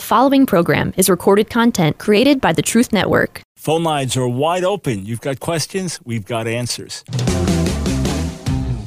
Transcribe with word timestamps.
The 0.00 0.06
following 0.06 0.46
program 0.46 0.94
is 0.96 1.10
recorded 1.10 1.50
content 1.50 1.98
created 1.98 2.40
by 2.40 2.54
the 2.54 2.62
Truth 2.62 2.90
Network. 2.90 3.42
Phone 3.56 3.84
lines 3.84 4.16
are 4.16 4.26
wide 4.26 4.64
open. 4.64 5.04
You've 5.04 5.20
got 5.20 5.40
questions, 5.40 6.00
we've 6.06 6.24
got 6.24 6.46
answers. 6.46 7.04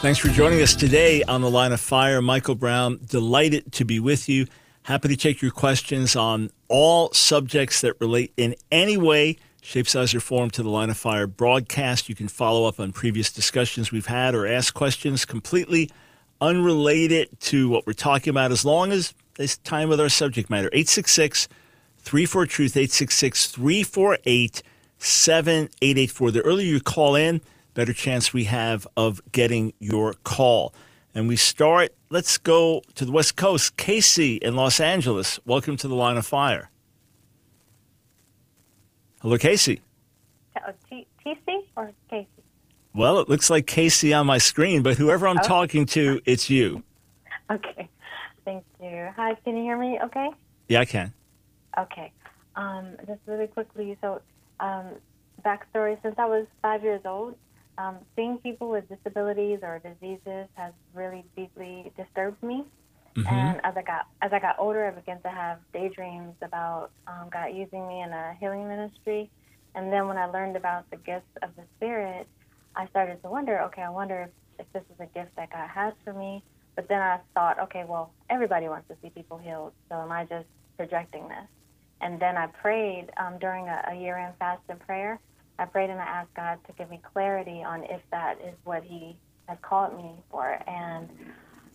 Thanks 0.00 0.20
for 0.20 0.28
joining 0.28 0.62
us 0.62 0.76
today 0.76 1.24
on 1.24 1.40
the 1.40 1.50
line 1.50 1.72
of 1.72 1.80
fire. 1.80 2.22
Michael 2.22 2.54
Brown, 2.54 3.00
delighted 3.04 3.72
to 3.72 3.84
be 3.84 3.98
with 3.98 4.28
you. 4.28 4.46
Happy 4.84 5.08
to 5.08 5.16
take 5.16 5.42
your 5.42 5.50
questions 5.50 6.14
on 6.14 6.50
all 6.68 7.12
subjects 7.12 7.80
that 7.80 8.00
relate 8.00 8.32
in 8.36 8.54
any 8.70 8.96
way, 8.96 9.38
shape, 9.60 9.88
size, 9.88 10.14
or 10.14 10.20
form 10.20 10.50
to 10.50 10.62
the 10.62 10.68
line 10.68 10.88
of 10.88 10.96
fire 10.96 11.26
broadcast. 11.26 12.08
You 12.08 12.14
can 12.14 12.28
follow 12.28 12.68
up 12.68 12.78
on 12.78 12.92
previous 12.92 13.32
discussions 13.32 13.90
we've 13.90 14.06
had 14.06 14.36
or 14.36 14.46
ask 14.46 14.72
questions 14.72 15.24
completely 15.24 15.90
unrelated 16.40 17.28
to 17.40 17.68
what 17.68 17.84
we're 17.84 17.92
talking 17.92 18.30
about 18.30 18.52
as 18.52 18.64
long 18.64 18.92
as 18.92 19.14
it's 19.36 19.56
time 19.58 19.88
with 19.88 20.00
our 20.00 20.08
subject 20.08 20.48
matter. 20.48 20.68
866 20.68 21.48
34 21.98 22.46
Truth, 22.46 22.76
866 22.76 23.48
348 23.48 24.62
7884. 24.98 26.30
The 26.30 26.40
earlier 26.42 26.66
you 26.66 26.80
call 26.80 27.16
in, 27.16 27.40
better 27.78 27.92
chance 27.92 28.32
we 28.32 28.42
have 28.42 28.88
of 28.96 29.22
getting 29.30 29.72
your 29.78 30.12
call. 30.24 30.74
And 31.14 31.28
we 31.28 31.36
start, 31.36 31.94
let's 32.10 32.36
go 32.36 32.82
to 32.96 33.04
the 33.04 33.12
West 33.12 33.36
Coast. 33.36 33.76
Casey 33.76 34.34
in 34.34 34.56
Los 34.56 34.80
Angeles, 34.80 35.38
welcome 35.46 35.76
to 35.76 35.86
the 35.86 35.94
line 35.94 36.16
of 36.16 36.26
fire. 36.26 36.70
Hello, 39.22 39.38
Casey. 39.38 39.80
Oh, 40.56 40.72
T- 40.90 41.06
TC 41.24 41.66
or 41.76 41.92
Casey? 42.10 42.26
Well, 42.96 43.20
it 43.20 43.28
looks 43.28 43.48
like 43.48 43.68
Casey 43.68 44.12
on 44.12 44.26
my 44.26 44.38
screen, 44.38 44.82
but 44.82 44.96
whoever 44.96 45.28
I'm 45.28 45.38
talking 45.38 45.86
to, 45.86 46.20
it's 46.24 46.50
you. 46.50 46.82
Okay. 47.50 47.88
Thank 48.44 48.64
you. 48.82 49.08
Hi, 49.16 49.34
can 49.42 49.56
you 49.56 49.62
hear 49.62 49.78
me 49.78 49.98
okay? 50.04 50.28
Yeah, 50.68 50.80
I 50.80 50.84
can. 50.84 51.14
Okay. 51.78 52.12
Um, 52.56 52.96
just 53.06 53.20
really 53.24 53.46
quickly, 53.46 53.96
so 54.02 54.20
um, 54.60 54.90
backstory 55.42 55.96
since 56.02 56.16
I 56.18 56.26
was 56.26 56.44
five 56.60 56.82
years 56.82 57.00
old, 57.06 57.36
um, 57.78 57.96
seeing 58.14 58.38
people 58.38 58.68
with 58.68 58.84
disabilities 58.88 59.60
or 59.62 59.78
diseases 59.78 60.48
has 60.54 60.72
really 60.92 61.24
deeply 61.36 61.92
disturbed 61.96 62.42
me. 62.42 62.64
And 63.26 63.60
as 63.64 63.74
I 63.76 63.82
got 63.82 64.06
as 64.22 64.32
I 64.32 64.38
got 64.38 64.56
older, 64.60 64.86
I 64.86 64.90
began 64.90 65.20
to 65.22 65.28
have 65.28 65.58
daydreams 65.72 66.34
about 66.40 66.90
um, 67.08 67.28
God 67.32 67.46
using 67.46 67.88
me 67.88 68.00
in 68.02 68.12
a 68.12 68.36
healing 68.38 68.68
ministry. 68.68 69.28
And 69.74 69.92
then 69.92 70.06
when 70.06 70.16
I 70.16 70.26
learned 70.26 70.56
about 70.56 70.88
the 70.90 70.98
gifts 70.98 71.30
of 71.42 71.50
the 71.56 71.62
Spirit, 71.76 72.28
I 72.76 72.86
started 72.88 73.20
to 73.22 73.28
wonder, 73.28 73.60
okay, 73.62 73.82
I 73.82 73.90
wonder 73.90 74.28
if, 74.58 74.66
if 74.66 74.72
this 74.72 74.82
is 74.94 75.00
a 75.00 75.06
gift 75.18 75.34
that 75.36 75.50
God 75.50 75.68
has 75.68 75.94
for 76.04 76.12
me. 76.12 76.44
But 76.76 76.88
then 76.88 77.00
I 77.00 77.18
thought, 77.34 77.58
okay, 77.64 77.84
well, 77.88 78.12
everybody 78.30 78.68
wants 78.68 78.86
to 78.88 78.96
see 79.02 79.10
people 79.10 79.38
healed, 79.38 79.72
so 79.88 79.96
am 79.96 80.12
I 80.12 80.24
just 80.24 80.46
projecting 80.76 81.26
this? 81.26 81.48
And 82.00 82.20
then 82.20 82.36
I 82.36 82.46
prayed 82.46 83.06
um, 83.16 83.38
during 83.40 83.66
a, 83.68 83.82
a 83.90 83.94
year-end 83.96 84.34
fast 84.38 84.62
and 84.68 84.78
prayer. 84.78 85.18
I 85.58 85.64
prayed 85.64 85.90
and 85.90 86.00
I 86.00 86.04
asked 86.04 86.34
God 86.34 86.58
to 86.66 86.72
give 86.74 86.90
me 86.90 87.00
clarity 87.12 87.62
on 87.64 87.84
if 87.84 88.00
that 88.10 88.36
is 88.46 88.54
what 88.64 88.84
He 88.84 89.16
has 89.48 89.58
called 89.62 89.96
me 89.96 90.12
for. 90.30 90.58
And 90.68 91.08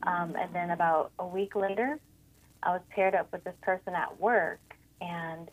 um, 0.04 0.36
and 0.38 0.54
then 0.54 0.72
about 0.72 1.12
a 1.20 1.26
week 1.26 1.56
later, 1.56 1.98
I 2.62 2.72
was 2.72 2.82
paired 2.94 3.16
up 3.16 3.32
with 3.32 3.44
this 3.44 3.56
person 3.62 3.94
at 3.94 4.20
work, 4.20 4.60
and 5.02 5.50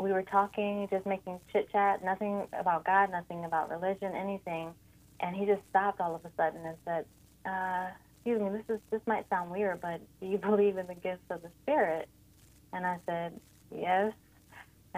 we 0.00 0.12
were 0.12 0.22
talking, 0.22 0.88
just 0.90 1.06
making 1.06 1.40
chit 1.52 1.70
chat, 1.70 2.04
nothing 2.04 2.46
about 2.58 2.84
God, 2.84 3.10
nothing 3.10 3.44
about 3.44 3.70
religion, 3.70 4.14
anything. 4.14 4.74
And 5.20 5.34
he 5.36 5.46
just 5.46 5.62
stopped 5.70 6.00
all 6.00 6.14
of 6.14 6.24
a 6.24 6.30
sudden 6.36 6.64
and 6.64 6.76
said, 6.84 7.04
uh, 7.46 7.90
"Excuse 8.16 8.40
me, 8.40 8.50
this 8.50 8.76
is 8.76 8.80
this 8.90 9.00
might 9.06 9.28
sound 9.28 9.50
weird, 9.50 9.80
but 9.80 10.00
do 10.20 10.26
you 10.26 10.38
believe 10.50 10.78
in 10.78 10.86
the 10.86 10.94
gifts 10.94 11.30
of 11.30 11.42
the 11.42 11.50
Spirit?" 11.62 12.08
And 12.72 12.86
I 12.86 12.98
said, 13.06 13.40
"Yes." 13.74 14.12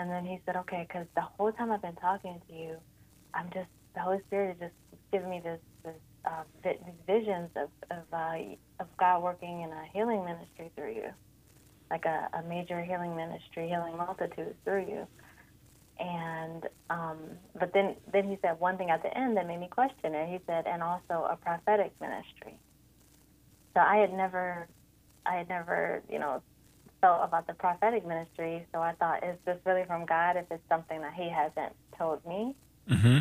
And 0.00 0.10
then 0.10 0.24
he 0.26 0.40
said, 0.46 0.56
"Okay, 0.56 0.86
because 0.88 1.06
the 1.16 1.22
whole 1.22 1.52
time 1.52 1.72
I've 1.72 1.82
been 1.82 1.96
talking 1.96 2.40
to 2.48 2.54
you, 2.54 2.78
I'm 3.34 3.50
just 3.54 3.68
the 3.94 4.00
Holy 4.02 4.20
Spirit 4.28 4.56
is 4.62 4.70
just 4.92 5.02
giving 5.12 5.30
me 5.30 5.42
this 5.44 5.60
this 5.84 6.00
uh, 6.26 6.44
these 6.64 7.00
visions 7.06 7.50
of 7.56 7.70
of, 7.90 8.04
uh, 8.12 8.36
of 8.80 8.88
God 8.98 9.22
working 9.22 9.62
in 9.62 9.70
a 9.70 9.84
healing 9.94 10.24
ministry 10.24 10.72
through 10.76 10.94
you, 10.94 11.10
like 11.90 12.06
a, 12.06 12.30
a 12.38 12.42
major 12.44 12.82
healing 12.82 13.16
ministry, 13.16 13.68
healing 13.68 13.96
multitudes 13.98 14.56
through 14.64 14.86
you." 14.88 15.08
And 16.00 16.64
um, 16.90 17.18
but 17.58 17.72
then 17.74 17.96
then 18.12 18.28
he 18.28 18.38
said 18.42 18.60
one 18.60 18.78
thing 18.78 18.90
at 18.90 19.02
the 19.02 19.16
end 19.16 19.36
that 19.36 19.46
made 19.48 19.60
me 19.60 19.68
question 19.70 20.14
it. 20.14 20.30
He 20.30 20.40
said, 20.46 20.66
"And 20.66 20.82
also 20.82 21.28
a 21.30 21.38
prophetic 21.40 21.92
ministry." 22.00 22.58
So 23.76 23.82
I 23.82 23.98
had 23.98 24.12
never, 24.12 24.68
I 25.26 25.36
had 25.36 25.48
never, 25.48 26.02
you 26.10 26.18
know, 26.18 26.42
felt 27.00 27.22
about 27.24 27.46
the 27.46 27.54
prophetic 27.54 28.06
ministry. 28.06 28.66
So 28.72 28.80
I 28.80 28.92
thought, 28.92 29.24
is 29.24 29.36
this 29.44 29.58
really 29.64 29.84
from 29.84 30.06
God? 30.06 30.36
If 30.36 30.46
it's 30.50 30.62
something 30.68 31.00
that 31.00 31.14
He 31.14 31.28
hasn't 31.28 31.74
told 31.96 32.24
me. 32.26 32.54
Mm-hmm. 32.88 33.18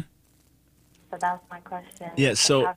So 1.12 1.17
that's 1.19 1.44
my 1.50 1.59
question. 1.59 2.12
Yeah, 2.16 2.34
so- 2.34 2.66
I? 2.66 2.73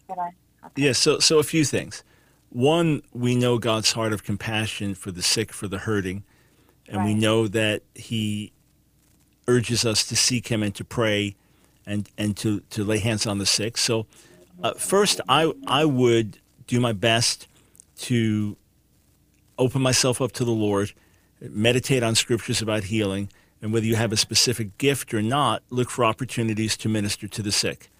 Okay. 0.64 0.82
Yeah, 0.82 0.92
so 0.92 1.18
so 1.18 1.38
a 1.38 1.42
few 1.42 1.64
things. 1.64 2.04
One, 2.50 3.02
we 3.12 3.34
know 3.34 3.58
God's 3.58 3.92
heart 3.92 4.12
of 4.12 4.22
compassion 4.22 4.94
for 4.94 5.10
the 5.10 5.22
sick, 5.22 5.52
for 5.52 5.66
the 5.66 5.78
hurting, 5.78 6.22
and 6.88 7.04
we 7.04 7.14
know 7.14 7.48
that 7.48 7.82
He 7.94 8.52
urges 9.48 9.84
us 9.84 10.06
to 10.06 10.14
seek 10.16 10.48
Him 10.48 10.62
and 10.62 10.74
to 10.76 10.84
pray, 10.84 11.34
and 11.84 12.08
and 12.16 12.36
to 12.36 12.60
to 12.70 12.84
lay 12.84 12.98
hands 12.98 13.26
on 13.26 13.38
the 13.38 13.46
sick. 13.46 13.76
So, 13.76 14.06
uh, 14.62 14.74
first, 14.74 15.20
I 15.28 15.52
I 15.66 15.84
would 15.84 16.38
do 16.68 16.78
my 16.78 16.92
best 16.92 17.48
to 18.02 18.56
open 19.58 19.82
myself 19.82 20.20
up 20.20 20.32
to 20.32 20.44
the 20.44 20.50
Lord, 20.50 20.92
meditate 21.40 22.02
on 22.02 22.14
scriptures 22.14 22.62
about 22.62 22.84
healing, 22.84 23.28
and 23.60 23.72
whether 23.72 23.86
you 23.86 23.96
have 23.96 24.12
a 24.12 24.16
specific 24.16 24.76
gift 24.78 25.14
or 25.14 25.22
not, 25.22 25.62
look 25.70 25.88
for 25.88 26.04
opportunities 26.04 26.76
to 26.78 26.88
minister 26.88 27.28
to 27.28 27.42
the 27.42 27.52
sick. 27.52 27.90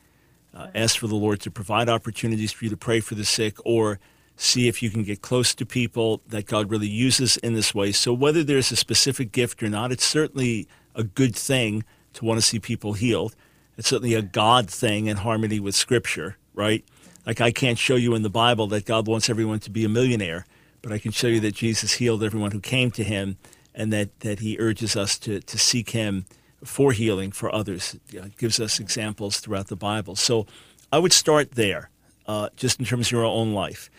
Uh, 0.54 0.68
ask 0.74 0.98
for 0.98 1.06
the 1.06 1.14
Lord 1.14 1.40
to 1.40 1.50
provide 1.50 1.88
opportunities 1.88 2.52
for 2.52 2.64
you 2.64 2.70
to 2.70 2.76
pray 2.76 3.00
for 3.00 3.14
the 3.14 3.24
sick 3.24 3.56
or 3.64 3.98
see 4.36 4.68
if 4.68 4.82
you 4.82 4.90
can 4.90 5.02
get 5.02 5.22
close 5.22 5.54
to 5.54 5.64
people 5.64 6.20
that 6.26 6.46
God 6.46 6.70
really 6.70 6.88
uses 6.88 7.36
in 7.38 7.54
this 7.54 7.74
way. 7.74 7.92
So, 7.92 8.12
whether 8.12 8.42
there's 8.42 8.72
a 8.72 8.76
specific 8.76 9.32
gift 9.32 9.62
or 9.62 9.68
not, 9.68 9.92
it's 9.92 10.04
certainly 10.04 10.66
a 10.94 11.04
good 11.04 11.34
thing 11.34 11.84
to 12.14 12.24
want 12.24 12.38
to 12.38 12.42
see 12.42 12.58
people 12.58 12.92
healed. 12.94 13.34
It's 13.78 13.88
certainly 13.88 14.14
a 14.14 14.22
God 14.22 14.68
thing 14.68 15.06
in 15.06 15.18
harmony 15.18 15.58
with 15.58 15.74
Scripture, 15.74 16.36
right? 16.54 16.84
Like, 17.24 17.40
I 17.40 17.52
can't 17.52 17.78
show 17.78 17.96
you 17.96 18.14
in 18.14 18.22
the 18.22 18.30
Bible 18.30 18.66
that 18.68 18.84
God 18.84 19.06
wants 19.06 19.30
everyone 19.30 19.60
to 19.60 19.70
be 19.70 19.84
a 19.84 19.88
millionaire, 19.88 20.44
but 20.82 20.92
I 20.92 20.98
can 20.98 21.12
show 21.12 21.28
you 21.28 21.40
that 21.40 21.54
Jesus 21.54 21.94
healed 21.94 22.22
everyone 22.22 22.50
who 22.50 22.60
came 22.60 22.90
to 22.92 23.04
him 23.04 23.36
and 23.74 23.92
that, 23.92 24.20
that 24.20 24.40
he 24.40 24.58
urges 24.58 24.96
us 24.96 25.18
to, 25.20 25.40
to 25.40 25.58
seek 25.58 25.90
him 25.90 26.26
for 26.64 26.92
healing 26.92 27.30
for 27.32 27.52
others. 27.54 27.96
Gives 28.36 28.60
us 28.60 28.78
examples 28.78 29.40
throughout 29.40 29.68
the 29.68 29.76
Bible. 29.76 30.16
So 30.16 30.46
I 30.92 30.98
would 30.98 31.12
start 31.12 31.52
there, 31.52 31.90
uh, 32.26 32.50
just 32.56 32.78
in 32.78 32.86
terms 32.86 33.08
of 33.08 33.12
your 33.12 33.24
own 33.24 33.52
life. 33.52 33.90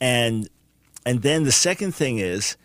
And, 0.00 0.48
and 1.04 1.22
then 1.22 1.44
the 1.44 1.52
second 1.52 1.94
thing 1.94 2.18
is, 2.18 2.56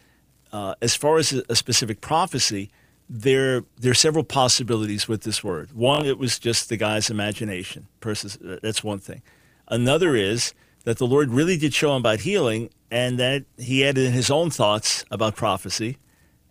uh, 0.51 0.75
as 0.81 0.95
far 0.95 1.17
as 1.17 1.33
a, 1.33 1.43
a 1.49 1.55
specific 1.55 1.99
prophecy, 2.01 2.69
there, 3.09 3.63
there 3.77 3.91
are 3.91 3.95
several 3.95 4.23
possibilities 4.23 5.07
with 5.07 5.23
this 5.23 5.43
word. 5.43 5.71
One, 5.73 6.05
it 6.05 6.17
was 6.17 6.39
just 6.39 6.69
the 6.69 6.77
guy's 6.77 7.09
imagination. 7.09 7.87
Uh, 8.05 8.13
that's 8.61 8.83
one 8.83 8.99
thing. 8.99 9.21
Another 9.67 10.15
is 10.15 10.53
that 10.83 10.97
the 10.97 11.07
Lord 11.07 11.29
really 11.29 11.57
did 11.57 11.73
show 11.73 11.91
him 11.91 12.01
about 12.01 12.21
healing 12.21 12.69
and 12.93 13.17
that 13.17 13.43
he 13.57 13.83
added 13.83 14.05
in 14.05 14.13
his 14.13 14.29
own 14.29 14.51
thoughts 14.51 15.03
about 15.09 15.35
prophecy. 15.35 15.97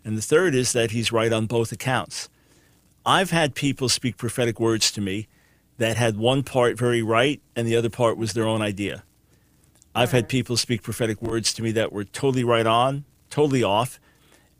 And 0.04 0.18
the 0.18 0.22
third 0.22 0.56
is 0.56 0.72
that 0.72 0.90
he's 0.90 1.12
right 1.12 1.32
on 1.32 1.46
both 1.46 1.70
accounts. 1.70 2.28
I've 3.06 3.30
had 3.30 3.54
people 3.54 3.88
speak 3.88 4.16
prophetic 4.16 4.58
words 4.58 4.90
to 4.92 5.00
me 5.00 5.28
that 5.78 5.96
had 5.96 6.16
one 6.16 6.42
part 6.42 6.76
very 6.76 7.00
right 7.00 7.40
and 7.54 7.68
the 7.68 7.76
other 7.76 7.88
part 7.88 8.16
was 8.16 8.32
their 8.32 8.48
own 8.48 8.60
idea. 8.60 9.04
I've 9.94 10.10
had 10.10 10.28
people 10.28 10.56
speak 10.56 10.82
prophetic 10.82 11.22
words 11.22 11.54
to 11.54 11.62
me 11.62 11.70
that 11.72 11.92
were 11.92 12.02
totally 12.02 12.42
right 12.42 12.66
on, 12.66 13.04
totally 13.30 13.62
off. 13.62 14.00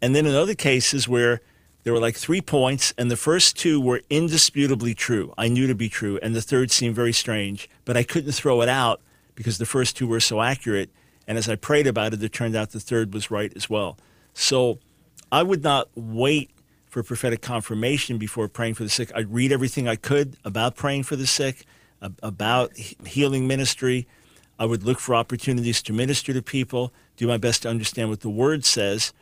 And 0.00 0.14
then 0.14 0.24
in 0.24 0.36
other 0.36 0.54
cases 0.54 1.08
where 1.08 1.40
there 1.82 1.92
were 1.92 1.98
like 1.98 2.16
three 2.16 2.40
points, 2.40 2.94
and 2.96 3.10
the 3.10 3.16
first 3.16 3.56
two 3.56 3.80
were 3.80 4.02
indisputably 4.08 4.94
true. 4.94 5.34
I 5.36 5.48
knew 5.48 5.66
to 5.66 5.74
be 5.74 5.88
true, 5.88 6.20
and 6.22 6.32
the 6.32 6.40
third 6.40 6.70
seemed 6.70 6.94
very 6.94 7.12
strange, 7.12 7.68
but 7.84 7.96
I 7.96 8.04
couldn't 8.04 8.30
throw 8.32 8.62
it 8.62 8.68
out 8.68 9.00
because 9.34 9.58
the 9.58 9.66
first 9.66 9.96
two 9.96 10.06
were 10.06 10.20
so 10.20 10.42
accurate. 10.42 10.90
And 11.26 11.38
as 11.38 11.48
I 11.48 11.56
prayed 11.56 11.86
about 11.86 12.12
it, 12.12 12.22
it 12.22 12.32
turned 12.32 12.56
out 12.56 12.70
the 12.70 12.80
third 12.80 13.14
was 13.14 13.30
right 13.30 13.52
as 13.56 13.70
well. 13.70 13.98
So 14.34 14.78
I 15.30 15.42
would 15.42 15.62
not 15.62 15.88
wait 15.94 16.50
for 16.86 17.02
prophetic 17.02 17.40
confirmation 17.40 18.18
before 18.18 18.48
praying 18.48 18.74
for 18.74 18.82
the 18.82 18.90
sick. 18.90 19.10
I'd 19.14 19.32
read 19.32 19.52
everything 19.52 19.88
I 19.88 19.96
could 19.96 20.36
about 20.44 20.76
praying 20.76 21.04
for 21.04 21.16
the 21.16 21.26
sick, 21.26 21.64
about 22.22 22.76
healing 22.76 23.46
ministry. 23.46 24.06
I 24.58 24.66
would 24.66 24.82
look 24.82 24.98
for 24.98 25.14
opportunities 25.14 25.82
to 25.84 25.92
minister 25.92 26.32
to 26.32 26.42
people, 26.42 26.92
do 27.16 27.26
my 27.26 27.38
best 27.38 27.62
to 27.62 27.70
understand 27.70 28.10
what 28.10 28.20
the 28.20 28.28
word 28.28 28.64
says, 28.64 29.12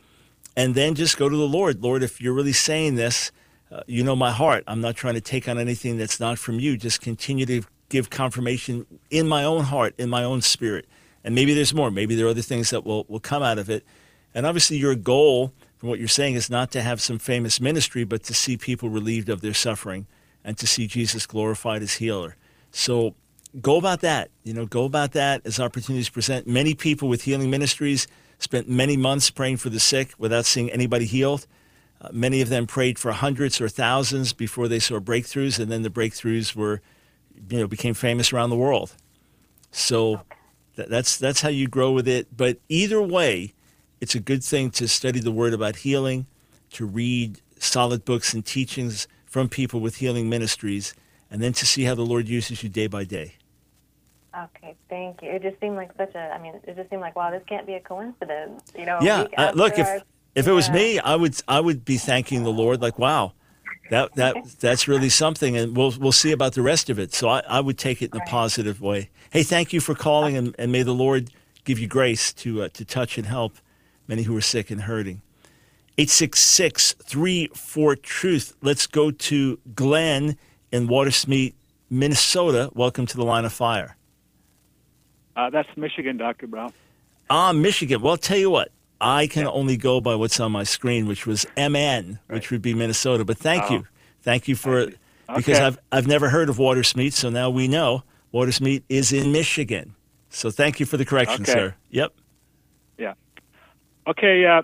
and 0.57 0.75
then 0.75 0.95
just 0.95 1.17
go 1.17 1.29
to 1.29 1.35
the 1.35 1.47
Lord. 1.47 1.81
Lord, 1.81 2.03
if 2.03 2.19
you're 2.19 2.33
really 2.33 2.51
saying 2.51 2.95
this, 2.95 3.31
uh, 3.71 3.83
you 3.87 4.03
know 4.03 4.17
my 4.17 4.31
heart. 4.31 4.65
I'm 4.67 4.81
not 4.81 4.97
trying 4.97 5.13
to 5.13 5.21
take 5.21 5.47
on 5.47 5.57
anything 5.57 5.97
that's 5.97 6.19
not 6.19 6.37
from 6.37 6.59
you. 6.59 6.75
Just 6.75 6.99
continue 6.99 7.45
to 7.45 7.63
give 7.87 8.09
confirmation 8.09 8.85
in 9.09 9.27
my 9.27 9.45
own 9.45 9.63
heart, 9.63 9.95
in 9.97 10.09
my 10.09 10.23
own 10.23 10.41
spirit. 10.41 10.87
And 11.23 11.35
maybe 11.35 11.53
there's 11.53 11.73
more. 11.73 11.91
Maybe 11.91 12.15
there 12.15 12.25
are 12.25 12.29
other 12.29 12.41
things 12.41 12.69
that 12.71 12.85
will, 12.85 13.05
will 13.07 13.19
come 13.19 13.43
out 13.43 13.57
of 13.57 13.69
it. 13.69 13.85
And 14.33 14.45
obviously, 14.45 14.77
your 14.77 14.95
goal, 14.95 15.53
from 15.77 15.89
what 15.89 15.99
you're 15.99 16.07
saying, 16.07 16.35
is 16.35 16.49
not 16.49 16.71
to 16.71 16.81
have 16.81 17.01
some 17.01 17.19
famous 17.19 17.59
ministry, 17.59 18.03
but 18.03 18.23
to 18.23 18.33
see 18.33 18.57
people 18.57 18.89
relieved 18.89 19.29
of 19.29 19.41
their 19.41 19.53
suffering 19.53 20.07
and 20.43 20.57
to 20.57 20.65
see 20.65 20.87
Jesus 20.87 21.25
glorified 21.25 21.81
as 21.81 21.95
healer. 21.95 22.35
So 22.71 23.15
go 23.59 23.77
about 23.77 24.01
that. 24.01 24.31
You 24.43 24.53
know, 24.53 24.65
go 24.65 24.85
about 24.85 25.11
that 25.11 25.41
as 25.45 25.59
opportunities 25.59 26.09
present. 26.09 26.47
Many 26.47 26.73
people 26.73 27.07
with 27.07 27.23
healing 27.23 27.49
ministries 27.49 28.07
spent 28.39 28.67
many 28.67 28.97
months 28.97 29.29
praying 29.29 29.57
for 29.57 29.69
the 29.69 29.79
sick 29.79 30.13
without 30.17 30.45
seeing 30.45 30.71
anybody 30.71 31.05
healed. 31.05 31.45
Uh, 32.01 32.09
many 32.11 32.41
of 32.41 32.49
them 32.49 32.65
prayed 32.65 32.97
for 32.97 33.11
hundreds 33.11 33.61
or 33.61 33.69
thousands 33.69 34.33
before 34.33 34.67
they 34.67 34.79
saw 34.79 34.99
breakthroughs, 34.99 35.59
and 35.59 35.71
then 35.71 35.83
the 35.83 35.89
breakthroughs 35.89 36.55
were, 36.55 36.81
you 37.49 37.59
know, 37.59 37.67
became 37.67 37.93
famous 37.93 38.33
around 38.33 38.49
the 38.49 38.55
world. 38.55 38.95
So 39.71 40.21
that's 40.89 41.17
that's 41.17 41.41
how 41.41 41.49
you 41.49 41.67
grow 41.67 41.91
with 41.91 42.07
it. 42.07 42.35
But 42.35 42.59
either 42.69 43.01
way, 43.01 43.53
it's 43.99 44.15
a 44.15 44.19
good 44.19 44.43
thing 44.43 44.71
to 44.71 44.87
study 44.87 45.19
the 45.19 45.31
Word 45.31 45.53
about 45.53 45.77
healing, 45.77 46.25
to 46.71 46.85
read 46.85 47.41
solid 47.59 48.05
books 48.05 48.33
and 48.33 48.45
teachings 48.45 49.07
from 49.25 49.47
people 49.49 49.79
with 49.79 49.97
healing 49.97 50.29
ministries, 50.29 50.93
and 51.29 51.41
then 51.41 51.53
to 51.53 51.65
see 51.65 51.83
how 51.83 51.95
the 51.95 52.05
Lord 52.05 52.27
uses 52.27 52.63
you 52.63 52.69
day 52.69 52.87
by 52.87 53.03
day. 53.03 53.35
Okay, 54.37 54.75
thank 54.89 55.21
you. 55.21 55.29
It 55.29 55.41
just 55.41 55.59
seemed 55.59 55.75
like 55.75 55.91
such 55.97 56.15
a. 56.15 56.33
I 56.33 56.41
mean, 56.41 56.55
it 56.63 56.75
just 56.75 56.89
seemed 56.89 57.01
like 57.01 57.15
wow, 57.15 57.31
this 57.31 57.43
can't 57.47 57.67
be 57.67 57.73
a 57.73 57.81
coincidence. 57.81 58.71
You 58.77 58.85
know. 58.85 58.99
Yeah. 59.01 59.27
Uh, 59.37 59.51
look, 59.53 59.77
if 59.77 59.87
our, 59.87 60.01
if 60.35 60.47
it 60.47 60.51
was 60.51 60.69
me, 60.69 60.99
I 60.99 61.15
would 61.15 61.35
I 61.47 61.59
would 61.59 61.83
be 61.83 61.97
thanking 61.97 62.43
the 62.43 62.51
Lord 62.51 62.81
like, 62.81 62.97
wow, 62.97 63.33
that 63.91 64.15
that 64.15 64.35
that's 64.59 64.87
really 64.87 65.09
something, 65.09 65.55
and 65.55 65.77
we'll 65.77 65.93
we'll 65.99 66.11
see 66.11 66.31
about 66.31 66.53
the 66.53 66.61
rest 66.61 66.89
of 66.89 66.97
it. 66.97 67.13
So 67.13 67.29
I, 67.29 67.43
I 67.47 67.59
would 67.59 67.77
take 67.77 68.01
it 68.01 68.13
in 68.13 68.19
a 68.19 68.25
positive 68.25 68.81
way. 68.81 69.09
Hey, 69.29 69.43
thank 69.43 69.71
you 69.71 69.79
for 69.79 69.93
calling, 69.93 70.35
and, 70.35 70.55
and 70.57 70.71
may 70.71 70.81
the 70.81 70.93
Lord 70.93 71.29
give 71.63 71.77
you 71.77 71.87
grace 71.87 72.33
to 72.33 72.63
uh, 72.63 72.69
to 72.69 72.83
touch 72.83 73.17
and 73.17 73.27
help 73.27 73.57
many 74.07 74.23
who 74.23 74.35
are 74.35 74.41
sick 74.41 74.71
and 74.71 74.81
hurting. 74.81 75.21
866 75.97 76.93
34 76.93 77.95
Truth. 77.97 78.55
Let's 78.61 78.87
go 78.87 79.11
to 79.11 79.59
Glenn 79.75 80.37
in 80.71 80.87
Watersmeet, 80.87 81.53
Minnesota. 81.89 82.71
Welcome 82.73 83.05
to 83.05 83.17
the 83.17 83.25
line 83.25 83.45
of 83.45 83.53
fire. 83.53 83.97
Uh, 85.35 85.49
that's 85.49 85.69
Michigan, 85.75 86.17
Dr. 86.17 86.47
Brown. 86.47 86.73
Ah, 87.29 87.51
Michigan. 87.51 88.01
Well, 88.01 88.11
I'll 88.11 88.17
tell 88.17 88.37
you 88.37 88.49
what. 88.49 88.71
I 89.01 89.25
can 89.25 89.43
yeah. 89.43 89.49
only 89.49 89.77
go 89.77 89.99
by 89.99 90.13
what's 90.13 90.39
on 90.39 90.51
my 90.51 90.63
screen, 90.63 91.07
which 91.07 91.25
was 91.25 91.45
MN, 91.57 91.71
right. 91.71 92.19
which 92.27 92.51
would 92.51 92.61
be 92.61 92.75
Minnesota. 92.75 93.25
But 93.25 93.39
thank 93.39 93.63
oh. 93.69 93.73
you, 93.73 93.87
thank 94.21 94.47
you 94.47 94.55
for 94.55 94.79
it, 94.79 94.97
because 95.35 95.57
okay. 95.57 95.65
I've 95.65 95.79
I've 95.91 96.07
never 96.07 96.29
heard 96.29 96.49
of 96.49 96.57
Watersmeet, 96.57 97.13
so 97.13 97.31
now 97.31 97.49
we 97.49 97.67
know 97.67 98.03
Watersmeet 98.31 98.83
is 98.89 99.11
in 99.11 99.31
Michigan. 99.31 99.95
So 100.29 100.51
thank 100.51 100.79
you 100.79 100.85
for 100.85 100.97
the 100.97 101.03
correction, 101.03 101.41
okay. 101.41 101.51
sir. 101.51 101.75
Yep. 101.89 102.13
Yeah. 102.99 103.13
Okay. 104.07 104.45
Uh, 104.45 104.61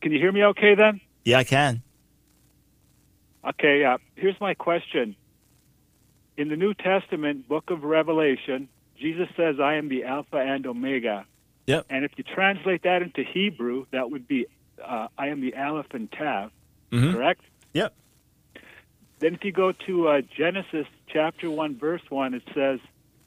can 0.00 0.12
you 0.12 0.18
hear 0.18 0.32
me? 0.32 0.44
Okay, 0.44 0.74
then. 0.74 1.00
Yeah, 1.24 1.38
I 1.38 1.44
can. 1.44 1.82
Okay. 3.46 3.84
Uh, 3.84 3.98
here's 4.16 4.40
my 4.40 4.54
question. 4.54 5.14
In 6.36 6.48
the 6.48 6.56
New 6.56 6.74
Testament, 6.74 7.48
Book 7.48 7.70
of 7.70 7.84
Revelation, 7.84 8.68
Jesus 8.98 9.28
says, 9.36 9.60
"I 9.60 9.74
am 9.74 9.88
the 9.88 10.04
Alpha 10.04 10.38
and 10.38 10.66
Omega." 10.66 11.26
Yep. 11.66 11.86
And 11.90 12.04
if 12.04 12.12
you 12.16 12.24
translate 12.24 12.82
that 12.82 13.02
into 13.02 13.22
Hebrew, 13.22 13.86
that 13.90 14.10
would 14.10 14.28
be 14.28 14.46
uh, 14.82 15.08
I 15.16 15.28
am 15.28 15.40
the 15.40 15.54
Aleph 15.56 15.92
and 15.92 16.10
Tav, 16.10 16.50
mm-hmm. 16.90 17.12
correct? 17.12 17.42
Yep. 17.72 17.94
Then 19.20 19.34
if 19.34 19.44
you 19.44 19.52
go 19.52 19.72
to 19.72 20.08
uh, 20.08 20.20
Genesis 20.36 20.86
chapter 21.06 21.50
1, 21.50 21.78
verse 21.78 22.02
1, 22.08 22.34
it 22.34 22.42
says, 22.54 22.80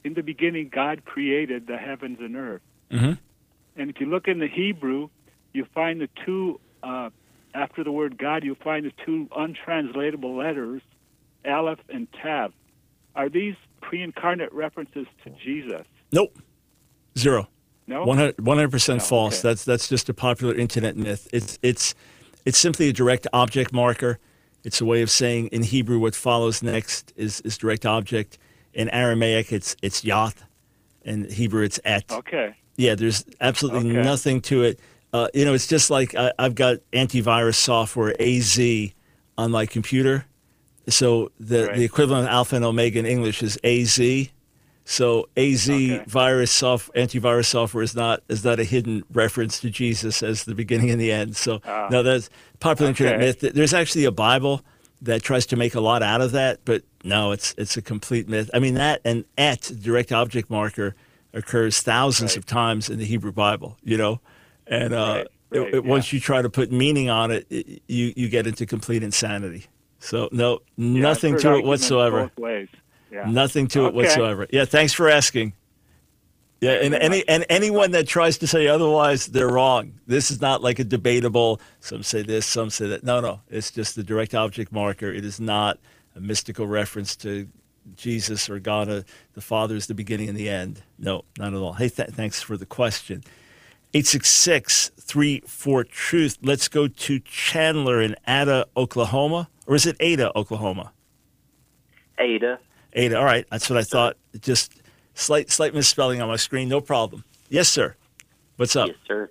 In 0.04 0.14
the 0.14 0.22
beginning, 0.22 0.70
God 0.70 1.06
created 1.06 1.68
the 1.68 1.78
heavens 1.78 2.20
and 2.20 2.36
earth. 2.36 2.62
Mm-hmm. 2.92 3.14
And 3.78 3.90
if 3.90 4.00
you 4.00 4.08
look 4.08 4.28
in 4.28 4.40
the 4.40 4.48
Hebrew, 4.48 5.10
you 5.54 5.66
find 5.74 6.02
the 6.02 6.10
two, 6.26 6.60
uh, 6.84 7.10
after 7.54 7.84
the 7.84 7.92
word 7.92 8.18
God, 8.18 8.44
you 8.44 8.56
find 8.56 8.86
the 8.86 8.94
two 9.06 9.28
untranslatable 9.36 10.36
letters, 10.36 10.82
Aleph 11.46 11.80
and 11.90 12.08
Tav. 12.22 12.54
Are 13.16 13.30
these 13.30 13.56
pre 13.82 14.02
incarnate 14.04 14.54
references 14.54 15.08
to 15.24 15.30
Jesus? 15.44 15.86
Nope. 16.12 16.38
Zero. 17.18 17.48
No, 17.88 18.04
100 18.04 18.70
percent 18.70 19.02
false. 19.02 19.40
Okay. 19.40 19.50
That's 19.50 19.64
that's 19.64 19.88
just 19.88 20.10
a 20.10 20.14
popular 20.14 20.54
internet 20.54 20.98
myth. 20.98 21.28
It's 21.32 21.58
it's 21.62 21.96
it's 22.46 22.58
simply 22.58 22.90
a 22.90 22.94
direct 22.94 23.28
object 23.34 23.74
marker. 23.74 24.20
It's 24.64 24.82
a 24.82 24.86
way 24.86 25.02
of 25.02 25.10
saying 25.10 25.48
in 25.48 25.64
Hebrew 25.64 25.98
what 26.00 26.14
follows 26.14 26.62
next 26.62 27.14
is, 27.16 27.40
is 27.42 27.58
direct 27.58 27.86
object. 27.86 28.38
In 28.74 28.90
Aramaic, 28.90 29.54
it's 29.54 29.76
it's 29.82 30.04
yath. 30.04 30.44
In 31.04 31.30
Hebrew, 31.30 31.64
it's 31.64 31.80
et. 31.86 32.12
Okay. 32.12 32.56
Yeah, 32.76 32.96
there's 32.96 33.24
absolutely 33.40 33.92
okay. 33.92 34.04
nothing 34.04 34.42
to 34.42 34.64
it. 34.64 34.80
Uh, 35.14 35.30
you 35.34 35.46
know, 35.46 35.54
it's 35.54 35.68
just 35.68 35.90
like 35.90 36.14
I, 36.16 36.34
I've 36.38 36.56
got 36.56 36.78
antivirus 36.92 37.56
software 37.56 38.14
AZ 38.22 38.60
on 39.38 39.52
my 39.52 39.66
computer. 39.66 40.26
So 40.90 41.32
the, 41.40 41.68
right. 41.68 41.78
the 41.78 41.84
equivalent 41.84 42.28
of 42.28 42.34
alpha 42.34 42.56
and 42.56 42.66
omega 42.66 43.00
in 43.00 43.06
English 43.06 43.42
is 43.44 43.58
AZ. 43.64 43.98
So 44.90 45.28
AZ 45.36 45.70
okay. 45.70 46.02
virus 46.08 46.50
soft, 46.50 46.94
antivirus 46.96 47.48
software 47.48 47.84
is 47.84 47.94
not 47.94 48.24
is 48.30 48.46
not 48.46 48.58
a 48.58 48.64
hidden 48.64 49.04
reference 49.12 49.60
to 49.60 49.70
Jesus 49.70 50.24
as 50.24 50.46
the 50.46 50.56
beginning 50.56 50.90
and 50.92 51.02
the 51.02 51.12
end. 51.12 51.36
So 51.36 51.60
uh, 51.66 51.90
no, 51.92 52.04
that's 52.04 52.30
popular 52.62 52.92
okay. 52.92 53.04
internet 53.04 53.20
myth. 53.20 53.54
There's 53.54 53.74
actually 53.74 54.06
a 54.06 54.14
Bible 54.14 54.62
that 55.02 55.24
tries 55.24 55.46
to 55.48 55.58
make 55.58 55.76
a 55.76 55.82
lot 55.82 56.04
out 56.04 56.22
of 56.22 56.32
that, 56.32 56.62
but 56.64 56.84
no, 57.04 57.34
it's 57.34 57.54
it's 57.58 57.76
a 57.76 57.82
complete 57.82 58.30
myth. 58.30 58.50
I 58.54 58.60
mean 58.60 58.76
that 58.76 59.02
and 59.04 59.26
at 59.38 59.70
direct 59.82 60.14
object 60.14 60.50
marker 60.50 60.96
occurs 61.34 61.82
thousands 61.82 62.32
right. 62.32 62.38
of 62.38 62.46
times 62.46 62.90
in 62.90 62.98
the 62.98 63.06
Hebrew 63.06 63.34
Bible. 63.34 63.78
You 63.84 63.98
know, 63.98 64.22
and 64.68 64.94
uh, 64.94 64.98
right. 64.98 65.18
Right. 65.18 65.28
It, 65.52 65.74
it, 65.76 65.84
yeah. 65.84 65.90
once 65.92 66.14
you 66.14 66.22
try 66.22 66.42
to 66.42 66.50
put 66.50 66.72
meaning 66.72 67.10
on 67.10 67.32
it, 67.32 67.46
it, 67.50 67.82
you 67.88 68.14
you 68.16 68.30
get 68.30 68.48
into 68.48 68.66
complete 68.66 69.04
insanity. 69.04 69.66
So 70.00 70.30
no, 70.32 70.62
yeah, 70.78 71.02
nothing 71.02 71.38
to 71.40 71.58
it 71.58 71.66
whatsoever. 71.66 72.22
Both 72.22 72.38
ways. 72.38 72.70
Yeah. 73.12 73.30
Nothing 73.30 73.68
to 73.70 73.82
okay. 73.82 73.88
it 73.88 73.94
whatsoever. 73.94 74.48
Yeah, 74.52 74.66
thanks 74.66 74.94
for 74.94 75.10
asking. 75.10 75.54
Yeah, 76.60 76.72
and 76.72 76.96
any 76.96 77.28
and 77.28 77.46
anyone 77.50 77.92
that 77.92 78.08
tries 78.08 78.40
to 78.40 78.48
say 78.48 78.68
otherwise, 78.68 79.28
they're 79.28 79.48
wrong. 79.48 79.94
This 80.08 80.32
is 80.32 80.42
not 80.42 80.64
like 80.64 80.80
a 80.80 80.84
debatable. 80.84 81.62
Some 81.82 82.02
say 82.02 82.24
this, 82.24 82.48
some 82.48 82.72
say 82.72 82.88
that. 82.88 83.04
No, 83.04 83.20
no, 83.20 83.42
it's 83.48 83.70
just 83.70 83.96
the 83.96 84.04
direct 84.04 84.34
object 84.34 84.72
marker. 84.72 85.12
It 85.12 85.24
is 85.24 85.40
not 85.40 85.78
a 86.16 86.20
mystical 86.20 86.66
reference 86.66 87.16
to 87.18 87.48
Jesus 87.96 88.50
or 88.50 88.60
God. 88.60 88.90
Uh, 88.90 89.02
the 89.34 89.42
Father 89.42 89.76
is 89.76 89.86
the 89.86 89.94
beginning 89.94 90.30
and 90.30 90.38
the 90.38 90.50
end. 90.50 90.82
No, 90.98 91.26
not 91.38 91.54
at 91.54 91.60
all. 91.60 91.74
Hey, 91.74 91.90
th- 91.90 92.10
thanks 92.10 92.42
for 92.42 92.58
the 92.58 92.66
question. 92.66 93.24
866 93.94 94.90
34 94.98 95.84
Truth. 95.86 96.38
Let's 96.42 96.68
go 96.68 96.88
to 96.88 97.20
Chandler 97.20 98.02
in 98.02 98.16
Ada, 98.28 98.66
Oklahoma. 98.76 99.50
Or 99.68 99.76
is 99.76 99.86
it 99.86 99.96
Ada, 100.00 100.36
Oklahoma? 100.36 100.92
Ada. 102.18 102.60
Ada. 102.94 103.18
All 103.18 103.26
right, 103.26 103.46
that's 103.52 103.70
what 103.70 103.78
I 103.78 103.84
thought. 103.84 104.18
Just 104.40 104.82
slight 105.14 105.50
slight 105.50 105.74
misspelling 105.74 106.22
on 106.22 106.28
my 106.28 106.36
screen. 106.36 106.70
No 106.70 106.82
problem. 106.82 107.24
Yes, 107.50 107.70
sir. 107.70 107.96
What's 108.58 108.76
up? 108.76 108.88
Yes, 108.88 108.98
sir. 109.08 109.30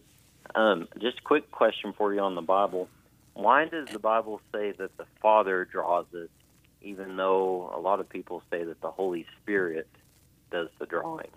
Um, 0.55 0.89
just 0.99 1.19
a 1.19 1.23
quick 1.23 1.51
question 1.51 1.93
for 1.93 2.15
you 2.15 2.21
on 2.21 2.35
the 2.35 2.43
Bible. 2.43 2.89
Why 3.35 3.67
does 3.67 3.89
the 3.89 3.99
Bible 3.99 4.41
say 4.53 4.73
that 4.73 4.97
the 4.97 5.05
Father 5.21 5.67
draws 5.67 6.07
it, 6.15 6.31
even 6.81 7.17
though 7.17 7.71
a 7.75 7.81
lot 7.81 8.01
of 8.01 8.09
people 8.09 8.43
say 8.51 8.65
that 8.65 8.81
the 8.81 8.91
Holy 8.91 9.27
Spirit 9.43 9.87
does 10.51 10.69
the 10.79 10.87
drawing? 10.87 11.29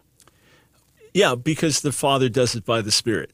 Yeah, 1.13 1.35
because 1.35 1.81
the 1.81 1.91
Father 1.91 2.29
does 2.29 2.55
it 2.55 2.63
by 2.63 2.81
the 2.81 2.91
Spirit. 2.91 3.31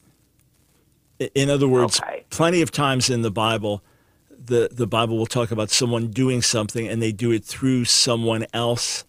In 1.35 1.49
other 1.49 1.67
words, 1.67 2.01
okay. 2.01 2.25
plenty 2.29 2.61
of 2.61 2.71
times 2.71 3.09
in 3.09 3.21
the 3.21 3.31
Bible, 3.31 3.83
the, 4.47 4.69
the 4.71 4.87
Bible 4.87 5.17
will 5.17 5.25
talk 5.25 5.51
about 5.51 5.69
someone 5.69 6.07
doing 6.07 6.41
something 6.41 6.87
and 6.87 7.01
they 7.01 7.11
do 7.11 7.31
it 7.31 7.43
through 7.43 7.85
someone 7.85 8.45
else. 8.53 9.03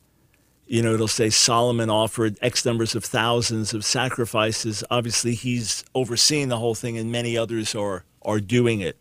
You 0.67 0.83
know, 0.83 0.95
it'll 0.95 1.09
say 1.09 1.31
Solomon 1.31 1.91
offered 1.91 2.39
X 2.43 2.65
numbers 2.65 2.95
of 2.95 3.05
thousands 3.05 3.73
of 3.73 3.85
sacrifices. 3.85 4.83
Obviously, 4.91 5.35
he's 5.35 5.85
overseeing 5.95 6.49
the 6.49 6.59
whole 6.59 6.75
thing, 6.75 6.99
and 6.99 7.13
many 7.13 7.39
others 7.39 7.75
are, 7.77 8.05
are 8.23 8.41
doing 8.41 8.81
it. 8.81 8.99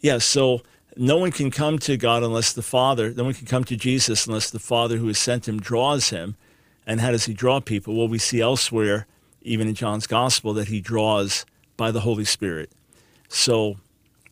Yeah, 0.00 0.18
so 0.18 0.62
no 0.96 1.16
one 1.16 1.32
can 1.32 1.50
come 1.50 1.80
to 1.80 1.96
God 1.96 2.22
unless 2.22 2.52
the 2.52 2.62
Father, 2.62 3.12
no 3.12 3.24
one 3.24 3.34
can 3.34 3.46
come 3.46 3.64
to 3.64 3.76
Jesus 3.76 4.26
unless 4.28 4.50
the 4.50 4.60
Father 4.60 4.98
who 4.98 5.08
has 5.08 5.18
sent 5.18 5.48
him 5.48 5.58
draws 5.58 6.10
him. 6.10 6.36
And 6.86 7.00
how 7.00 7.10
does 7.10 7.24
he 7.24 7.34
draw 7.34 7.58
people? 7.60 7.96
Well, 7.96 8.08
we 8.08 8.18
see 8.18 8.40
elsewhere, 8.40 9.06
even 9.42 9.66
in 9.66 9.74
John's 9.74 10.06
Gospel, 10.06 10.52
that 10.54 10.68
he 10.68 10.80
draws 10.80 11.44
by 11.76 11.90
the 11.90 12.00
Holy 12.00 12.24
Spirit. 12.24 12.70
So 13.28 13.78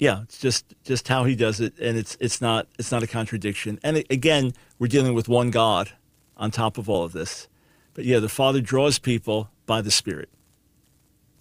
Yeah, 0.02 0.22
it's 0.22 0.40
just 0.40 0.74
just 0.82 1.06
how 1.06 1.22
he 1.22 1.36
does 1.36 1.60
it, 1.60 1.78
and 1.78 1.96
it's 1.96 2.16
it's 2.18 2.40
not 2.40 2.66
it's 2.76 2.90
not 2.90 3.04
a 3.04 3.06
contradiction. 3.06 3.78
And 3.84 3.98
it, 3.98 4.06
again, 4.10 4.52
we're 4.80 4.88
dealing 4.88 5.14
with 5.14 5.28
one 5.28 5.52
God 5.52 5.92
on 6.36 6.50
top 6.50 6.76
of 6.76 6.88
all 6.88 7.04
of 7.04 7.12
this. 7.12 7.46
But 7.94 8.04
yeah, 8.04 8.18
the 8.18 8.28
Father 8.28 8.60
draws 8.60 8.98
people 8.98 9.50
by 9.64 9.80
the 9.80 9.92
Spirit. 9.92 10.28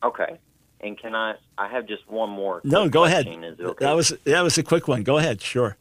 Okay. 0.04 0.38
And 0.80 0.96
can 0.96 1.16
I? 1.16 1.38
I 1.58 1.70
have 1.70 1.88
just 1.88 2.08
one 2.08 2.30
more. 2.30 2.62
No, 2.64 2.88
go 2.88 3.06
ahead. 3.06 3.28
Okay? 3.28 3.84
That 3.84 3.96
was 3.96 4.14
that 4.26 4.44
was 4.44 4.60
a 4.60 4.64
quick 4.64 4.88
one. 4.88 5.02
Go 5.02 5.18
ahead. 5.18 5.42
Sure. 5.42 5.76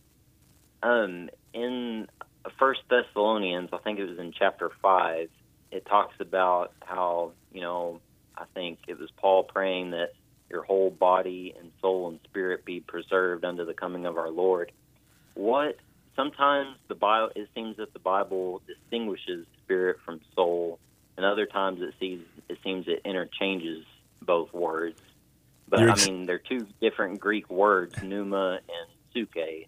Um, 0.83 1.29
in 1.53 2.09
First 2.59 2.81
Thessalonians, 2.89 3.69
I 3.75 3.77
think 3.85 3.99
it 3.99 4.09
was 4.09 4.19
in 4.19 4.33
chapter 4.33 4.71
five. 4.81 5.29
It 5.71 5.85
talks 5.85 6.15
about 6.19 6.73
how 6.81 7.33
you 7.53 7.61
know. 7.61 8.01
I 8.39 8.45
think 8.55 8.79
it 8.89 8.99
was 8.99 9.11
Paul 9.19 9.43
praying 9.45 9.91
that 9.91 10.15
your 10.51 10.63
whole 10.63 10.91
body 10.91 11.55
and 11.59 11.71
soul 11.81 12.09
and 12.09 12.21
spirit 12.25 12.65
be 12.65 12.81
preserved 12.81 13.45
unto 13.45 13.65
the 13.65 13.75
coming 13.75 14.07
of 14.07 14.19
our 14.19 14.31
Lord. 14.31 14.73
What 15.35 15.77
sometimes 16.17 16.77
the 16.89 16.95
Bible 16.95 17.31
it 17.37 17.49
seems 17.55 17.77
that 17.77 17.93
the 17.93 17.99
Bible 17.99 18.63
distinguishes 18.67 19.47
spirit 19.65 19.99
from 20.05 20.21
soul, 20.35 20.79
and 21.17 21.25
other 21.25 21.47
times 21.47 21.81
it 21.81 21.95
seems 22.01 22.25
it 22.49 22.59
seems 22.65 22.87
it 22.89 23.03
interchanges 23.05 23.85
both 24.23 24.53
words. 24.53 25.01
But 25.69 25.81
You're 25.81 25.91
I 25.91 25.95
mean, 25.95 26.27
they're 26.27 26.39
two 26.39 26.67
different 26.81 27.21
Greek 27.21 27.49
words, 27.49 28.03
pneuma 28.03 28.59
and 28.69 29.27
psuche. 29.29 29.67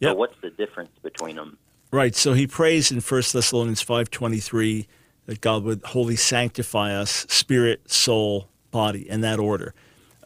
Yep. 0.00 0.10
So 0.10 0.14
what's 0.14 0.40
the 0.42 0.50
difference 0.50 0.90
between 1.02 1.36
them? 1.36 1.56
Right. 1.92 2.16
So 2.16 2.32
he 2.32 2.48
prays 2.48 2.90
in 2.90 3.00
1 3.00 3.22
Thessalonians 3.32 3.82
5:23 3.82 4.86
that 5.26 5.40
God 5.40 5.62
would 5.62 5.82
wholly 5.84 6.16
sanctify 6.16 6.92
us, 6.92 7.24
spirit, 7.28 7.90
soul, 7.90 8.48
body, 8.70 9.08
in 9.08 9.20
that 9.20 9.38
order. 9.38 9.74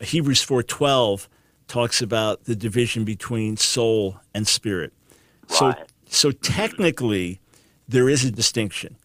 Hebrews 0.00 0.44
4:12 0.44 1.28
talks 1.66 2.00
about 2.00 2.44
the 2.44 2.56
division 2.56 3.04
between 3.04 3.56
soul 3.56 4.20
and 4.34 4.46
spirit. 4.46 4.92
Right. 5.60 5.76
So 5.76 5.84
so 6.08 6.30
technically 6.30 7.40
there 7.86 8.08
is 8.08 8.24
a 8.24 8.30
distinction. 8.30 8.96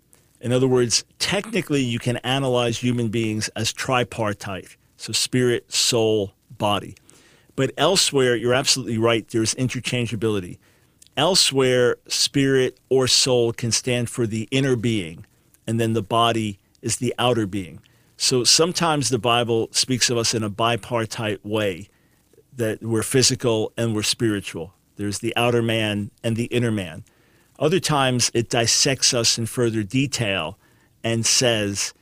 In 0.42 0.52
other 0.52 0.68
words, 0.68 1.06
technically 1.20 1.82
you 1.82 2.00
can 2.00 2.18
analyze 2.18 2.80
human 2.80 3.10
beings 3.10 3.50
as 3.56 3.72
tripartite. 3.72 4.76
So 4.98 5.14
spirit, 5.14 5.72
soul, 5.72 6.34
body. 6.58 6.96
But 7.56 7.72
elsewhere, 7.78 8.36
you're 8.36 8.54
absolutely 8.54 8.98
right, 8.98 9.28
there's 9.28 9.54
interchangeability. 9.56 10.58
Elsewhere, 11.16 11.98
spirit 12.08 12.80
or 12.90 13.08
soul 13.08 13.54
can 13.54 13.72
stand 13.72 14.10
for 14.10 14.26
the 14.26 14.48
inner 14.50 14.76
being, 14.76 15.26
and 15.68 15.80
then 15.80 15.94
the 15.94 16.02
body 16.02 16.60
is 16.82 16.98
the 16.98 17.14
outer 17.20 17.46
being. 17.46 17.80
So 18.24 18.46
sometimes 18.46 19.10
the 19.10 19.20
Bible 19.20 19.68
speaks 19.72 20.10
of 20.10 20.18
us 20.18 20.34
in 20.34 20.44
a 20.44 20.50
bipartite 20.50 21.44
way 21.44 21.90
that 22.56 22.82
we're 22.82 23.04
physical 23.04 23.74
and 23.76 23.94
we're 23.94 24.02
spiritual. 24.02 24.74
There's 24.96 25.20
the 25.20 25.36
outer 25.36 25.62
man 25.62 26.10
and 26.24 26.38
the 26.38 26.46
inner 26.46 26.72
man. 26.72 27.04
Other 27.60 27.82
times 27.82 28.32
it 28.34 28.50
dissects 28.50 29.14
us 29.14 29.38
in 29.38 29.46
further 29.46 29.84
detail 29.84 30.58
and 31.04 31.26
says 31.26 31.94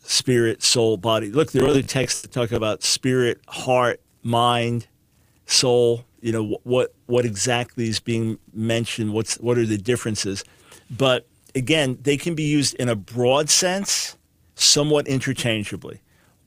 spirit, 0.00 0.64
soul, 0.64 0.96
body. 0.96 1.30
Look, 1.30 1.52
there 1.52 1.64
are 1.64 1.68
other 1.68 1.82
texts 1.82 2.22
that 2.22 2.32
talk 2.32 2.50
about 2.50 2.82
spirit, 2.82 3.40
heart, 3.46 4.00
mind, 4.24 4.88
soul. 5.46 6.04
You 6.20 6.32
know 6.32 6.58
what 6.64 6.92
what 7.06 7.24
exactly 7.24 7.88
is 7.88 8.00
being 8.00 8.40
mentioned. 8.52 9.12
What's 9.12 9.36
what 9.36 9.56
are 9.58 9.66
the 9.66 9.78
differences? 9.78 10.42
But 10.90 11.28
again, 11.54 11.96
they 12.02 12.16
can 12.16 12.34
be 12.34 12.42
used 12.42 12.74
in 12.74 12.88
a 12.88 12.96
broad 12.96 13.50
sense, 13.50 14.16
somewhat 14.54 15.06
interchangeably, 15.06 16.00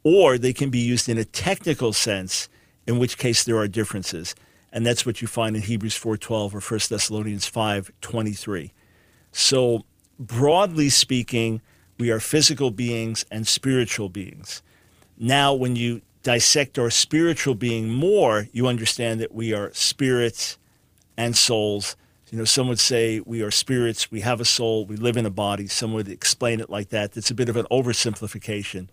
or 0.04 0.38
they 0.38 0.54
can 0.54 0.70
be 0.70 0.80
used 0.80 1.10
in 1.10 1.18
a 1.18 1.26
technical 1.26 1.94
sense, 1.94 2.50
in 2.86 3.00
which 3.00 3.18
case 3.18 3.44
there 3.44 3.58
are 3.58 3.68
differences. 3.68 4.36
And 4.72 4.86
that's 4.86 5.06
what 5.06 5.22
you 5.22 5.28
find 5.28 5.56
in 5.56 5.62
Hebrews 5.64 5.96
4:12 5.96 6.54
or 6.54 6.62
1 6.62 6.90
Thessalonians 6.90 7.48
5:23. 7.48 8.74
So, 9.32 9.86
broadly 10.20 10.90
speaking, 10.90 11.62
we 11.98 12.12
are 12.12 12.20
physical 12.20 12.72
beings 12.72 13.26
and 13.32 13.48
spiritual 13.48 14.10
beings. 14.10 14.62
Now, 15.18 15.54
when 15.54 15.76
you 15.76 16.02
dissect 16.24 16.78
our 16.78 16.90
spiritual 16.90 17.56
being 17.56 17.90
more, 17.90 18.48
you 18.52 18.68
understand 18.68 19.20
that 19.22 19.34
we 19.34 19.54
are 19.54 19.72
spirits 19.74 20.58
and 21.16 21.36
souls. 21.36 21.96
You 22.30 22.38
know, 22.38 22.46
some 22.46 22.68
would 22.68 22.80
say 22.80 23.22
we 23.26 23.42
are 23.42 23.52
spirits, 23.52 24.12
we 24.12 24.20
have 24.22 24.42
a 24.42 24.46
soul, 24.46 24.86
we 24.86 24.98
live 24.98 25.16
in 25.16 25.26
a 25.26 25.30
body. 25.30 25.68
Some 25.68 25.94
would 25.94 26.10
explain 26.10 26.60
it 26.60 26.70
like 26.70 26.90
that. 26.90 27.14
That's 27.14 27.32
a 27.32 27.36
bit 27.36 27.48
of 27.48 27.56
an 27.56 27.66
oversimplification, 27.72 28.90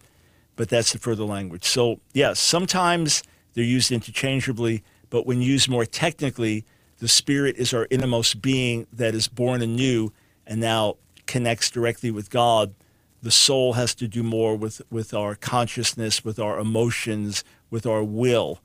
but 0.54 0.68
that's 0.68 0.92
the 0.92 1.00
further 1.00 1.24
language. 1.24 1.64
So, 1.64 1.98
yes, 2.12 2.38
sometimes 2.38 3.24
they're 3.54 3.64
used 3.64 3.90
interchangeably, 3.90 4.84
but 5.10 5.26
when 5.26 5.42
used 5.42 5.68
more 5.68 5.84
technically, 5.84 6.64
the 6.98 7.08
spirit 7.08 7.56
is 7.56 7.74
our 7.74 7.88
innermost 7.90 8.40
being 8.40 8.86
that 8.92 9.16
is 9.16 9.26
born 9.26 9.62
anew 9.62 10.12
and 10.46 10.60
now 10.60 10.96
connects 11.26 11.70
directly 11.70 12.12
with 12.12 12.30
God. 12.30 12.72
The 13.20 13.32
soul 13.32 13.72
has 13.72 13.96
to 13.96 14.06
do 14.06 14.22
more 14.22 14.54
with, 14.54 14.80
with 14.90 15.12
our 15.12 15.34
consciousness, 15.34 16.24
with 16.24 16.38
our 16.38 16.60
emotions, 16.60 17.42
with 17.68 17.84
our 17.84 18.04
will. 18.04 18.60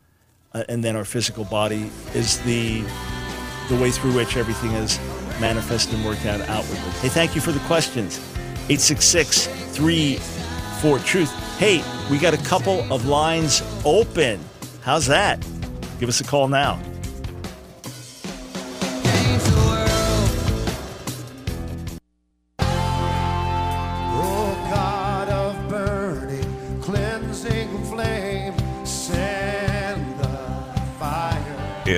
Uh, 0.53 0.63
and 0.69 0.83
then 0.83 0.95
our 0.95 1.05
physical 1.05 1.45
body 1.45 1.89
is 2.13 2.39
the, 2.41 2.83
the 3.69 3.75
way 3.75 3.91
through 3.91 4.13
which 4.13 4.35
everything 4.35 4.71
is 4.71 4.99
manifested 5.39 5.95
and 5.95 6.05
worked 6.05 6.25
out 6.25 6.41
outwardly. 6.41 6.91
Hey, 6.99 7.09
thank 7.09 7.35
you 7.35 7.41
for 7.41 7.51
the 7.51 7.59
questions. 7.61 8.19
866 8.69 9.47
34 9.47 10.99
Truth. 10.99 11.57
Hey, 11.57 11.83
we 12.11 12.17
got 12.17 12.33
a 12.33 12.43
couple 12.43 12.81
of 12.91 13.05
lines 13.05 13.63
open. 13.85 14.39
How's 14.81 15.07
that? 15.07 15.39
Give 15.99 16.09
us 16.09 16.19
a 16.19 16.23
call 16.23 16.47
now. 16.47 16.81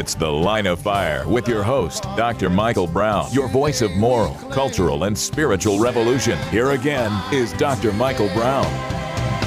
It's 0.01 0.15
The 0.15 0.31
Line 0.31 0.65
of 0.65 0.81
Fire 0.81 1.27
with 1.27 1.47
your 1.47 1.61
host, 1.61 2.01
Dr. 2.17 2.49
Michael 2.49 2.87
Brown, 2.87 3.31
your 3.31 3.47
voice 3.47 3.83
of 3.83 3.91
moral, 3.91 4.33
cultural, 4.49 5.03
and 5.03 5.15
spiritual 5.15 5.79
revolution. 5.79 6.39
Here 6.49 6.71
again 6.71 7.11
is 7.31 7.53
Dr. 7.53 7.93
Michael 7.93 8.29
Brown. 8.29 8.63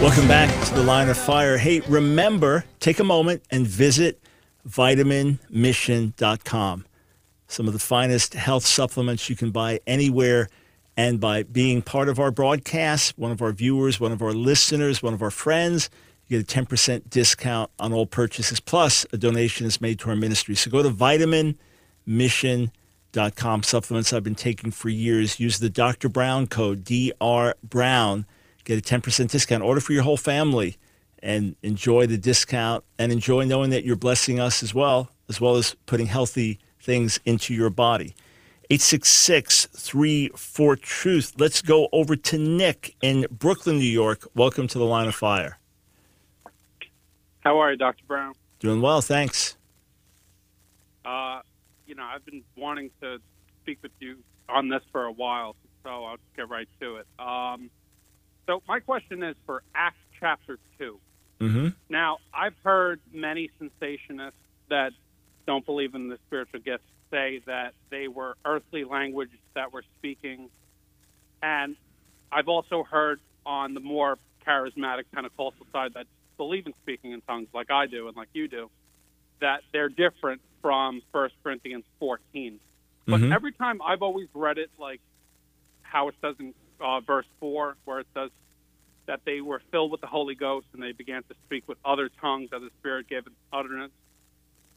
Welcome 0.00 0.28
back 0.28 0.48
to 0.68 0.74
the 0.74 0.84
line 0.84 1.08
of 1.08 1.18
fire. 1.18 1.58
Hey, 1.58 1.80
remember, 1.88 2.64
take 2.78 3.00
a 3.00 3.04
moment 3.04 3.42
and 3.50 3.66
visit 3.66 4.22
vitaminmission.com. 4.68 6.86
Some 7.48 7.66
of 7.66 7.72
the 7.72 7.80
finest 7.80 8.34
health 8.34 8.64
supplements 8.64 9.28
you 9.28 9.34
can 9.34 9.50
buy 9.50 9.80
anywhere. 9.88 10.48
And 10.96 11.18
by 11.18 11.42
being 11.42 11.82
part 11.82 12.08
of 12.08 12.20
our 12.20 12.30
broadcast, 12.30 13.18
one 13.18 13.32
of 13.32 13.42
our 13.42 13.50
viewers, 13.50 13.98
one 13.98 14.12
of 14.12 14.22
our 14.22 14.32
listeners, 14.32 15.02
one 15.02 15.14
of 15.14 15.20
our 15.20 15.32
friends, 15.32 15.90
you 16.26 16.42
get 16.42 16.56
a 16.56 16.64
10% 16.64 17.10
discount 17.10 17.70
on 17.78 17.92
all 17.92 18.06
purchases. 18.06 18.60
Plus, 18.60 19.06
a 19.12 19.16
donation 19.16 19.66
is 19.66 19.80
made 19.80 19.98
to 20.00 20.10
our 20.10 20.16
ministry. 20.16 20.54
So 20.54 20.70
go 20.70 20.82
to 20.82 20.90
vitaminmission.com. 20.90 23.62
Supplements 23.62 24.12
I've 24.12 24.24
been 24.24 24.34
taking 24.34 24.70
for 24.70 24.88
years. 24.88 25.38
Use 25.38 25.58
the 25.58 25.70
Dr. 25.70 26.08
Brown 26.08 26.46
code, 26.46 26.84
DR 26.84 27.54
Brown 27.62 28.26
get 28.64 28.78
a 28.78 28.82
10% 28.82 29.30
discount. 29.30 29.62
Order 29.62 29.80
for 29.80 29.92
your 29.92 30.02
whole 30.02 30.16
family 30.16 30.76
and 31.22 31.54
enjoy 31.62 32.06
the 32.06 32.18
discount 32.18 32.84
and 32.98 33.12
enjoy 33.12 33.44
knowing 33.44 33.70
that 33.70 33.84
you're 33.84 33.96
blessing 33.96 34.40
us 34.40 34.62
as 34.62 34.74
well, 34.74 35.10
as 35.28 35.40
well 35.40 35.56
as 35.56 35.74
putting 35.86 36.06
healthy 36.06 36.58
things 36.80 37.20
into 37.24 37.54
your 37.54 37.70
body. 37.70 38.14
866 38.70 39.66
34 39.66 40.76
Truth. 40.76 41.34
Let's 41.38 41.60
go 41.60 41.88
over 41.92 42.16
to 42.16 42.38
Nick 42.38 42.96
in 43.02 43.26
Brooklyn, 43.30 43.78
New 43.78 43.84
York. 43.84 44.26
Welcome 44.34 44.66
to 44.68 44.78
the 44.78 44.86
line 44.86 45.06
of 45.06 45.14
fire. 45.14 45.58
How 47.44 47.58
are 47.60 47.70
you, 47.70 47.76
Dr. 47.76 48.04
Brown? 48.06 48.34
Doing 48.58 48.80
well, 48.80 49.02
thanks. 49.02 49.56
Uh, 51.04 51.40
you 51.86 51.94
know, 51.94 52.04
I've 52.04 52.24
been 52.24 52.42
wanting 52.56 52.90
to 53.02 53.18
speak 53.62 53.78
with 53.82 53.92
you 54.00 54.16
on 54.48 54.68
this 54.68 54.82
for 54.90 55.04
a 55.04 55.12
while, 55.12 55.54
so 55.82 56.04
I'll 56.04 56.16
just 56.16 56.36
get 56.36 56.48
right 56.48 56.68
to 56.80 56.96
it. 56.96 57.06
Um, 57.18 57.70
so, 58.46 58.62
my 58.66 58.80
question 58.80 59.22
is 59.22 59.36
for 59.44 59.62
Acts 59.74 59.98
chapter 60.18 60.58
2. 60.78 60.98
Mm-hmm. 61.40 61.68
Now, 61.90 62.18
I've 62.32 62.56
heard 62.64 63.00
many 63.12 63.50
cessationists 63.60 64.32
that 64.70 64.92
don't 65.46 65.66
believe 65.66 65.94
in 65.94 66.08
the 66.08 66.18
spiritual 66.26 66.60
gifts 66.60 66.84
say 67.10 67.42
that 67.46 67.74
they 67.90 68.08
were 68.08 68.36
earthly 68.46 68.84
language 68.84 69.30
that 69.54 69.72
were 69.72 69.84
speaking. 69.98 70.48
And 71.42 71.76
I've 72.32 72.48
also 72.48 72.82
heard 72.82 73.20
on 73.44 73.74
the 73.74 73.80
more 73.80 74.16
charismatic 74.46 75.04
Pentecostal 75.12 75.66
side 75.72 75.92
that 75.94 76.06
believe 76.36 76.66
in 76.66 76.74
speaking 76.82 77.12
in 77.12 77.20
tongues 77.22 77.48
like 77.54 77.70
I 77.70 77.86
do 77.86 78.08
and 78.08 78.16
like 78.16 78.28
you 78.32 78.48
do, 78.48 78.70
that 79.40 79.60
they're 79.72 79.88
different 79.88 80.40
from 80.62 81.02
1 81.12 81.30
Corinthians 81.42 81.84
14. 81.98 82.60
But 83.06 83.20
Mhm. 83.20 83.32
every 83.32 83.52
time 83.52 83.82
I've 83.82 84.02
always 84.02 84.28
read 84.34 84.58
it 84.58 84.70
like 84.78 85.00
how 85.82 86.08
it 86.08 86.14
says 86.20 86.36
in 86.38 86.54
uh, 86.80 87.00
verse 87.00 87.26
4, 87.40 87.76
where 87.84 88.00
it 88.00 88.06
says 88.14 88.30
that 89.06 89.20
they 89.24 89.40
were 89.40 89.60
filled 89.70 89.90
with 89.90 90.00
the 90.00 90.06
Holy 90.06 90.34
Ghost 90.34 90.66
and 90.72 90.82
they 90.82 90.92
began 90.92 91.22
to 91.24 91.34
speak 91.46 91.68
with 91.68 91.78
other 91.84 92.08
tongues 92.20 92.48
as 92.52 92.62
the 92.62 92.70
Spirit 92.80 93.08
gave 93.08 93.24
utterance. 93.52 93.92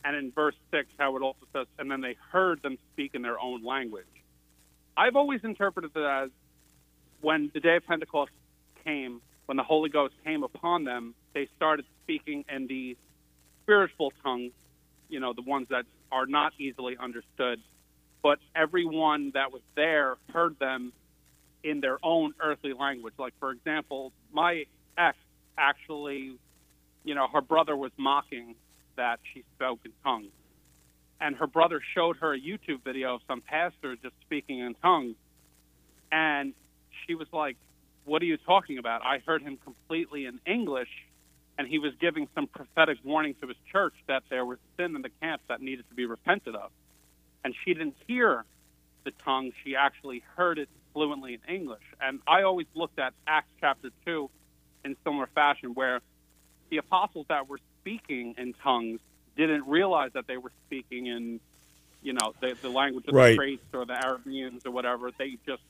And 0.03 0.15
in 0.15 0.31
verse 0.31 0.55
6, 0.71 0.89
how 0.97 1.15
it 1.15 1.21
also 1.21 1.45
says, 1.53 1.67
and 1.79 1.89
then 1.89 2.01
they 2.01 2.15
heard 2.31 2.61
them 2.61 2.77
speak 2.93 3.15
in 3.15 3.21
their 3.21 3.39
own 3.39 3.63
language. 3.63 4.05
I've 4.95 5.15
always 5.15 5.43
interpreted 5.43 5.91
it 5.95 5.99
as 6.03 6.29
when 7.21 7.51
the 7.53 7.59
day 7.59 7.77
of 7.77 7.85
Pentecost 7.85 8.31
came, 8.83 9.21
when 9.45 9.57
the 9.57 9.63
Holy 9.63 9.89
Ghost 9.89 10.13
came 10.23 10.43
upon 10.43 10.83
them, 10.83 11.15
they 11.37 11.47
started 11.55 11.85
speaking 12.03 12.43
in 12.49 12.65
the 12.65 12.97
spiritual 13.61 14.11
tongues, 14.23 14.53
you 15.07 15.19
know, 15.19 15.33
the 15.33 15.43
ones 15.43 15.67
that 15.69 15.85
are 16.11 16.25
not 16.25 16.51
easily 16.57 16.97
understood. 16.99 17.61
But 18.23 18.39
everyone 18.55 19.31
that 19.35 19.51
was 19.51 19.61
there 19.75 20.15
heard 20.33 20.57
them 20.57 20.93
in 21.63 21.79
their 21.79 21.99
own 22.01 22.33
earthly 22.39 22.73
language. 22.73 23.13
Like, 23.19 23.33
for 23.39 23.51
example, 23.51 24.11
my 24.33 24.65
ex 24.97 25.15
actually, 25.59 26.37
you 27.03 27.13
know, 27.13 27.27
her 27.27 27.41
brother 27.41 27.77
was 27.77 27.91
mocking 27.97 28.55
that 28.95 29.19
she 29.31 29.43
spoke 29.55 29.79
in 29.85 29.91
tongues. 30.03 30.31
And 31.21 31.35
her 31.35 31.47
brother 31.47 31.81
showed 31.93 32.17
her 32.17 32.33
a 32.33 32.39
YouTube 32.39 32.83
video 32.83 33.13
of 33.13 33.21
some 33.27 33.41
pastor 33.41 33.95
just 33.95 34.15
speaking 34.21 34.57
in 34.57 34.73
tongues. 34.81 35.15
And 36.11 36.53
she 37.05 37.13
was 37.13 37.27
like, 37.31 37.57
What 38.05 38.23
are 38.23 38.25
you 38.25 38.37
talking 38.37 38.79
about? 38.79 39.03
I 39.05 39.19
heard 39.19 39.43
him 39.43 39.59
completely 39.63 40.25
in 40.25 40.39
English, 40.47 40.89
and 41.57 41.67
he 41.67 41.79
was 41.79 41.93
giving 41.99 42.27
some 42.35 42.47
prophetic 42.47 42.97
warning 43.03 43.35
to 43.41 43.47
his 43.47 43.57
church 43.71 43.93
that 44.07 44.23
there 44.29 44.45
was 44.45 44.59
sin 44.77 44.95
in 44.95 45.01
the 45.01 45.11
camp 45.21 45.41
that 45.49 45.61
needed 45.61 45.87
to 45.89 45.95
be 45.95 46.05
repented 46.05 46.55
of. 46.55 46.71
And 47.43 47.55
she 47.65 47.73
didn't 47.73 47.95
hear 48.07 48.45
the 49.05 49.11
tongue, 49.23 49.51
she 49.63 49.75
actually 49.75 50.23
heard 50.35 50.59
it 50.59 50.69
fluently 50.93 51.33
in 51.35 51.55
English. 51.55 51.83
And 52.01 52.19
I 52.27 52.43
always 52.43 52.67
looked 52.75 52.99
at 52.99 53.13
Acts 53.27 53.49
chapter 53.61 53.89
2 54.05 54.29
in 54.85 54.95
similar 55.03 55.27
fashion, 55.33 55.73
where 55.73 56.01
the 56.69 56.77
apostles 56.77 57.25
that 57.29 57.47
were 57.47 57.59
speaking 57.81 58.35
in 58.37 58.53
tongues 58.63 58.99
didn't 59.37 59.67
realize 59.67 60.11
that 60.13 60.27
they 60.27 60.37
were 60.37 60.51
speaking 60.67 61.07
in, 61.07 61.39
you 62.01 62.13
know, 62.13 62.33
the, 62.41 62.55
the 62.61 62.69
language 62.69 63.05
of 63.07 63.15
Right. 63.15 63.31
the 63.31 63.35
Thrace 63.35 63.59
or 63.73 63.85
the 63.85 63.93
Arabians 63.93 64.61
or 64.65 64.71
whatever. 64.71 65.11
They 65.17 65.37
just 65.47 65.63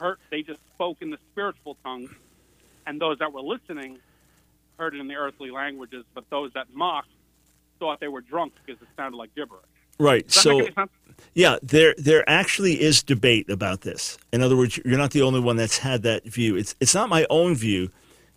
heard, 0.00 0.18
they 0.30 0.42
just 0.42 0.60
spoke 0.74 0.98
in 1.00 1.10
the 1.10 1.18
spiritual 1.32 1.76
tongues, 1.84 2.10
and 2.86 3.00
those 3.00 3.18
that 3.20 3.32
were 3.32 3.42
listening 3.42 4.00
heard 4.78 4.94
it 4.94 5.00
in 5.00 5.08
the 5.08 5.14
earthly 5.14 5.50
languages. 5.50 6.04
But 6.14 6.24
those 6.30 6.52
that 6.54 6.66
mocked 6.72 7.10
thought 7.78 8.00
they 8.00 8.08
were 8.08 8.20
drunk 8.20 8.54
because 8.64 8.80
it 8.80 8.88
sounded 8.96 9.16
like 9.16 9.34
gibberish. 9.34 9.62
Right. 9.98 10.30
So 10.30 10.58
make 10.58 10.66
any 10.66 10.74
sense? 10.74 10.90
Yeah, 11.34 11.56
there 11.62 11.94
there 11.96 12.28
actually 12.28 12.80
is 12.80 13.02
debate 13.02 13.48
about 13.48 13.82
this. 13.82 14.18
In 14.32 14.42
other 14.42 14.56
words, 14.56 14.78
you're 14.84 14.98
not 14.98 15.12
the 15.12 15.22
only 15.22 15.40
one 15.40 15.56
that's 15.56 15.78
had 15.78 16.02
that 16.02 16.24
view. 16.24 16.56
It's 16.56 16.74
it's 16.80 16.94
not 16.94 17.08
my 17.08 17.26
own 17.30 17.54
view, 17.54 17.90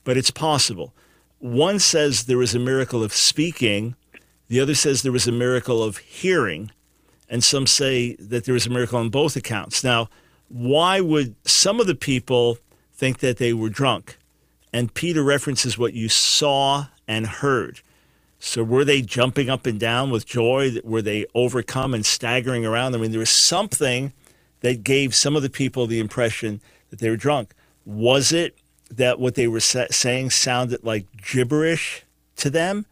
but 0.03 0.17
it's 0.17 0.31
possible. 0.31 0.93
One 1.39 1.79
says 1.79 2.25
there 2.25 2.37
was 2.37 2.55
a 2.55 2.59
miracle 2.59 3.03
of 3.03 3.13
speaking, 3.13 3.95
the 4.47 4.59
other 4.59 4.75
says 4.75 5.01
there 5.01 5.11
was 5.11 5.27
a 5.27 5.31
miracle 5.31 5.83
of 5.83 5.97
hearing, 5.97 6.71
and 7.29 7.43
some 7.43 7.67
say 7.67 8.15
that 8.15 8.45
there 8.45 8.53
was 8.53 8.65
a 8.65 8.71
miracle 8.71 8.99
on 8.99 9.09
both 9.09 9.35
accounts. 9.35 9.83
Now, 9.83 10.09
why 10.49 11.01
would 11.01 11.35
some 11.45 11.79
of 11.79 11.87
the 11.87 11.95
people 11.95 12.57
think 12.93 13.19
that 13.19 13.37
they 13.37 13.53
were 13.53 13.69
drunk? 13.69 14.17
And 14.73 14.93
Peter 14.93 15.23
references 15.23 15.77
what 15.77 15.93
you 15.93 16.09
saw 16.09 16.87
and 17.07 17.25
heard. 17.25 17.81
So 18.39 18.63
were 18.63 18.85
they 18.85 19.01
jumping 19.01 19.49
up 19.49 19.65
and 19.65 19.79
down 19.79 20.11
with 20.11 20.25
joy? 20.25 20.75
Were 20.83 21.01
they 21.01 21.25
overcome 21.33 21.93
and 21.93 22.05
staggering 22.05 22.65
around? 22.65 22.93
I 22.93 22.99
mean, 22.99 23.11
there 23.11 23.19
was 23.19 23.29
something 23.29 24.13
that 24.61 24.83
gave 24.83 25.15
some 25.15 25.35
of 25.35 25.41
the 25.41 25.49
people 25.49 25.87
the 25.87 25.99
impression 25.99 26.61
that 26.89 26.99
they 26.99 27.09
were 27.09 27.17
drunk. 27.17 27.53
Was 27.85 28.31
it 28.31 28.57
that 28.91 29.19
what 29.19 29.35
they 29.35 29.47
were 29.47 29.59
sa- 29.59 29.87
saying 29.89 30.29
sounded 30.31 30.83
like 30.83 31.05
gibberish 31.17 32.03
to 32.37 32.49
them? 32.49 32.85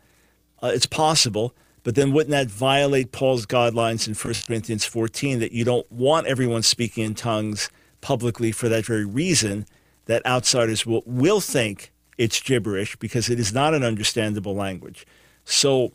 Uh, 0.63 0.71
it's 0.73 0.87
possible. 0.87 1.53
But 1.83 1.93
then 1.93 2.13
wouldn't 2.13 2.31
that 2.31 2.47
violate 2.47 3.11
Paul's 3.11 3.45
guidelines 3.45 4.07
in 4.07 4.15
1 4.15 4.33
Corinthians 4.47 4.85
14 4.85 5.39
that 5.39 5.51
you 5.51 5.63
don't 5.63 5.89
want 5.91 6.25
everyone 6.25 6.63
speaking 6.63 7.03
in 7.03 7.13
tongues 7.13 7.69
publicly 8.01 8.51
for 8.51 8.67
that 8.69 8.85
very 8.85 9.05
reason, 9.05 9.67
that 10.05 10.25
outsiders 10.25 10.85
will, 10.85 11.03
will 11.05 11.41
think 11.41 11.91
it's 12.17 12.41
gibberish 12.41 12.95
because 12.97 13.29
it 13.29 13.39
is 13.39 13.53
not 13.53 13.73
an 13.73 13.83
understandable 13.83 14.55
language. 14.55 15.05
So 15.43 15.91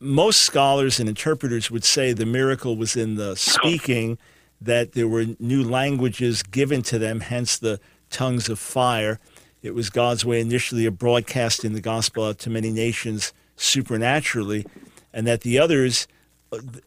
most 0.00 0.42
scholars 0.42 1.00
and 1.00 1.08
interpreters 1.08 1.70
would 1.70 1.84
say 1.84 2.12
the 2.12 2.26
miracle 2.26 2.76
was 2.76 2.96
in 2.96 3.16
the 3.16 3.34
speaking, 3.36 4.18
that 4.60 4.92
there 4.92 5.08
were 5.08 5.24
new 5.38 5.62
languages 5.62 6.42
given 6.42 6.82
to 6.82 6.98
them, 6.98 7.20
hence 7.20 7.58
the 7.58 7.80
tongues 8.10 8.48
of 8.48 8.58
fire. 8.58 9.18
It 9.62 9.74
was 9.74 9.90
God's 9.90 10.24
way 10.24 10.40
initially 10.40 10.86
of 10.86 10.98
broadcasting 10.98 11.72
the 11.72 11.80
gospel 11.80 12.24
out 12.24 12.38
to 12.40 12.50
many 12.50 12.70
nations 12.70 13.32
supernaturally, 13.56 14.66
and 15.12 15.26
that 15.26 15.40
the 15.40 15.58
others, 15.58 16.06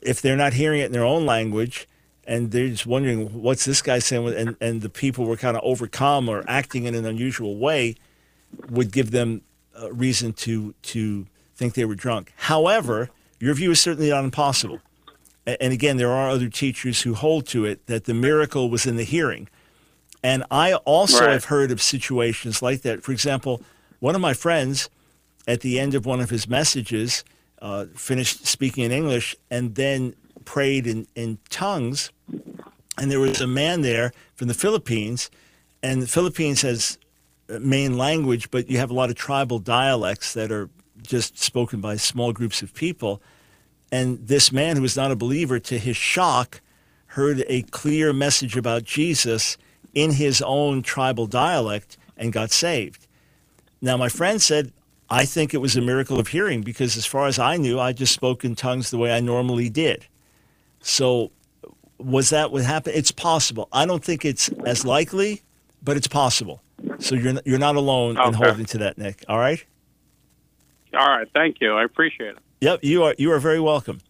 if 0.01 0.21
they're 0.21 0.37
not 0.37 0.53
hearing 0.53 0.79
it 0.79 0.85
in 0.85 0.91
their 0.91 1.05
own 1.05 1.25
language, 1.25 1.87
and 2.25 2.51
they're 2.51 2.69
just 2.69 2.85
wondering 2.85 3.41
what's 3.41 3.65
this 3.65 3.81
guy 3.81 3.99
saying, 3.99 4.27
and, 4.35 4.55
and 4.61 4.81
the 4.81 4.89
people 4.89 5.25
were 5.25 5.37
kind 5.37 5.57
of 5.57 5.63
overcome 5.63 6.29
or 6.29 6.43
acting 6.47 6.85
in 6.85 6.95
an 6.95 7.05
unusual 7.05 7.57
way, 7.57 7.95
would 8.69 8.91
give 8.91 9.11
them 9.11 9.41
a 9.75 9.91
reason 9.91 10.33
to 10.33 10.73
to 10.83 11.25
think 11.55 11.73
they 11.73 11.85
were 11.85 11.95
drunk. 11.95 12.33
However, 12.35 13.09
your 13.39 13.53
view 13.53 13.71
is 13.71 13.79
certainly 13.79 14.09
not 14.09 14.23
impossible. 14.23 14.79
And 15.45 15.73
again, 15.73 15.97
there 15.97 16.11
are 16.11 16.29
other 16.29 16.49
teachers 16.49 17.01
who 17.01 17.15
hold 17.15 17.47
to 17.47 17.65
it 17.65 17.85
that 17.87 18.05
the 18.05 18.13
miracle 18.13 18.69
was 18.69 18.85
in 18.85 18.95
the 18.95 19.03
hearing. 19.03 19.47
And 20.23 20.43
I 20.51 20.73
also 20.73 21.25
Right. 21.25 21.33
have 21.33 21.45
heard 21.45 21.71
of 21.71 21.81
situations 21.81 22.61
like 22.61 22.83
that. 22.83 23.01
For 23.01 23.11
example, 23.11 23.63
one 23.99 24.13
of 24.13 24.21
my 24.21 24.35
friends, 24.35 24.89
at 25.47 25.61
the 25.61 25.79
end 25.79 25.95
of 25.95 26.05
one 26.05 26.21
of 26.21 26.29
his 26.29 26.47
messages, 26.47 27.23
uh, 27.59 27.85
finished 27.95 28.45
speaking 28.45 28.83
in 28.83 28.91
English 28.91 29.35
and 29.49 29.73
then 29.75 30.13
prayed 30.45 30.87
in, 30.87 31.07
in 31.15 31.39
tongues. 31.49 32.11
And 32.97 33.09
there 33.09 33.19
was 33.19 33.41
a 33.41 33.47
man 33.47 33.81
there 33.81 34.11
from 34.35 34.47
the 34.47 34.53
Philippines, 34.53 35.31
and 35.81 36.01
the 36.01 36.07
Philippines 36.07 36.61
has 36.61 36.97
main 37.59 37.97
language, 37.97 38.51
but 38.51 38.69
you 38.69 38.77
have 38.77 38.91
a 38.91 38.93
lot 38.93 39.09
of 39.09 39.15
tribal 39.15 39.59
dialects 39.59 40.33
that 40.33 40.51
are 40.51 40.69
just 41.01 41.37
spoken 41.37 41.81
by 41.81 41.95
small 41.95 42.31
groups 42.31 42.61
of 42.61 42.73
people. 42.73 43.21
And 43.91 44.25
this 44.27 44.51
man, 44.51 44.75
who 44.75 44.81
was 44.81 44.95
not 44.95 45.11
a 45.11 45.15
believer, 45.15 45.59
to 45.59 45.77
his 45.77 45.97
shock, 45.97 46.61
heard 47.07 47.43
a 47.47 47.63
clear 47.63 48.13
message 48.13 48.55
about 48.55 48.83
Jesus 48.83 49.57
in 49.93 50.11
his 50.11 50.41
own 50.41 50.81
tribal 50.81 51.27
dialect 51.27 51.97
and 52.15 52.31
got 52.31 52.51
saved. 52.51 53.07
Now, 53.81 53.97
my 53.97 54.09
friend 54.09 54.41
said, 54.41 54.71
I 55.09 55.25
think 55.25 55.53
it 55.53 55.57
was 55.57 55.75
a 55.75 55.81
miracle 55.81 56.19
of 56.19 56.29
hearing 56.29 56.61
because, 56.61 56.95
as 56.95 57.05
far 57.05 57.27
as 57.27 57.37
I 57.37 57.57
knew, 57.57 57.79
I 57.79 57.91
just 57.91 58.13
spoke 58.13 58.45
in 58.45 58.55
tongues 58.55 58.91
the 58.91 58.97
way 58.97 59.11
I 59.11 59.19
normally 59.19 59.69
did. 59.69 60.05
So, 60.81 61.31
was 61.97 62.29
that 62.31 62.51
what 62.51 62.63
happened? 62.63 62.95
It's 62.95 63.11
possible. 63.11 63.69
I 63.71 63.85
don't 63.85 64.03
think 64.03 64.25
it's 64.25 64.49
as 64.65 64.85
likely, 64.85 65.43
but 65.81 65.97
it's 65.97 66.07
possible. 66.07 66.61
So 66.99 67.15
you're 67.15 67.35
you're 67.45 67.59
not 67.59 67.75
alone 67.75 68.19
in 68.19 68.33
holding 68.33 68.65
to 68.65 68.77
that, 68.79 68.97
Nick. 68.97 69.23
All 69.27 69.37
right. 69.37 69.63
All 70.93 71.07
right, 71.07 71.27
thank 71.33 71.61
you. 71.61 71.73
I 71.73 71.85
appreciate 71.85 72.31
it. 72.31 72.39
Yep, 72.61 72.83
you 72.83 73.03
are 73.03 73.15
you 73.17 73.31
are 73.31 73.39
very 73.39 73.59
welcome. 73.59 74.01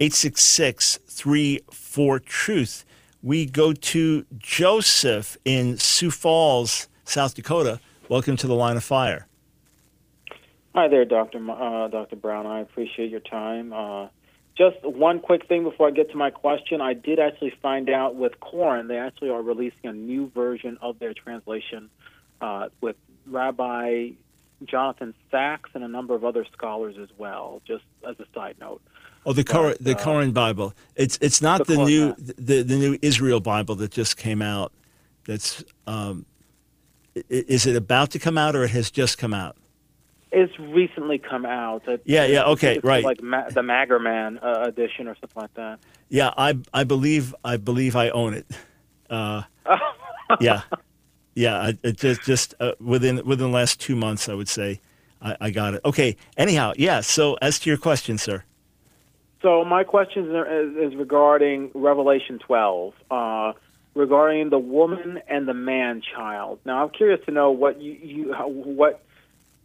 866-34 0.00 2.24
truth. 2.26 2.84
We 3.22 3.46
go 3.46 3.72
to 3.72 4.26
Joseph 4.36 5.38
in 5.46 5.78
Sioux 5.78 6.10
Falls, 6.10 6.88
South 7.04 7.34
Dakota. 7.34 7.80
Welcome 8.10 8.36
to 8.36 8.46
the 8.46 8.54
line 8.54 8.76
of 8.76 8.84
fire. 8.84 9.26
Hi 10.74 10.88
there, 10.88 11.06
Dr. 11.06 11.38
Uh, 11.50 11.88
Dr. 11.88 12.16
Brown. 12.16 12.46
I 12.46 12.60
appreciate 12.60 13.10
your 13.10 13.20
time. 13.20 13.72
Uh, 13.72 14.08
just 14.56 14.82
one 14.82 15.20
quick 15.20 15.46
thing 15.46 15.64
before 15.64 15.88
I 15.88 15.90
get 15.90 16.10
to 16.10 16.16
my 16.16 16.30
question. 16.30 16.80
I 16.80 16.94
did 16.94 17.18
actually 17.18 17.52
find 17.62 17.90
out 17.90 18.14
with 18.16 18.40
Koren, 18.40 18.88
they 18.88 18.98
actually 18.98 19.30
are 19.30 19.42
releasing 19.42 19.84
a 19.84 19.92
new 19.92 20.30
version 20.34 20.78
of 20.80 20.98
their 20.98 21.12
translation 21.12 21.90
uh, 22.40 22.68
with 22.80 22.96
Rabbi 23.26 24.10
Jonathan 24.64 25.14
Sacks 25.30 25.70
and 25.74 25.84
a 25.84 25.88
number 25.88 26.14
of 26.14 26.24
other 26.24 26.46
scholars 26.52 26.96
as 27.00 27.08
well, 27.18 27.60
just 27.66 27.84
as 28.08 28.16
a 28.18 28.24
side 28.34 28.56
note. 28.58 28.80
Oh, 29.26 29.32
the 29.32 29.44
Cor- 29.44 29.70
But, 29.70 29.84
the 29.84 29.96
uh, 29.96 30.02
Koren 30.02 30.32
Bible. 30.32 30.72
It's 30.94 31.18
it's 31.20 31.42
not 31.42 31.66
the 31.66 31.76
the, 31.76 31.84
new 31.84 32.14
the, 32.16 32.62
the 32.62 32.76
new 32.76 32.98
Israel 33.02 33.40
Bible 33.40 33.74
that 33.76 33.90
just 33.90 34.16
came 34.16 34.40
out. 34.40 34.72
That's 35.26 35.64
um, 35.86 36.24
is 37.28 37.66
it 37.66 37.76
about 37.76 38.10
to 38.12 38.18
come 38.18 38.38
out 38.38 38.54
or 38.54 38.64
it 38.64 38.70
has 38.70 38.90
just 38.90 39.18
come 39.18 39.34
out? 39.34 39.56
It's 40.38 40.52
recently 40.58 41.16
come 41.18 41.46
out. 41.46 41.88
It- 41.88 42.02
Yeah, 42.04 42.26
yeah, 42.26 42.44
okay, 42.44 42.74
it's 42.76 42.84
right. 42.84 43.02
Like 43.02 43.22
ma- 43.22 43.48
the 43.48 43.62
Magerman 43.62 44.38
uh, 44.42 44.64
edition 44.68 45.08
or 45.08 45.16
something 45.18 45.40
like 45.42 45.54
that. 45.54 45.78
Yeah, 46.10 46.34
I 46.36 46.58
I 46.74 46.84
believe 46.84 47.34
I 47.42 47.56
believe 47.56 47.96
I 47.96 48.10
own 48.10 48.34
it. 48.34 48.46
Uh, 49.08 49.42
yeah, 50.40 50.60
yeah. 51.34 51.72
It 51.82 51.96
just 51.96 52.22
just 52.24 52.54
uh, 52.60 52.72
within 52.80 53.16
within 53.24 53.50
the 53.50 53.56
last 53.56 53.80
two 53.80 53.96
months, 53.96 54.28
I 54.28 54.34
would 54.34 54.48
say 54.48 54.80
I, 55.22 55.36
I 55.40 55.50
got 55.50 55.72
it. 55.72 55.80
Okay. 55.86 56.16
Anyhow, 56.36 56.74
yeah. 56.76 57.00
So 57.00 57.38
as 57.40 57.58
to 57.60 57.70
your 57.70 57.78
question, 57.78 58.18
sir. 58.18 58.44
So 59.40 59.64
my 59.64 59.84
question 59.84 60.34
is, 60.36 60.92
is 60.92 60.96
regarding 60.96 61.70
Revelation 61.74 62.38
12, 62.40 62.94
uh, 63.10 63.52
regarding 63.94 64.50
the 64.50 64.58
woman 64.58 65.20
and 65.28 65.46
the 65.48 65.54
man 65.54 66.02
child. 66.14 66.58
Now 66.66 66.82
I'm 66.84 66.90
curious 66.90 67.24
to 67.26 67.30
know 67.32 67.50
what 67.52 67.80
you, 67.80 67.92
you 67.92 68.32
how, 68.34 68.48
what 68.48 69.02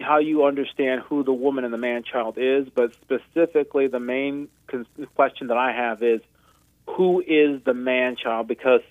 how 0.01 0.19
you 0.19 0.45
understand 0.45 1.01
who 1.01 1.23
the 1.23 1.33
woman 1.33 1.63
and 1.63 1.73
the 1.73 1.77
man 1.77 2.03
child 2.03 2.37
is, 2.37 2.67
but 2.73 2.93
specifically 2.95 3.87
the 3.87 3.99
main 3.99 4.49
question 5.15 5.47
that 5.47 5.57
I 5.57 5.71
have 5.71 6.03
is 6.03 6.21
who 6.87 7.21
is 7.21 7.63
the 7.63 7.73
man 7.73 8.15
child 8.15 8.47
because 8.47 8.81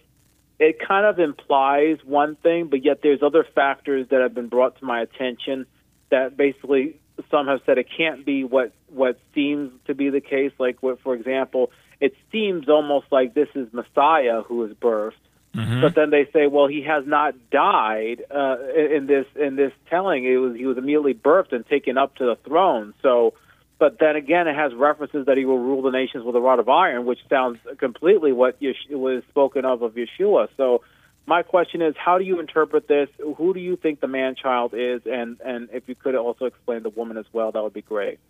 it 0.58 0.78
kind 0.78 1.06
of 1.06 1.18
implies 1.18 1.98
one 2.04 2.36
thing, 2.36 2.68
but 2.68 2.84
yet 2.84 3.00
there's 3.02 3.22
other 3.22 3.46
factors 3.54 4.08
that 4.10 4.20
have 4.20 4.34
been 4.34 4.48
brought 4.48 4.78
to 4.78 4.84
my 4.84 5.00
attention 5.00 5.66
that 6.10 6.36
basically 6.36 7.00
some 7.30 7.46
have 7.46 7.60
said 7.66 7.78
it 7.78 7.88
can't 7.96 8.24
be 8.24 8.44
what 8.44 8.72
what 8.88 9.18
seems 9.34 9.72
to 9.86 9.94
be 9.94 10.10
the 10.10 10.20
case. 10.20 10.52
Like, 10.58 10.82
what, 10.82 11.00
for 11.00 11.14
example, 11.14 11.70
it 12.00 12.14
seems 12.32 12.68
almost 12.68 13.06
like 13.10 13.34
this 13.34 13.48
is 13.54 13.72
Messiah 13.72 14.42
who 14.42 14.64
is 14.64 14.72
birthed, 14.74 15.12
Mm-hmm. 15.54 15.80
but 15.80 15.96
then 15.96 16.10
they 16.10 16.28
say, 16.32 16.46
well, 16.46 16.68
he 16.68 16.82
has 16.82 17.04
not 17.06 17.34
died 17.50 18.22
uh, 18.30 18.56
in 18.72 19.06
this 19.06 19.26
in 19.34 19.56
this 19.56 19.72
telling. 19.88 20.24
It 20.24 20.36
was 20.36 20.54
he 20.54 20.64
was 20.64 20.78
immediately 20.78 21.14
birthed 21.14 21.52
and 21.52 21.66
taken 21.66 21.98
up 21.98 22.14
to 22.16 22.24
the 22.24 22.36
throne. 22.46 22.94
So, 23.02 23.34
but 23.78 23.98
then 23.98 24.14
again, 24.14 24.46
it 24.46 24.54
has 24.54 24.72
references 24.74 25.26
that 25.26 25.36
he 25.36 25.44
will 25.44 25.58
rule 25.58 25.82
the 25.82 25.90
nations 25.90 26.24
with 26.24 26.36
a 26.36 26.40
rod 26.40 26.60
of 26.60 26.68
iron, 26.68 27.04
which 27.04 27.18
sounds 27.28 27.58
completely 27.78 28.30
what 28.30 28.56
Yesh- 28.60 28.86
was 28.90 29.24
spoken 29.28 29.64
of 29.64 29.82
of 29.82 29.94
Yeshua. 29.94 30.48
So, 30.56 30.82
my 31.26 31.42
question 31.42 31.82
is, 31.82 31.96
how 31.96 32.16
do 32.16 32.24
you 32.24 32.38
interpret 32.38 32.86
this? 32.86 33.08
Who 33.36 33.52
do 33.52 33.58
you 33.58 33.74
think 33.76 34.00
the 34.00 34.08
man 34.08 34.36
child 34.36 34.72
is? 34.72 35.02
And 35.04 35.40
and 35.44 35.68
if 35.72 35.88
you 35.88 35.96
could 35.96 36.14
also 36.14 36.44
explain 36.44 36.84
the 36.84 36.90
woman 36.90 37.16
as 37.16 37.26
well, 37.32 37.50
that 37.50 37.60
would 37.60 37.74
be 37.74 37.82
great. 37.82 38.20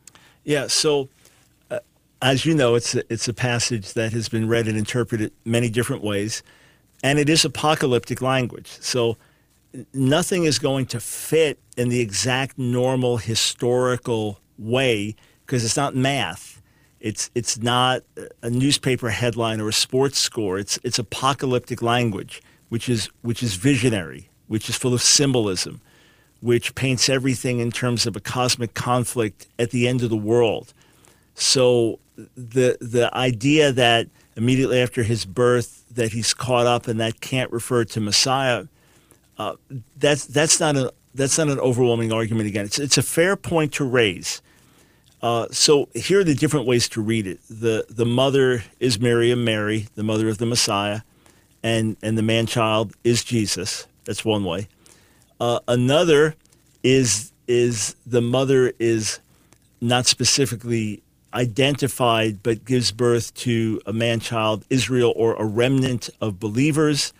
Yeah. 0.44 0.68
So, 0.68 1.10
uh, 1.70 1.80
as 2.22 2.46
you 2.46 2.54
know, 2.54 2.76
it's 2.76 2.94
a, 2.94 3.02
it's 3.12 3.28
a 3.28 3.34
passage 3.34 3.92
that 3.92 4.12
has 4.14 4.30
been 4.30 4.48
read 4.48 4.68
and 4.68 4.78
interpreted 4.78 5.32
many 5.44 5.68
different 5.68 6.02
ways, 6.02 6.42
and 7.02 7.18
it 7.18 7.28
is 7.28 7.44
apocalyptic 7.44 8.20
language. 8.20 8.68
So, 8.80 9.16
nothing 9.94 10.44
is 10.44 10.58
going 10.58 10.86
to 10.86 11.00
fit 11.00 11.58
in 11.76 11.88
the 11.88 12.00
exact 12.00 12.58
normal 12.58 13.18
historical 13.18 14.40
way 14.58 15.14
because 15.46 15.64
it's 15.64 15.76
not 15.76 15.94
math. 15.94 16.60
It's 17.00 17.30
it's 17.34 17.58
not 17.58 18.02
a 18.42 18.50
newspaper 18.50 19.10
headline 19.10 19.60
or 19.60 19.68
a 19.68 19.72
sports 19.72 20.18
score. 20.18 20.58
It's 20.58 20.78
it's 20.82 20.98
apocalyptic 20.98 21.80
language, 21.82 22.42
which 22.68 22.88
is 22.88 23.08
which 23.22 23.42
is 23.42 23.54
visionary, 23.54 24.28
which 24.48 24.68
is 24.68 24.76
full 24.76 24.92
of 24.92 25.00
symbolism 25.00 25.80
which 26.40 26.74
paints 26.74 27.08
everything 27.08 27.60
in 27.60 27.70
terms 27.70 28.06
of 28.06 28.16
a 28.16 28.20
cosmic 28.20 28.74
conflict 28.74 29.46
at 29.58 29.70
the 29.70 29.86
end 29.86 30.02
of 30.02 30.10
the 30.10 30.16
world. 30.16 30.72
So 31.34 31.98
the 32.16 32.76
the 32.80 33.10
idea 33.14 33.72
that 33.72 34.08
immediately 34.36 34.80
after 34.80 35.02
his 35.02 35.24
birth 35.24 35.79
that 35.90 36.12
he's 36.12 36.34
caught 36.34 36.66
up 36.66 36.88
and 36.88 37.00
that 37.00 37.20
can't 37.20 37.50
refer 37.50 37.84
to 37.84 38.00
Messiah, 38.00 38.66
uh, 39.38 39.56
that's 39.96 40.26
that's 40.26 40.60
not 40.60 40.76
a 40.76 40.92
that's 41.14 41.38
not 41.38 41.48
an 41.48 41.58
overwhelming 41.58 42.12
argument 42.12 42.48
again. 42.48 42.64
It's 42.64 42.78
it's 42.78 42.98
a 42.98 43.02
fair 43.02 43.36
point 43.36 43.72
to 43.74 43.84
raise. 43.84 44.42
Uh, 45.22 45.46
so 45.50 45.88
here 45.94 46.20
are 46.20 46.24
the 46.24 46.34
different 46.34 46.66
ways 46.66 46.88
to 46.90 47.02
read 47.02 47.26
it. 47.26 47.40
The 47.48 47.86
the 47.88 48.06
mother 48.06 48.64
is 48.78 49.00
Miriam, 49.00 49.44
Mary, 49.44 49.88
the 49.94 50.02
mother 50.02 50.28
of 50.28 50.38
the 50.38 50.46
Messiah, 50.46 51.00
and 51.62 51.96
and 52.02 52.16
the 52.16 52.22
man 52.22 52.46
child 52.46 52.94
is 53.04 53.24
Jesus. 53.24 53.86
That's 54.04 54.24
one 54.24 54.44
way. 54.44 54.68
Uh, 55.40 55.60
another 55.68 56.36
is 56.82 57.32
is 57.48 57.96
the 58.06 58.20
mother 58.22 58.72
is 58.78 59.20
not 59.80 60.06
specifically 60.06 61.02
identified, 61.32 62.42
but 62.42 62.64
gives 62.64 62.92
birth 62.92 63.32
to 63.34 63.80
a 63.86 63.92
man 63.92 64.20
child, 64.20 64.64
Israel, 64.70 65.12
or 65.16 65.34
a 65.34 65.44
remnant 65.44 66.10
of 66.20 66.40
believers. 66.40 67.12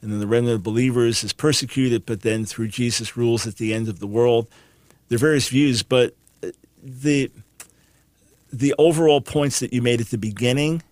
And 0.00 0.12
then 0.12 0.20
the 0.20 0.26
remnant 0.26 0.56
of 0.56 0.62
believers 0.62 1.24
is 1.24 1.32
persecuted, 1.32 2.06
but 2.06 2.22
then 2.22 2.44
through 2.44 2.68
Jesus 2.68 3.16
rules 3.16 3.46
at 3.46 3.56
the 3.56 3.74
end 3.74 3.88
of 3.88 3.98
the 3.98 4.06
world. 4.06 4.46
There 5.08 5.16
are 5.16 5.18
various 5.18 5.48
views, 5.48 5.82
but 5.82 6.14
uh, 6.42 6.50
the 6.82 7.30
the 8.52 8.74
overall 8.78 9.20
points 9.20 9.58
that 9.60 9.72
you 9.72 9.82
made 9.82 10.00
at 10.00 10.08
the 10.08 10.18
beginning, 10.18 10.82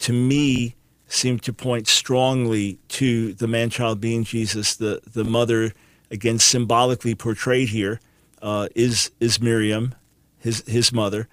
to 0.00 0.12
me, 0.12 0.74
seem 1.08 1.38
to 1.38 1.52
point 1.52 1.86
strongly 1.86 2.78
to 2.88 3.32
the 3.34 3.46
man 3.46 3.70
child 3.70 4.00
being 4.00 4.24
Jesus. 4.24 4.76
The 4.76 5.00
the 5.12 5.24
mother, 5.24 5.72
again 6.10 6.38
symbolically 6.38 7.14
portrayed 7.14 7.68
here, 7.68 8.00
uh, 8.42 8.68
is 8.74 9.10
is 9.20 9.40
Miriam, 9.40 9.94
his 10.38 10.62
his 10.66 10.92
mother, 10.92 11.28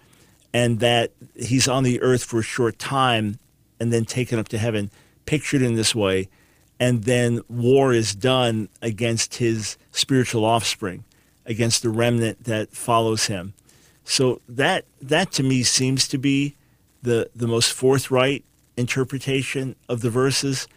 and 0.54 0.80
that 0.80 1.12
he's 1.36 1.68
on 1.68 1.84
the 1.84 2.02
earth 2.02 2.24
for 2.24 2.40
a 2.40 2.44
short 2.44 2.78
time 2.78 3.40
and 3.80 3.92
then 3.92 4.06
taken 4.06 4.38
up 4.38 4.48
to 4.50 4.58
heaven, 4.58 4.92
pictured 5.26 5.62
in 5.62 5.74
this 5.74 5.96
way, 5.96 6.30
and 6.80 7.04
then 7.04 7.42
war 7.50 7.94
is 7.94 8.14
done 8.16 8.70
against 8.82 9.36
his 9.36 9.78
spiritual 9.92 10.46
offspring, 10.46 11.04
against 11.46 11.82
the 11.82 11.90
remnant 11.90 12.44
that 12.44 12.72
follows 12.72 13.28
him. 13.28 13.54
So 14.04 14.42
that 14.50 14.86
that 15.02 15.32
to 15.34 15.44
me 15.44 15.64
seems 15.64 16.08
to 16.10 16.18
be 16.18 16.56
the 17.02 17.30
the 17.36 17.48
most 17.48 17.74
forthright 17.74 18.44
interpretation 18.78 19.76
of 19.88 20.02
the 20.02 20.10
verses. 20.10 20.68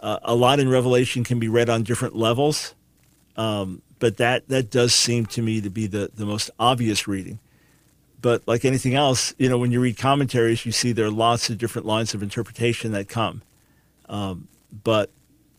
Uh, 0.00 0.18
a 0.22 0.34
lot 0.34 0.60
in 0.60 0.68
Revelation 0.68 1.24
can 1.24 1.38
be 1.38 1.48
read 1.48 1.68
on 1.68 1.82
different 1.82 2.16
levels, 2.16 2.74
um, 3.36 3.82
but 3.98 4.16
that 4.16 4.48
that 4.48 4.70
does 4.70 4.94
seem 4.94 5.26
to 5.26 5.42
me 5.42 5.60
to 5.60 5.70
be 5.70 5.86
the 5.86 6.10
the 6.14 6.24
most 6.24 6.50
obvious 6.58 7.06
reading. 7.06 7.38
But 8.20 8.46
like 8.46 8.64
anything 8.64 8.94
else, 8.94 9.34
you 9.38 9.48
know, 9.48 9.58
when 9.58 9.70
you 9.70 9.80
read 9.80 9.96
commentaries, 9.96 10.66
you 10.66 10.72
see 10.72 10.92
there 10.92 11.06
are 11.06 11.10
lots 11.10 11.48
of 11.48 11.58
different 11.58 11.86
lines 11.86 12.14
of 12.14 12.22
interpretation 12.22 12.92
that 12.92 13.08
come. 13.08 13.42
Um, 14.08 14.48
but 14.84 15.10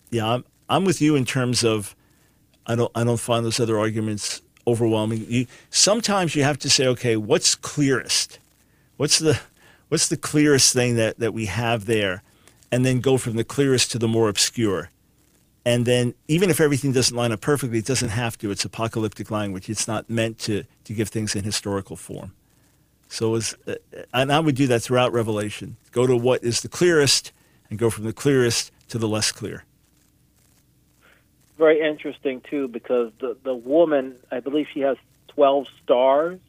yeah, 0.09 0.27
I'm 0.27 0.45
I'm 0.69 0.85
with 0.85 1.01
you 1.01 1.15
in 1.15 1.25
terms 1.25 1.63
of 1.63 1.95
I 2.67 2.75
don't 2.75 2.91
I 2.95 3.03
don't 3.03 3.19
find 3.19 3.45
those 3.45 3.59
other 3.59 3.79
arguments 3.79 4.41
overwhelming. 4.67 5.25
You, 5.27 5.47
sometimes 5.69 6.35
you 6.35 6.43
have 6.43 6.59
to 6.59 6.69
say, 6.69 6.87
okay, 6.87 7.15
what's 7.15 7.55
clearest? 7.55 8.39
What's 8.97 9.19
the 9.19 9.39
what's 9.89 10.07
the 10.07 10.17
clearest 10.17 10.73
thing 10.73 10.95
that, 10.95 11.19
that 11.19 11.33
we 11.33 11.47
have 11.47 11.85
there? 11.85 12.23
And 12.71 12.85
then 12.85 13.01
go 13.01 13.17
from 13.17 13.35
the 13.35 13.43
clearest 13.43 13.91
to 13.91 13.99
the 13.99 14.07
more 14.07 14.29
obscure. 14.29 14.89
And 15.65 15.85
then 15.85 16.13
even 16.27 16.49
if 16.49 16.59
everything 16.61 16.91
doesn't 16.91 17.15
line 17.15 17.31
up 17.31 17.41
perfectly, 17.41 17.79
it 17.79 17.85
doesn't 17.85 18.09
have 18.09 18.37
to. 18.39 18.49
It's 18.49 18.65
apocalyptic 18.65 19.29
language. 19.29 19.69
It's 19.69 19.87
not 19.87 20.09
meant 20.09 20.39
to, 20.39 20.63
to 20.85 20.93
give 20.93 21.09
things 21.09 21.35
in 21.35 21.43
historical 21.43 21.95
form. 21.95 22.31
So, 23.11 23.35
as, 23.35 23.55
uh, 23.67 23.75
and 24.13 24.31
I 24.31 24.39
would 24.39 24.55
do 24.55 24.67
that 24.67 24.81
throughout 24.81 25.11
Revelation. 25.11 25.75
Go 25.91 26.07
to 26.07 26.15
what 26.15 26.45
is 26.45 26.61
the 26.61 26.69
clearest 26.69 27.33
and 27.69 27.77
go 27.77 27.89
from 27.89 28.05
the 28.05 28.13
clearest 28.13 28.71
to 28.87 28.97
the 28.97 29.07
less 29.07 29.33
clear. 29.33 29.65
Very 31.57 31.81
interesting 31.81 32.41
too, 32.49 32.69
because 32.69 33.11
the 33.19 33.35
the 33.43 33.53
woman, 33.53 34.15
I 34.31 34.39
believe 34.39 34.67
she 34.73 34.79
has 34.79 34.95
twelve 35.27 35.67
stars, 35.83 36.39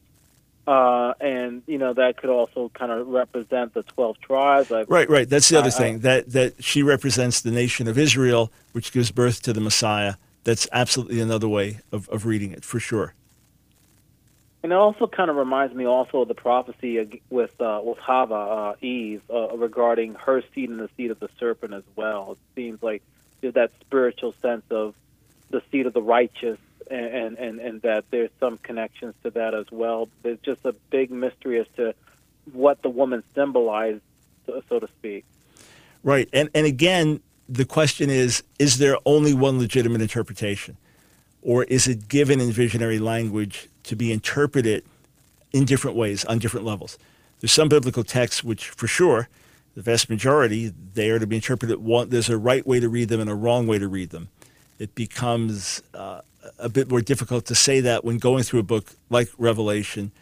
uh, 0.69 1.15
and 1.21 1.63
you 1.67 1.79
know 1.79 1.93
that 1.95 2.17
could 2.17 2.31
also 2.31 2.71
kind 2.73 2.93
of 2.93 3.09
represent 3.09 3.75
the 3.75 3.83
twelve 3.83 4.21
tribes. 4.21 4.71
I've, 4.71 4.89
Right, 4.89 5.11
right. 5.11 5.29
That's 5.29 5.49
the 5.49 5.59
other 5.59 5.69
I- 5.69 5.71
thing. 5.71 5.95
I- 5.97 5.99
that 5.99 6.31
that 6.31 6.65
she 6.65 6.83
represents 6.85 7.41
the 7.41 7.51
nation 7.51 7.89
of 7.89 7.99
Israel, 7.99 8.53
which 8.71 8.93
gives 8.93 9.11
birth 9.11 9.43
to 9.43 9.53
the 9.53 9.61
Messiah. 9.61 10.15
That's 10.45 10.69
absolutely 10.73 11.21
another 11.21 11.49
way 11.49 11.81
of, 11.91 12.09
of 12.09 12.25
reading 12.25 12.53
it, 12.53 12.65
for 12.65 12.79
sure. 12.81 13.15
And 14.63 14.71
it 14.71 14.77
also 14.77 15.09
kind 15.09 15.29
of 15.29 15.37
reminds 15.37 15.75
me 15.75 15.87
also 15.87 16.23
of 16.23 16.29
the 16.29 16.35
prophecy 16.35 17.21
with 17.31 17.61
uh, 17.61 17.81
with 17.83 17.99
Hava, 17.99 18.35
uh, 18.35 18.75
Eve, 18.81 19.23
uh, 19.29 19.57
regarding 19.57 20.15
her 20.15 20.43
seed 20.55 20.71
and 20.71 20.79
the 20.79 20.89
seed 20.97 21.11
of 21.11 21.19
the 21.19 21.29
serpent 21.39 21.75
as 21.75 21.83
well. 21.97 22.33
It 22.33 22.39
seems 22.55 22.83
like 22.83 23.03
there's 23.41 23.55
that 23.55 23.73
spiritual 23.81 24.35
sense 24.41 24.63
of 24.71 24.95
the 25.51 25.63
seed 25.71 25.87
of 25.87 25.93
the 25.93 26.03
righteous, 26.03 26.59
and, 26.89 27.37
and, 27.37 27.59
and 27.59 27.83
that 27.83 28.05
there's 28.11 28.31
some 28.39 28.57
connections 28.59 29.15
to 29.25 29.31
that 29.31 29.53
as 29.53 29.67
well. 29.73 30.09
There's 30.23 30.39
just 30.41 30.65
a 30.65 30.73
big 30.91 31.11
mystery 31.11 31.59
as 31.59 31.67
to 31.77 31.95
what 32.53 32.83
the 32.83 32.89
woman 32.89 33.25
symbolized, 33.35 34.01
so 34.47 34.79
to 34.79 34.89
speak. 34.99 35.25
Right. 36.05 36.29
And 36.33 36.51
and 36.55 36.67
again, 36.67 37.21
the 37.49 37.65
question 37.65 38.11
is 38.11 38.45
is 38.61 38.79
there 38.79 38.97
only 39.05 39.35
one 39.35 39.59
legitimate 39.59 40.01
interpretation? 40.01 40.77
Or 41.43 41.65
is 41.65 41.89
it 41.89 42.07
given 42.07 42.41
in 42.41 42.53
visionary 42.53 43.01
language 43.01 43.69
to 43.85 43.97
be 43.97 44.13
interpreted 44.13 44.85
in 45.53 45.65
different 45.65 45.97
ways 45.97 46.25
on 46.25 46.39
different 46.39 46.67
levels? 46.67 46.99
There's 47.41 47.53
some 47.53 47.69
biblical 47.69 48.05
texts 48.05 48.45
which 48.45 48.71
for 48.71 48.87
sure, 48.87 49.29
the 49.75 49.83
vast 49.83 50.11
majority, 50.11 50.73
they 50.95 51.11
are 51.11 51.19
to 51.19 51.27
be 51.27 51.37
interpreted 51.37 51.79
one 51.79 52.11
there's 52.11 52.29
a 52.29 52.37
right 52.37 52.67
way 52.67 52.79
to 52.81 52.89
read 52.89 53.09
them 53.09 53.21
and 53.21 53.31
a 53.31 53.35
wrong 53.35 53.67
way 53.67 53.79
to 53.79 53.89
read 53.89 54.11
them. 54.11 54.29
It 54.79 54.95
becomes 54.95 55.83
uh, 55.95 56.21
a 56.59 56.69
bit 56.69 56.91
more 56.91 57.01
difficult 57.01 57.47
to 57.47 57.55
say 57.55 57.81
that 57.81 58.05
when 58.05 58.19
going 58.19 58.45
through 58.45 58.61
a 58.61 58.65
book 58.65 58.93
like 59.11 59.29
Revelation, 59.39 60.13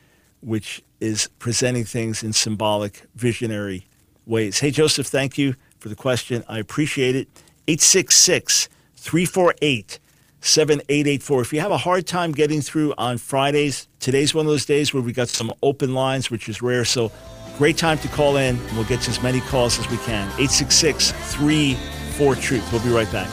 which 0.40 0.82
is 1.00 1.28
presenting 1.38 1.84
things 1.84 2.22
in 2.22 2.32
symbolic, 2.32 3.02
visionary 3.14 3.86
ways. 4.26 4.60
Hey, 4.60 4.70
Joseph, 4.70 5.06
thank 5.06 5.38
you 5.38 5.54
for 5.78 5.88
the 5.88 5.96
question. 5.96 6.44
I 6.48 6.58
appreciate 6.58 7.16
it. 7.16 7.28
866 7.68 8.68
348 8.96 9.98
7884. 10.40 11.42
If 11.42 11.52
you 11.52 11.60
have 11.60 11.70
a 11.70 11.76
hard 11.76 12.06
time 12.06 12.32
getting 12.32 12.60
through 12.60 12.94
on 12.98 13.18
Fridays, 13.18 13.88
today's 14.00 14.34
one 14.34 14.46
of 14.46 14.50
those 14.50 14.64
days 14.64 14.92
where 14.94 15.02
we 15.02 15.12
got 15.12 15.28
some 15.28 15.52
open 15.62 15.94
lines, 15.94 16.30
which 16.30 16.48
is 16.48 16.62
rare. 16.62 16.84
So, 16.84 17.12
great 17.58 17.76
time 17.76 17.98
to 17.98 18.08
call 18.08 18.36
in. 18.36 18.56
and 18.56 18.72
We'll 18.76 18.84
get 18.86 19.06
as 19.08 19.22
many 19.22 19.40
calls 19.42 19.78
as 19.78 19.88
we 19.90 19.98
can. 19.98 20.26
866 20.38 21.12
34 21.12 22.34
Truth. 22.36 22.72
We'll 22.72 22.82
be 22.82 22.90
right 22.90 23.10
back. 23.12 23.28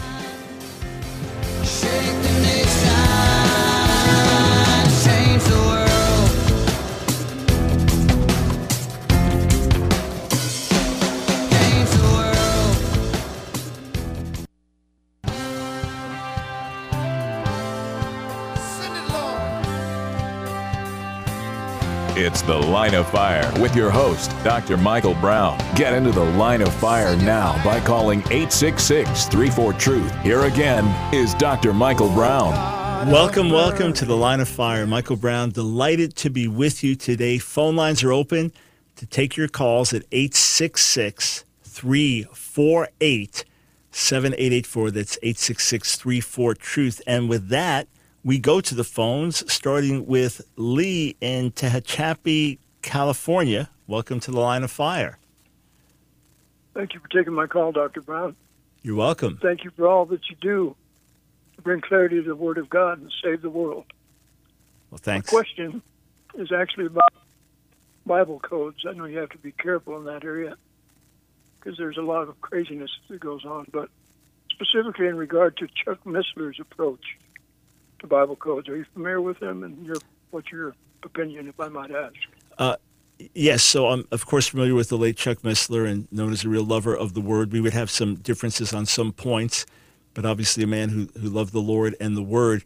Shake 1.64 1.92
the 1.92 2.32
nation, 2.42 2.94
change 5.04 5.44
the 5.44 5.56
world. 5.66 5.87
It's 22.28 22.42
the 22.42 22.58
Line 22.58 22.94
of 22.94 23.08
Fire 23.10 23.50
with 23.58 23.74
your 23.74 23.90
host, 23.90 24.32
Dr. 24.44 24.76
Michael 24.76 25.14
Brown. 25.14 25.58
Get 25.78 25.94
into 25.94 26.12
the 26.12 26.26
Line 26.26 26.62
of 26.62 26.74
Fire 26.74 27.16
now 27.16 27.54
by 27.64 27.80
calling 27.80 28.20
866 28.24 29.28
34 29.28 29.72
Truth. 29.72 30.22
Here 30.24 30.42
again 30.42 30.84
is 31.16 31.34
Dr. 31.36 31.74
Michael 31.74 32.10
Brown. 32.10 32.52
Welcome, 33.10 33.50
welcome 33.50 33.94
to 33.94 34.04
the 34.04 34.18
Line 34.18 34.42
of 34.42 34.50
Fire. 34.50 34.86
Michael 34.86 35.16
Brown, 35.16 35.52
delighted 35.52 36.18
to 36.18 36.30
be 36.30 36.50
with 36.50 36.84
you 36.84 36.98
today. 36.98 37.38
Phone 37.38 37.78
lines 37.78 38.04
are 38.04 38.12
open 38.12 38.52
to 38.98 39.06
take 39.06 39.38
your 39.38 39.48
calls 39.48 39.94
at 39.94 40.04
866 40.12 41.46
348 41.64 43.46
7884. 43.92 44.92
That's 44.92 45.18
866 45.24 45.96
34 45.96 46.56
Truth. 46.56 47.02
And 47.08 47.30
with 47.30 47.48
that, 47.48 47.88
we 48.28 48.38
go 48.38 48.60
to 48.60 48.76
the 48.76 48.84
phones, 48.84 49.50
starting 49.52 50.06
with 50.06 50.42
Lee 50.58 51.16
in 51.22 51.50
Tehachapi, 51.50 52.58
California. 52.82 53.70
Welcome 53.88 54.20
to 54.20 54.32
the 54.32 54.40
Line 54.42 54.66
of 54.66 54.70
Fire. 54.70 55.18
Thank 56.74 56.94
you 56.94 57.00
for 57.00 57.08
taking 57.08 57.32
my 57.32 57.48
call, 57.48 57.72
Dr. 57.72 58.02
Brown. 58.02 58.36
You're 58.84 58.98
welcome. 58.98 59.40
Thank 59.42 59.64
you 59.64 59.72
for 59.72 59.88
all 59.88 60.04
that 60.08 60.30
you 60.30 60.36
do 60.42 60.76
to 61.56 61.62
bring 61.62 61.80
clarity 61.80 62.18
to 62.18 62.28
the 62.28 62.36
Word 62.36 62.58
of 62.58 62.70
God 62.70 63.00
and 63.00 63.10
save 63.24 63.42
the 63.42 63.50
world. 63.50 63.86
Well, 64.92 65.00
thanks. 65.02 65.32
My 65.32 65.38
question 65.38 65.82
is 66.38 66.52
actually 66.52 66.88
about 66.88 67.14
Bible 68.06 68.42
codes. 68.42 68.84
I 68.86 68.92
know 68.92 69.06
you 69.06 69.20
have 69.20 69.30
to 69.30 69.38
be 69.38 69.54
careful 69.54 69.96
in 69.96 70.04
that 70.04 70.26
area 70.26 70.58
because 71.58 71.78
there's 71.78 71.98
a 71.98 72.02
lot 72.02 72.28
of 72.28 72.42
craziness 72.42 72.92
that 73.08 73.22
goes 73.22 73.46
on, 73.46 73.68
but 73.72 73.90
specifically 74.50 75.08
in 75.08 75.16
regard 75.16 75.56
to 75.58 75.68
Chuck 75.68 76.04
Missler's 76.04 76.60
approach 76.60 77.18
to 78.00 78.08
Bible 78.08 78.36
codes. 78.36 78.68
Are 78.70 78.78
you 78.78 78.86
familiar 78.94 79.22
with 79.22 79.42
him 79.42 79.64
and 79.64 79.86
your 79.86 79.96
what's 80.32 80.52
your 80.52 80.74
opinion, 81.04 81.48
if 81.48 81.60
I 81.60 81.68
might 81.70 81.92
ask? 81.92 82.14
Uh, 82.58 82.76
yes, 83.34 83.64
so 83.64 83.88
I'm 83.88 84.08
of 84.12 84.26
course 84.26 84.48
familiar 84.48 84.76
with 84.76 84.90
the 84.90 84.98
late 84.98 85.18
Chuck 85.18 85.40
Missler 85.40 85.90
and 85.90 86.12
known 86.12 86.32
as 86.32 86.44
a 86.44 86.50
real 86.50 86.64
lover 86.64 86.96
of 86.96 87.14
the 87.14 87.22
Word. 87.22 87.52
We 87.52 87.62
would 87.62 87.74
have 87.74 87.90
some 87.90 88.16
differences 88.16 88.74
on 88.74 88.86
some 88.86 89.12
points, 89.14 89.66
but 90.14 90.26
obviously 90.26 90.64
a 90.64 90.68
man 90.68 90.90
who, 90.90 91.08
who 91.20 91.30
loved 91.30 91.54
the 91.54 91.62
Lord 91.62 91.96
and 92.00 92.16
the 92.18 92.24
Word. 92.24 92.64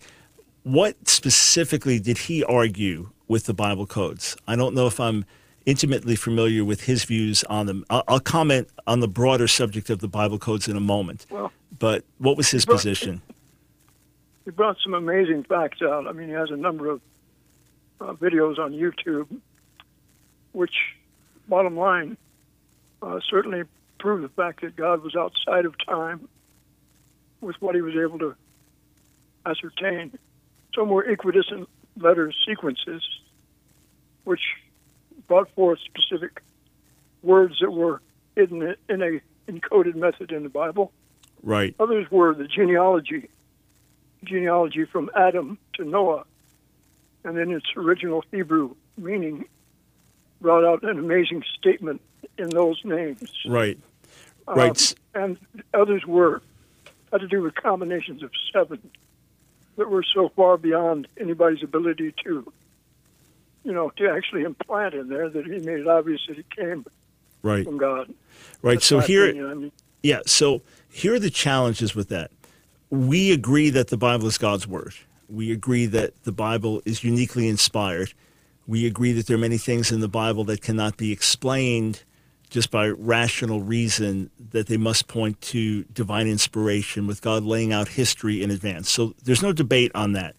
What 0.63 1.08
specifically 1.08 2.00
did 2.00 2.17
he 2.20 2.44
argue 2.44 3.10
with 3.28 3.46
the 3.46 3.54
Bible 3.54 3.88
codes? 3.88 4.38
I 4.48 4.56
don't 4.56 4.76
know 4.76 4.88
if 4.88 5.00
I'm 5.00 5.26
intimately 5.65 6.15
familiar 6.15 6.65
with 6.65 6.82
his 6.84 7.04
views 7.04 7.44
on 7.46 7.65
them. 7.67 7.86
I'll, 7.89 8.04
I'll 8.08 8.20
comment 8.20 8.67
on 8.88 9.00
the 9.00 9.08
broader 9.08 9.48
subject 9.48 9.89
of 9.89 10.00
the 10.00 10.08
Bible 10.08 10.39
codes 10.39 10.67
in 10.67 10.76
a 10.76 10.80
moment. 10.82 11.26
Well, 11.30 11.52
But 11.78 12.04
what 12.17 12.36
was 12.38 12.50
his 12.52 12.65
But- 12.65 12.74
position? 12.74 13.22
He 14.45 14.51
brought 14.51 14.77
some 14.84 14.93
amazing 14.93 15.43
facts 15.43 15.82
out. 15.82 16.08
I 16.08 16.12
mean, 16.12 16.27
he 16.27 16.34
has 16.34 16.49
a 16.51 16.58
number 16.58 16.89
of 16.89 17.01
uh, 17.99 18.13
videos 18.13 18.58
on 18.58 18.73
YouTube, 18.73 19.27
which, 20.51 20.73
bottom 21.47 21.77
line, 21.77 22.17
uh, 23.01 23.19
certainly 23.30 23.63
prove 23.99 24.21
the 24.21 24.30
fact 24.30 24.62
that 24.62 24.75
God 24.75 25.04
was 25.04 25.15
outside 25.15 25.65
of 25.65 25.75
time 25.86 26.27
with 27.39 27.56
what 27.62 27.75
he 27.75 27.82
was 27.82 27.95
able 27.95 28.19
to 28.19 28.36
ascertain. 29.45 30.17
Some 30.75 30.89
were 30.89 31.04
equidistant 31.04 31.67
letter 31.97 32.32
sequences, 32.47 33.04
which 34.23 34.41
brought 35.27 35.49
forth 35.51 35.80
specific 35.80 36.41
words 37.21 37.60
that 37.62 37.71
were 37.71 38.01
hidden 38.36 38.75
in 38.89 39.01
a 39.01 39.21
encoded 39.51 39.95
method 39.95 40.32
in 40.32 40.43
the 40.43 40.49
Bible. 40.49 40.91
Right. 41.43 41.75
Others 41.80 42.10
were 42.12 42.34
the 42.34 42.47
genealogy, 42.47 43.30
genealogy 44.23 44.86
from 44.86 45.10
Adam 45.15 45.57
to 45.73 45.84
Noah, 45.84 46.25
and 47.23 47.38
in 47.38 47.51
its 47.51 47.65
original 47.75 48.23
Hebrew 48.31 48.75
meaning 48.97 49.45
brought 50.41 50.63
out 50.65 50.84
an 50.84 50.97
amazing 50.99 51.43
statement 51.57 52.01
in 52.38 52.49
those 52.49 52.79
names. 52.84 53.31
Right. 53.47 53.77
Um, 54.47 54.57
Right. 54.57 54.71
S- 54.71 54.95
and 55.13 55.38
others 55.73 56.05
were 56.05 56.41
had 57.12 57.21
to 57.21 57.27
do 57.27 57.41
with 57.41 57.55
combinations 57.55 58.23
of 58.23 58.31
seven 58.53 58.79
that 59.75 59.89
were 59.89 60.03
so 60.03 60.29
far 60.29 60.57
beyond 60.57 61.07
anybody's 61.19 61.62
ability 61.63 62.13
to, 62.23 62.51
you 63.63 63.71
know, 63.73 63.89
to 63.97 64.10
actually 64.10 64.43
implant 64.43 64.93
in 64.93 65.10
there 65.10 65.29
that 65.29 65.45
he 65.45 65.60
made 65.60 65.79
it 65.81 65.88
obvious 65.88 66.21
that 66.27 66.38
he 66.38 66.45
came 66.55 66.86
Right. 67.43 67.65
from 67.65 67.77
God. 67.77 68.13
Right. 68.62 68.75
That's 68.75 68.86
so 68.86 68.99
here, 68.99 69.25
opinion. 69.25 69.49
I 69.49 69.53
mean, 69.55 69.71
Yeah, 70.03 70.21
so 70.25 70.62
here 70.89 71.13
are 71.15 71.19
the 71.19 71.29
challenges 71.29 71.95
with 71.95 72.10
that. 72.10 72.31
We 72.91 73.32
agree 73.32 73.69
that 73.69 73.88
the 73.88 73.97
Bible 73.97 74.27
is 74.27 74.38
God's 74.38 74.67
word. 74.67 74.93
We 75.30 75.51
agree 75.51 75.86
that 75.86 76.23
the 76.25 76.34
Bible 76.34 76.82
is 76.86 77.06
uniquely 77.06 77.47
inspired. 77.47 78.13
We 78.67 78.86
agree 78.86 79.13
that 79.13 79.27
there 79.27 79.38
are 79.38 79.39
many 79.39 79.58
things 79.58 79.93
in 79.93 80.01
the 80.01 80.10
Bible 80.10 80.43
that 80.43 80.62
cannot 80.62 80.97
be 80.97 81.12
explained 81.13 82.04
just 82.49 82.69
by 82.69 82.89
rational 82.89 83.62
reason, 83.62 84.30
that 84.51 84.67
they 84.67 84.75
must 84.75 85.08
point 85.08 85.39
to 85.39 85.84
divine 85.86 86.27
inspiration 86.27 87.08
with 87.08 87.21
God 87.21 87.43
laying 87.43 87.71
out 87.71 87.88
history 87.88 88.43
in 88.43 88.51
advance. 88.51 88.89
So 88.89 89.15
there's 89.23 89.41
no 89.41 89.54
debate 89.54 89.91
on 89.95 90.12
that. 90.12 90.36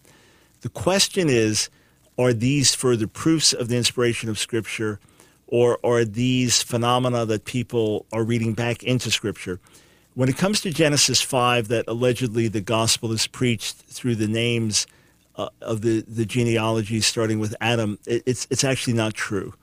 The 0.61 0.69
question 0.69 1.27
is 1.29 1.71
are 2.19 2.31
these 2.31 2.75
further 2.75 3.07
proofs 3.07 3.51
of 3.51 3.67
the 3.67 3.77
inspiration 3.77 4.29
of 4.29 4.37
Scripture, 4.37 4.99
or 5.47 5.79
are 5.83 6.05
these 6.05 6.61
phenomena 6.61 7.25
that 7.25 7.45
people 7.45 8.05
are 8.13 8.23
reading 8.23 8.53
back 8.53 8.83
into 8.83 9.09
Scripture? 9.09 9.59
When 10.15 10.29
it 10.29 10.37
comes 10.37 10.61
to 10.61 10.69
Genesis 10.71 11.21
5, 11.21 11.69
that 11.69 11.85
allegedly 11.87 12.47
the 12.47 12.61
gospel 12.61 13.11
is 13.11 13.25
preached 13.25 13.75
through 13.87 14.15
the 14.15 14.27
names 14.27 14.85
uh, 15.35 15.49
of 15.61 15.81
the, 15.81 16.01
the 16.07 16.25
genealogy 16.25 17.01
starting 17.01 17.39
with 17.39 17.55
Adam, 17.59 17.97
it, 18.05 18.21
it's, 18.25 18.45
it's 18.51 18.63
actually 18.63 18.93
not 18.93 19.15
true. 19.15 19.53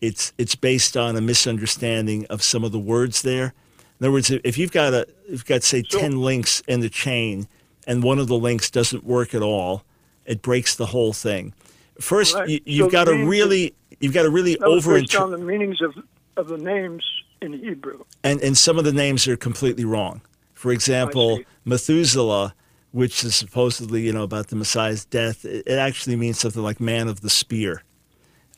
It's, 0.00 0.32
it's 0.38 0.54
based 0.54 0.96
on 0.96 1.16
a 1.16 1.20
misunderstanding 1.20 2.24
of 2.26 2.42
some 2.42 2.62
of 2.62 2.70
the 2.70 2.78
words 2.78 3.22
there. 3.22 3.52
In 3.98 4.06
other 4.06 4.12
words, 4.12 4.30
if 4.30 4.56
you've 4.56 4.72
got, 4.72 4.94
a, 4.94 5.06
you've 5.28 5.44
got 5.44 5.62
say, 5.64 5.82
10 5.82 6.22
links 6.22 6.62
in 6.68 6.80
the 6.80 6.88
chain 6.88 7.48
and 7.86 8.02
one 8.02 8.18
of 8.20 8.28
the 8.28 8.36
links 8.36 8.70
doesn't 8.70 9.04
work 9.04 9.34
at 9.34 9.42
all, 9.42 9.82
it 10.24 10.40
breaks 10.40 10.76
the 10.76 10.86
whole 10.86 11.12
thing. 11.12 11.52
First, 12.00 12.34
Right. 12.36 12.48
you, 12.48 12.60
you've 12.64 12.86
So 12.86 12.90
got 12.92 13.04
to 13.04 13.26
really, 13.26 13.74
you've 13.98 14.14
got 14.14 14.22
to 14.22 14.30
really 14.30 14.56
over 14.60 14.94
based 15.00 15.16
on 15.16 15.32
the 15.32 15.38
meanings 15.38 15.82
of, 15.82 15.94
of 16.36 16.46
the 16.48 16.56
names 16.56 17.04
in 17.42 17.52
Hebrew. 17.52 18.04
and 18.22 18.40
and 18.40 18.56
some 18.56 18.78
of 18.78 18.84
the 18.84 18.92
names 18.92 19.26
are 19.28 19.36
completely 19.36 19.84
wrong. 19.84 20.20
For 20.54 20.72
example, 20.72 21.40
Methuselah, 21.64 22.54
which 22.92 23.24
is 23.24 23.34
supposedly 23.34 24.02
you 24.02 24.12
know 24.12 24.22
about 24.24 24.48
the 24.48 24.56
Messiah's 24.56 25.04
death, 25.04 25.44
it, 25.44 25.66
it 25.66 25.78
actually 25.78 26.16
means 26.16 26.38
something 26.38 26.62
like 26.62 26.80
"man 26.80 27.08
of 27.08 27.20
the 27.20 27.30
spear." 27.30 27.82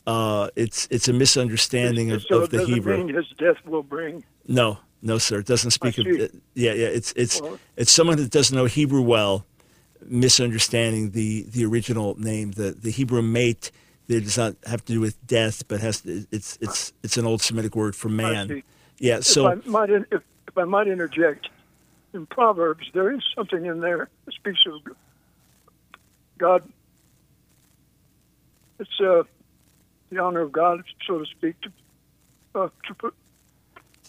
Uh, 0.05 0.49
it's 0.55 0.87
it's 0.91 1.07
a 1.07 1.13
misunderstanding 1.13 2.11
of, 2.11 2.21
so 2.23 2.41
of 2.41 2.53
it 2.53 2.57
the 2.57 2.65
Hebrew. 2.65 3.07
his 3.07 3.27
death 3.37 3.57
will 3.65 3.83
bring. 3.83 4.23
No, 4.47 4.79
no, 5.01 5.17
sir. 5.17 5.39
It 5.39 5.45
doesn't 5.45 5.71
speak 5.71 5.97
of. 5.97 6.05
Yeah, 6.05 6.29
yeah. 6.73 6.87
It's 6.87 7.13
it's 7.15 7.41
Well- 7.41 7.57
it's 7.77 7.91
someone 7.91 8.17
that 8.17 8.29
doesn't 8.31 8.55
know 8.55 8.65
Hebrew 8.65 9.01
well, 9.01 9.45
misunderstanding 10.05 11.11
the 11.11 11.43
the 11.43 11.65
original 11.65 12.19
name. 12.19 12.51
The 12.51 12.71
the 12.71 12.91
Hebrew 12.91 13.21
mate. 13.21 13.71
That 14.07 14.21
does 14.25 14.37
not 14.37 14.57
have 14.65 14.83
to 14.83 14.93
do 14.93 14.99
with 14.99 15.15
death, 15.25 15.65
but 15.69 15.79
has 15.79 16.01
to, 16.01 16.25
it's 16.29 16.57
it's 16.59 16.91
it's 17.03 17.15
an 17.15 17.25
old 17.25 17.41
Semitic 17.41 17.73
word 17.73 17.95
for 17.95 18.09
man. 18.09 18.61
Yeah. 18.99 19.19
So 19.21 19.47
if 19.47 19.67
I 19.67 19.69
might, 19.69 19.89
if, 19.89 20.05
if 20.11 20.57
I 20.57 20.63
might 20.63 20.87
interject, 20.87 21.49
in 22.13 22.25
Proverbs 22.27 22.87
there 22.93 23.11
is 23.11 23.21
something 23.35 23.65
in 23.65 23.79
there 23.79 24.09
that 24.25 24.33
speaks 24.33 24.59
of 24.67 24.95
God. 26.37 26.63
It's 28.79 28.99
uh, 28.99 29.23
the 30.09 30.19
honor 30.19 30.41
of 30.41 30.51
God, 30.51 30.83
so 31.07 31.19
to 31.19 31.25
speak, 31.25 31.55
to 31.61 31.71
uh, 32.55 32.69
to 32.87 32.93
put 32.95 33.13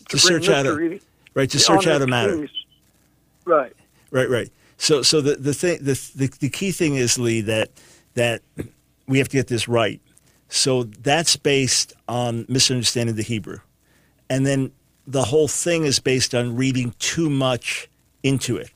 to 0.09 0.16
bring 0.16 0.18
search 0.18 0.49
out 0.49 0.66
a 0.66 1.01
right 1.35 1.51
to 1.51 1.59
search 1.59 1.87
out 1.87 2.01
a 2.01 2.05
of 2.05 2.11
matter. 2.11 2.49
Right. 3.44 3.73
Right, 4.11 4.31
right. 4.31 4.51
So, 4.77 5.03
so 5.03 5.20
the 5.20 5.37
the 5.37 5.55
thing, 5.55 5.79
the, 5.83 6.01
the 6.14 6.27
the 6.40 6.49
key 6.49 6.73
thing 6.73 6.97
is 6.97 7.18
Lee 7.18 7.40
that 7.42 7.70
that 8.14 8.42
we 9.07 9.18
have 9.18 9.29
to 9.29 9.37
get 9.37 9.49
this 9.49 9.68
right. 9.68 10.01
So 10.49 10.85
that's 10.85 11.37
based 11.37 11.92
on 12.07 12.47
misunderstanding 12.49 13.16
the 13.16 13.23
Hebrew, 13.23 13.59
and 14.35 14.44
then 14.44 14.73
the 15.07 15.23
whole 15.23 15.47
thing 15.47 15.85
is 15.85 16.01
based 16.01 16.35
on 16.35 16.57
reading 16.57 16.92
too 16.99 17.31
much 17.31 17.88
into 18.25 18.57
it. 18.57 18.68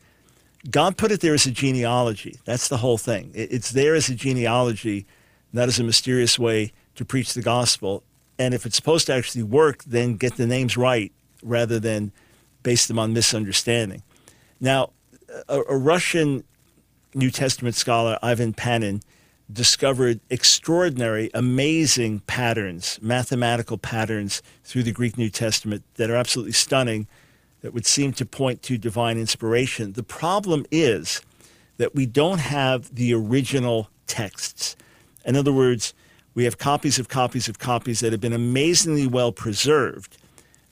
God 0.70 0.96
put 0.96 1.10
it 1.10 1.20
there 1.20 1.34
as 1.34 1.46
a 1.46 1.50
genealogy. 1.50 2.38
That's 2.44 2.68
the 2.68 2.76
whole 2.76 2.96
thing. 2.96 3.32
It's 3.34 3.72
there 3.72 3.96
as 3.96 4.08
a 4.08 4.14
genealogy, 4.14 5.04
not 5.52 5.66
as 5.66 5.80
a 5.80 5.82
mysterious 5.82 6.38
way 6.38 6.70
to 6.94 7.04
preach 7.04 7.34
the 7.34 7.42
gospel. 7.42 8.04
And 8.38 8.54
if 8.54 8.66
it's 8.66 8.76
supposed 8.76 9.06
to 9.06 9.14
actually 9.14 9.42
work, 9.42 9.82
then 9.82 10.14
get 10.14 10.36
the 10.36 10.46
names 10.46 10.76
right 10.76 11.10
rather 11.42 11.80
than 11.80 12.12
base 12.62 12.86
them 12.86 13.00
on 13.00 13.12
misunderstanding. 13.12 14.04
Now, 14.60 14.90
a, 15.48 15.62
a 15.62 15.76
Russian 15.76 16.44
New 17.14 17.32
Testament 17.32 17.74
scholar, 17.74 18.16
Ivan 18.22 18.52
Panin, 18.52 19.02
discovered 19.50 20.20
extraordinary, 20.28 21.30
amazing 21.32 22.20
patterns, 22.20 22.98
mathematical 23.00 23.78
patterns 23.78 24.42
through 24.64 24.82
the 24.82 24.92
Greek 24.92 25.16
New 25.16 25.30
Testament 25.30 25.82
that 25.94 26.10
are 26.10 26.16
absolutely 26.16 26.52
stunning, 26.52 27.06
that 27.62 27.72
would 27.72 27.86
seem 27.86 28.12
to 28.12 28.26
point 28.26 28.62
to 28.62 28.78
divine 28.78 29.18
inspiration. 29.18 29.94
The 29.94 30.02
problem 30.02 30.66
is 30.70 31.22
that 31.78 31.94
we 31.94 32.06
don't 32.06 32.38
have 32.38 32.94
the 32.94 33.14
original 33.14 33.88
texts. 34.06 34.76
In 35.24 35.34
other 35.34 35.52
words, 35.52 35.94
we 36.34 36.44
have 36.44 36.58
copies 36.58 36.98
of 36.98 37.08
copies 37.08 37.48
of 37.48 37.58
copies 37.58 38.00
that 38.00 38.12
have 38.12 38.20
been 38.20 38.32
amazingly 38.32 39.06
well 39.06 39.32
preserved, 39.32 40.18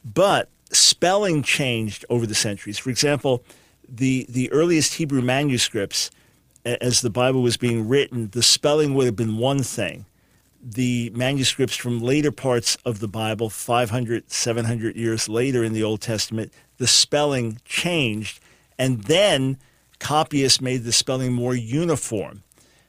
but 0.04 0.48
spelling 0.70 1.42
changed 1.42 2.04
over 2.08 2.26
the 2.26 2.34
centuries. 2.34 2.78
For 2.78 2.90
example, 2.90 3.42
the, 3.88 4.26
the 4.28 4.50
earliest 4.52 4.94
Hebrew 4.94 5.22
manuscripts, 5.22 6.10
as 6.66 7.00
the 7.00 7.10
Bible 7.10 7.42
was 7.42 7.56
being 7.56 7.88
written, 7.88 8.30
the 8.30 8.42
spelling 8.42 8.94
would 8.94 9.06
have 9.06 9.16
been 9.16 9.38
one 9.38 9.62
thing. 9.62 10.04
The 10.60 11.10
manuscripts 11.14 11.76
from 11.76 12.00
later 12.00 12.32
parts 12.32 12.76
of 12.84 12.98
the 12.98 13.06
Bible, 13.06 13.50
500, 13.50 14.30
700 14.30 14.96
years 14.96 15.28
later 15.28 15.62
in 15.62 15.72
the 15.72 15.84
Old 15.84 16.00
Testament, 16.00 16.52
the 16.78 16.88
spelling 16.88 17.60
changed. 17.64 18.40
And 18.78 19.04
then 19.04 19.58
copyists 20.00 20.60
made 20.60 20.82
the 20.82 20.92
spelling 20.92 21.32
more 21.32 21.54
uniform. 21.54 22.42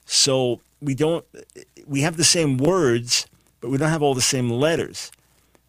So 0.06 0.60
we 0.82 0.96
don't, 0.96 1.24
we 1.86 2.02
have 2.02 2.18
the 2.18 2.24
same 2.24 2.58
words, 2.58 3.28
but 3.62 3.70
we 3.70 3.78
don't 3.78 3.90
have 3.90 4.02
all 4.02 4.16
the 4.16 4.22
same 4.22 4.50
letters. 4.50 5.12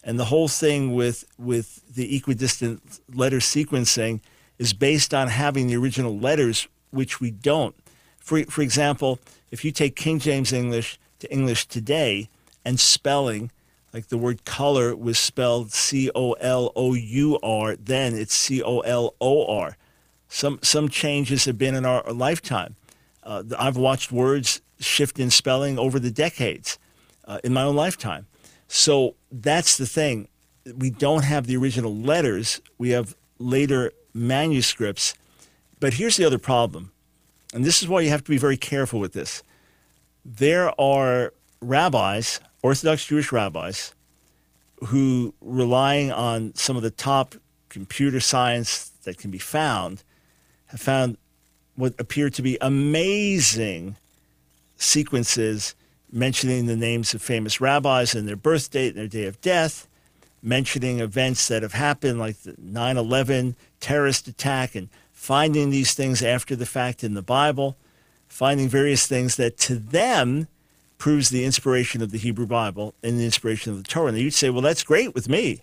And 0.03 0.19
the 0.19 0.27
whole 0.27 0.49
thing 0.49 0.95
with, 0.95 1.25
with 1.39 1.83
the 1.95 2.17
equidistant 2.17 3.01
letter 3.13 3.39
sequencing 3.39 4.21
is 4.59 4.73
based 4.73 5.13
on 5.13 5.29
having 5.29 5.67
the 5.67 5.77
original 5.77 6.19
letters, 6.19 6.69
which 6.91 7.21
we 7.21 7.31
don't. 7.31 7.75
For, 8.29 8.45
for 8.45 8.61
example, 8.61 9.21
if 9.51 9.65
you 9.65 9.73
take 9.73 9.97
King 9.97 10.19
James 10.19 10.53
English 10.53 10.99
to 11.21 11.33
English 11.33 11.65
today 11.65 12.29
and 12.63 12.79
spelling, 12.79 13.51
like 13.95 14.09
the 14.09 14.19
word 14.19 14.45
color 14.45 14.95
was 14.95 15.19
spelled 15.19 15.73
C 15.73 16.11
O 16.15 16.33
L 16.33 16.71
O 16.77 16.93
U 16.93 17.39
R, 17.43 17.75
then 17.75 18.13
it's 18.15 18.35
C 18.35 18.63
O 18.63 18.81
L 18.81 19.15
O 19.19 19.47
R. 19.47 19.79
Some, 20.29 20.59
some 20.63 20.91
changes 20.91 21.47
have 21.47 21.57
been 21.57 21.75
in 21.75 21.87
our 21.87 22.03
lifetime. 22.13 22.77
Uh, 23.23 23.45
I've 23.59 23.79
watched 23.79 24.13
words 24.13 24.61
shift 24.79 25.19
in 25.19 25.31
spelling 25.31 25.79
over 25.79 25.99
the 25.99 26.11
decades 26.11 26.79
uh, 27.25 27.39
in 27.43 27.55
my 27.55 27.63
own 27.63 27.77
lifetime. 27.77 28.27
So 28.69 29.15
that's 29.33 29.79
the 29.79 29.87
thing. 29.87 30.29
We 30.77 30.91
don't 30.91 31.25
have 31.25 31.47
the 31.47 31.57
original 31.57 31.97
letters, 31.97 32.61
we 32.77 32.91
have 32.91 33.17
later 33.39 33.93
manuscripts. 34.13 35.15
But 35.81 35.95
here's 35.95 36.19
the 36.19 36.27
other 36.27 36.37
problem, 36.39 36.93
and 37.55 37.65
this 37.65 37.83
is 37.83 37.89
why 37.89 38.01
you 38.01 38.11
have 38.11 38.25
to 38.25 38.31
be 38.31 38.39
very 38.39 38.57
careful 38.57 39.01
with 39.01 39.13
this. 39.13 39.43
There 40.25 40.79
are 40.81 41.33
rabbis, 41.61 42.41
Orthodox 42.63 43.07
Jewish 43.07 43.33
rabbis, 43.33 43.95
who, 44.87 45.35
relying 45.41 46.13
on 46.13 46.55
some 46.55 46.77
of 46.77 46.83
the 46.83 46.91
top 46.91 47.35
computer 47.69 48.21
science 48.21 48.91
that 49.05 49.19
can 49.19 49.31
be 49.31 49.39
found, 49.39 50.03
have 50.67 50.81
found 50.81 51.17
what 51.77 51.95
appear 51.99 52.31
to 52.31 52.43
be 52.43 52.59
amazing 52.61 53.97
sequences 54.77 55.75
mentioning 56.11 56.67
the 56.67 56.77
names 56.77 57.15
of 57.15 57.23
famous 57.23 57.61
rabbis 57.61 58.15
and 58.15 58.27
their 58.27 58.37
birth 58.37 58.71
date 58.71 58.89
and 58.89 58.99
their 58.99 59.09
day 59.09 59.27
of 59.27 59.41
death, 59.41 59.87
mentioning 60.43 61.01
events 61.01 61.49
that 61.49 61.63
have 61.63 61.73
happened 61.73 62.19
like 62.19 62.39
the 62.43 62.55
9 62.59 62.97
11 62.97 63.57
terrorist 63.81 64.29
attack, 64.29 64.75
and 64.75 64.89
finding 65.29 65.69
these 65.69 65.93
things 65.93 66.23
after 66.23 66.57
the 66.57 66.65
fact 66.65 67.05
in 67.05 67.13
the 67.13 67.21
Bible, 67.21 67.77
finding 68.29 68.67
various 68.67 69.07
things 69.07 69.37
that 69.37 69.59
to 69.59 69.75
them 69.75 70.49
proves 70.97 71.29
the 71.29 71.45
inspiration 71.45 72.01
of 72.01 72.13
the 72.13 72.17
Hebrew 72.17 72.47
Bible 72.47 72.95
and 73.03 73.21
the 73.21 73.27
inspiration 73.27 73.71
of 73.71 73.77
the 73.77 73.87
Torah. 73.87 74.09
And 74.09 74.17
you'd 74.17 74.33
say, 74.33 74.49
well, 74.49 74.63
that's 74.63 74.83
great 74.83 75.15
with 75.15 75.29
me. 75.29 75.61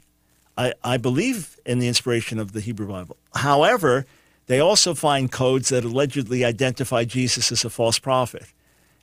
I, 0.55 0.73
I 0.83 0.97
believe 0.97 1.59
in 1.65 1.79
the 1.79 1.87
inspiration 1.87 2.37
of 2.37 2.51
the 2.51 2.59
Hebrew 2.59 2.87
Bible. 2.87 3.17
However, 3.33 4.05
they 4.45 4.59
also 4.59 4.93
find 4.93 5.31
codes 5.31 5.69
that 5.69 5.83
allegedly 5.83 6.45
identify 6.45 7.03
Jesus 7.03 7.51
as 7.51 7.65
a 7.65 7.71
false 7.71 7.97
prophet. 7.97 8.45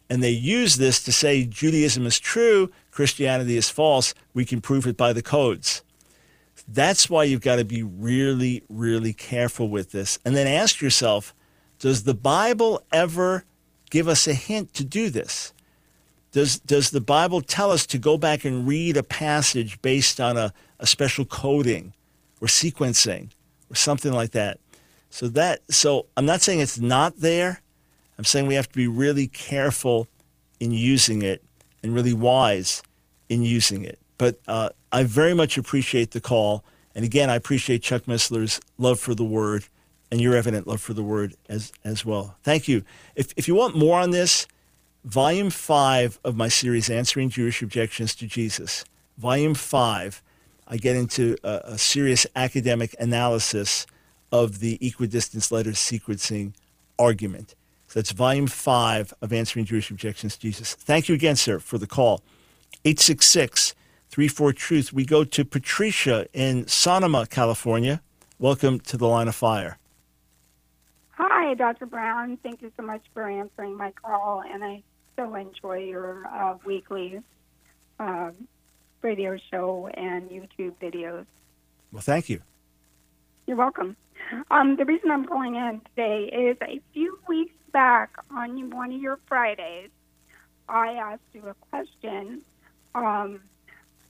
And 0.08 0.22
they 0.22 0.30
use 0.30 0.76
this 0.76 1.02
to 1.02 1.10
say 1.10 1.44
Judaism 1.44 2.06
is 2.06 2.20
true, 2.20 2.70
Christianity 2.92 3.56
is 3.56 3.68
false. 3.68 4.14
We 4.32 4.44
can 4.44 4.60
prove 4.60 4.86
it 4.86 4.96
by 4.96 5.12
the 5.12 5.22
codes. 5.22 5.82
That's 6.68 7.10
why 7.10 7.24
you've 7.24 7.40
got 7.40 7.56
to 7.56 7.64
be 7.64 7.82
really, 7.82 8.62
really 8.68 9.12
careful 9.12 9.68
with 9.68 9.90
this. 9.90 10.18
And 10.24 10.36
then 10.36 10.46
ask 10.46 10.80
yourself 10.80 11.34
does 11.78 12.04
the 12.04 12.14
Bible 12.14 12.80
ever 12.92 13.44
give 13.90 14.06
us 14.06 14.28
a 14.28 14.34
hint 14.34 14.72
to 14.74 14.84
do 14.84 15.10
this? 15.10 15.52
Does, 16.30 16.60
does 16.60 16.90
the 16.90 17.00
Bible 17.00 17.42
tell 17.42 17.72
us 17.72 17.86
to 17.86 17.98
go 17.98 18.16
back 18.16 18.44
and 18.44 18.66
read 18.66 18.96
a 18.96 19.02
passage 19.02 19.82
based 19.82 20.20
on 20.20 20.36
a, 20.36 20.54
a 20.78 20.86
special 20.86 21.24
coding 21.24 21.92
or 22.40 22.46
sequencing 22.46 23.30
or 23.68 23.74
something 23.74 24.12
like 24.12 24.30
that? 24.30 24.58
So 25.10 25.28
that 25.28 25.60
so 25.68 26.06
I'm 26.16 26.24
not 26.24 26.40
saying 26.40 26.60
it's 26.60 26.78
not 26.78 27.18
there. 27.18 27.60
I'm 28.16 28.24
saying 28.24 28.46
we 28.46 28.54
have 28.54 28.68
to 28.68 28.76
be 28.76 28.86
really 28.86 29.26
careful 29.26 30.08
in 30.58 30.70
using 30.70 31.20
it 31.20 31.42
and 31.82 31.94
really 31.94 32.14
wise 32.14 32.82
in 33.28 33.42
using 33.42 33.84
it. 33.84 33.98
But 34.16 34.38
uh, 34.48 34.70
I 34.92 35.04
very 35.04 35.34
much 35.34 35.56
appreciate 35.56 36.10
the 36.10 36.20
call, 36.20 36.64
and 36.94 37.04
again, 37.04 37.30
I 37.30 37.36
appreciate 37.36 37.82
Chuck 37.82 38.02
Missler's 38.02 38.60
love 38.78 39.00
for 39.00 39.14
the 39.14 39.24
word 39.24 39.64
and 40.10 40.20
your 40.20 40.36
evident 40.36 40.66
love 40.66 40.82
for 40.82 40.92
the 40.92 41.02
word 41.02 41.34
as 41.48 41.72
as 41.84 42.04
well. 42.04 42.36
Thank 42.42 42.68
you. 42.68 42.84
If 43.16 43.32
if 43.36 43.48
you 43.48 43.54
want 43.54 43.74
more 43.74 43.98
on 43.98 44.10
this, 44.10 44.46
volume 45.04 45.48
five 45.50 46.20
of 46.22 46.36
my 46.36 46.48
series, 46.48 46.90
Answering 46.90 47.30
Jewish 47.30 47.62
Objections 47.62 48.14
to 48.16 48.26
Jesus, 48.26 48.84
volume 49.16 49.54
five, 49.54 50.22
I 50.68 50.76
get 50.76 50.96
into 50.96 51.36
a, 51.42 51.60
a 51.64 51.78
serious 51.78 52.26
academic 52.36 52.94
analysis 53.00 53.86
of 54.30 54.60
the 54.60 54.78
equidistance 54.86 55.50
letter 55.50 55.70
sequencing 55.70 56.52
argument. 56.98 57.54
So 57.88 58.00
that's 58.00 58.12
volume 58.12 58.46
five 58.46 59.12
of 59.22 59.32
Answering 59.32 59.64
Jewish 59.64 59.90
Objections 59.90 60.34
to 60.34 60.40
Jesus. 60.40 60.74
Thank 60.74 61.08
you 61.08 61.14
again, 61.14 61.36
sir, 61.36 61.58
for 61.58 61.78
the 61.78 61.86
call. 61.86 62.22
866 62.84 63.74
34 64.12 64.52
Truth. 64.52 64.92
We 64.92 65.06
go 65.06 65.24
to 65.24 65.42
Patricia 65.42 66.26
in 66.34 66.66
Sonoma, 66.66 67.26
California. 67.26 68.02
Welcome 68.38 68.78
to 68.80 68.98
the 68.98 69.08
line 69.08 69.26
of 69.26 69.34
fire. 69.34 69.78
Hi, 71.12 71.54
Dr. 71.54 71.86
Brown. 71.86 72.36
Thank 72.42 72.60
you 72.60 72.70
so 72.76 72.82
much 72.82 73.02
for 73.14 73.26
answering 73.26 73.74
my 73.74 73.90
call, 73.92 74.42
and 74.42 74.62
I 74.62 74.82
so 75.16 75.34
enjoy 75.34 75.78
your 75.78 76.26
uh, 76.26 76.56
weekly 76.66 77.20
uh, 77.98 78.32
radio 79.00 79.38
show 79.50 79.88
and 79.94 80.28
YouTube 80.28 80.74
videos. 80.80 81.24
Well, 81.90 82.02
thank 82.02 82.28
you. 82.28 82.42
You're 83.46 83.56
welcome. 83.56 83.96
Um, 84.50 84.76
the 84.76 84.84
reason 84.84 85.10
I'm 85.10 85.24
calling 85.24 85.54
in 85.54 85.80
today 85.96 86.24
is 86.24 86.58
a 86.60 86.80
few 86.92 87.18
weeks 87.26 87.54
back 87.72 88.10
on 88.30 88.68
one 88.70 88.92
of 88.92 89.00
your 89.00 89.18
Fridays, 89.26 89.88
I 90.68 90.92
asked 90.92 91.22
you 91.32 91.46
a 91.48 91.54
question. 91.70 92.42
Um, 92.94 93.40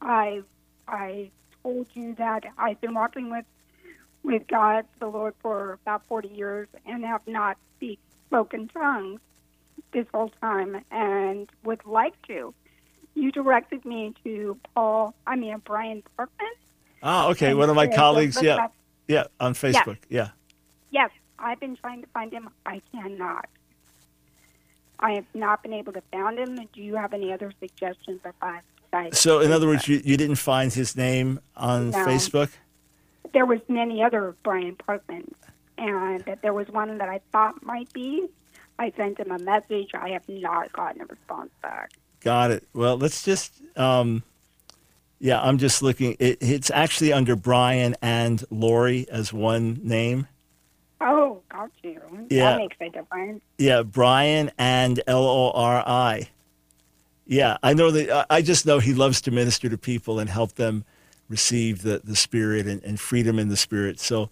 I 0.03 0.43
I 0.89 1.31
told 1.63 1.87
you 1.95 2.15
that 2.17 2.45
I've 2.59 2.81
been 2.81 2.95
walking 2.95 3.31
with 3.31 3.45
with 4.23 4.47
God, 4.47 4.85
the 5.01 5.07
Lord, 5.07 5.35
for 5.41 5.73
about 5.83 6.07
40 6.07 6.29
years 6.29 6.69
and 6.87 7.05
have 7.05 7.27
not 7.27 7.57
speak, 7.77 7.99
spoken 8.29 8.69
tongues 8.69 9.21
this 9.93 10.07
whole 10.15 10.31
time 10.41 10.85
and 10.93 11.49
would 11.65 11.85
like 11.85 12.15
to. 12.29 12.55
You 13.15 13.33
directed 13.33 13.85
me 13.85 14.15
to 14.23 14.57
Paul, 14.75 15.15
I 15.27 15.35
mean, 15.37 15.57
Brian 15.65 16.03
Parkman. 16.19 16.53
Ah, 17.03 17.29
okay. 17.31 17.53
One 17.53 17.69
of 17.69 17.75
my 17.77 17.89
colleagues, 17.89 18.41
yeah. 18.41 18.57
up- 18.57 18.75
Yeah, 19.09 19.25
on 19.41 19.55
Facebook. 19.55 19.99
Yeah. 20.09 20.29
Yes, 20.93 21.11
I've 21.39 21.59
been 21.59 21.77
trying 21.77 22.03
to 22.03 22.09
find 22.09 22.33
him. 22.33 22.49
I 22.65 22.81
cannot. 22.93 23.47
I 25.01 25.13
have 25.15 25.27
not 25.35 25.63
been 25.65 25.73
able 25.73 25.93
to 25.95 26.03
find 26.13 26.39
him. 26.39 26.55
Do 26.73 26.81
you 26.81 26.95
have 26.95 27.13
any 27.13 27.33
other 27.33 27.53
suggestions 27.59 28.21
or 28.25 28.35
five? 28.93 29.17
So, 29.17 29.41
in 29.41 29.51
other 29.51 29.67
words, 29.67 29.89
you, 29.89 30.01
you 30.05 30.17
didn't 30.17 30.37
find 30.37 30.73
his 30.73 30.97
name 30.97 31.41
on 31.57 31.91
No. 31.91 31.99
Facebook? 32.07 32.51
there 33.33 33.47
was 33.47 33.61
many 33.67 34.03
other 34.03 34.37
Brian 34.43 34.77
Parkman, 34.77 35.27
and 35.79 36.23
that 36.27 36.43
there 36.43 36.53
was 36.53 36.69
one 36.69 36.99
that 36.99 37.09
I 37.09 37.21
thought 37.33 37.63
might 37.65 37.91
be. 37.95 38.29
I 38.79 38.93
sent 38.97 39.19
him 39.19 39.31
a 39.31 39.39
message. 39.39 39.91
I 39.95 40.11
have 40.11 40.29
not 40.29 40.71
gotten 40.73 41.01
a 41.01 41.07
response 41.07 41.51
back. 41.63 41.93
Got 42.21 42.51
it. 42.51 42.69
Well, 42.75 42.99
let's 42.99 43.23
just, 43.23 43.63
um, 43.77 44.23
yeah, 45.19 45.41
I'm 45.41 45.57
just 45.57 45.83
looking. 45.83 46.15
It, 46.19 46.39
it's 46.43 46.71
actually 46.71 47.13
under 47.13 47.35
Brian 47.35 47.97
and 48.03 48.45
Lori 48.51 49.07
as 49.11 49.33
one 49.33 49.81
name. 49.83 50.29
Oh, 51.01 51.41
got 51.49 51.71
you. 51.83 52.01
Yeah. 52.29 52.53
That 52.53 52.59
makes 52.59 52.77
a 52.81 52.91
difference. 52.91 53.41
Yeah, 53.57 53.83
Brian 53.83 54.51
and 54.59 55.01
L 55.07 55.25
O 55.25 55.51
R 55.53 55.83
I. 55.87 56.29
Yeah, 57.27 57.57
I 57.63 57.75
know 57.75 57.91
that. 57.91 58.11
I- 58.31 58.37
I 58.39 58.43
just 58.43 58.67
know 58.67 58.79
he 58.79 58.95
loves 58.95 59.21
to 59.23 59.31
minister 59.31 59.69
to 59.69 59.79
people 59.79 60.19
and 60.19 60.29
help 60.29 60.55
them 60.55 60.85
receive 61.29 61.83
the, 61.83 62.01
the 62.05 62.17
Spirit 62.17 62.67
and, 62.67 62.83
and 62.85 62.99
freedom 63.01 63.39
in 63.39 63.49
the 63.49 63.57
Spirit. 63.57 64.01
So, 64.01 64.29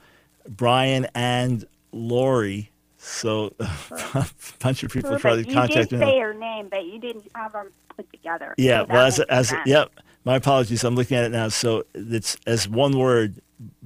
Brian 0.48 1.06
and 1.14 1.64
Lori 1.92 2.70
So 2.98 3.54
a 3.60 4.26
bunch 4.58 4.82
of 4.82 4.90
people 4.92 5.10
Perfect. 5.10 5.22
tried 5.22 5.68
to 5.68 5.72
you 5.72 5.88
did 5.88 5.92
me. 5.92 5.98
say 5.98 6.18
her 6.20 6.34
name, 6.34 6.68
but 6.70 6.84
you 6.84 6.98
didn't 6.98 7.24
have 7.34 7.52
them 7.52 7.68
put 7.96 8.10
together. 8.12 8.54
Yeah, 8.58 8.80
So 8.82 8.86
well, 8.92 9.06
as 9.06 9.20
as 9.20 9.54
yep. 9.66 9.90
My 10.24 10.36
apologies. 10.36 10.84
I'm 10.84 10.96
looking 10.96 11.16
at 11.16 11.24
it 11.24 11.30
now. 11.30 11.48
So 11.48 11.84
it's 11.94 12.36
as 12.46 12.68
one 12.68 12.98
word, 12.98 13.40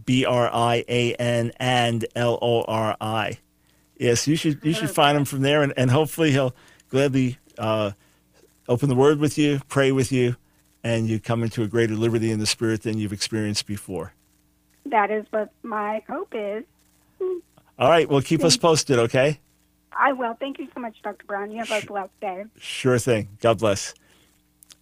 B 0.05 0.25
R 0.25 0.51
I 0.53 0.85
A 0.89 1.15
N 1.15 1.53
and 1.59 2.05
L 2.17 2.39
O 2.43 2.63
R 2.63 2.97
I. 3.01 3.39
Yes, 3.97 4.27
you 4.27 4.35
should 4.35 4.59
you 4.65 4.73
should 4.73 4.91
find 4.91 5.17
him 5.17 5.25
from 5.25 5.43
there, 5.43 5.63
and, 5.63 5.73
and 5.77 5.93
hopefully 5.93 6.33
he'll 6.33 6.55
gladly 6.91 7.39
uh, 7.57 7.93
open 8.69 8.89
the 8.89 8.95
word 8.95 9.19
with 9.19 9.39
you, 9.39 9.61
pray 9.69 9.93
with 9.93 10.13
you, 10.13 10.37
and 10.83 11.09
you 11.09 11.19
come 11.21 11.43
into 11.43 11.63
a 11.63 11.67
greater 11.67 11.95
liberty 11.95 12.31
in 12.31 12.39
the 12.39 12.47
spirit 12.47 12.83
than 12.83 12.99
you've 12.99 13.13
experienced 13.13 13.67
before. 13.67 14.13
That 14.87 15.11
is 15.11 15.25
what 15.31 15.51
my 15.63 16.03
hope 16.09 16.33
is. 16.35 16.65
All 17.79 17.89
right. 17.89 18.09
Well, 18.09 18.21
keep 18.21 18.45
us 18.45 18.57
posted, 18.57 18.99
okay? 18.99 19.41
I 19.93 20.13
will. 20.13 20.35
Thank 20.35 20.59
you 20.59 20.69
so 20.75 20.81
much, 20.81 21.01
Dr. 21.03 21.25
Brown. 21.27 21.51
You 21.51 21.65
have 21.65 21.71
a 21.71 21.87
blessed 21.87 22.21
day. 22.21 22.45
Sure 22.59 22.99
thing. 22.99 23.29
God 23.41 23.59
bless. 23.59 23.95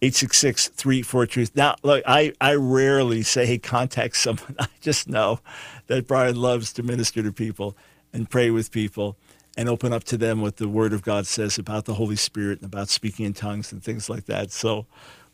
866 0.01 0.67
34 0.69 1.25
Truth. 1.27 1.55
Now, 1.55 1.75
look, 1.81 2.03
I, 2.05 2.33
I 2.41 2.55
rarely 2.55 3.23
say, 3.23 3.45
hey, 3.45 3.57
contact 3.57 4.17
someone. 4.17 4.55
I 4.59 4.67
just 4.81 5.07
know 5.07 5.39
that 5.87 6.07
Brian 6.07 6.35
loves 6.35 6.73
to 6.73 6.83
minister 6.83 7.23
to 7.23 7.31
people 7.31 7.77
and 8.11 8.29
pray 8.29 8.51
with 8.51 8.71
people 8.71 9.15
and 9.55 9.69
open 9.69 9.93
up 9.93 10.03
to 10.05 10.17
them 10.17 10.41
what 10.41 10.57
the 10.57 10.67
Word 10.67 10.93
of 10.93 11.03
God 11.03 11.27
says 11.27 11.57
about 11.57 11.85
the 11.85 11.93
Holy 11.95 12.15
Spirit 12.15 12.59
and 12.61 12.65
about 12.71 12.89
speaking 12.89 13.25
in 13.25 13.33
tongues 13.33 13.71
and 13.71 13.83
things 13.83 14.09
like 14.09 14.25
that. 14.25 14.51
So 14.51 14.85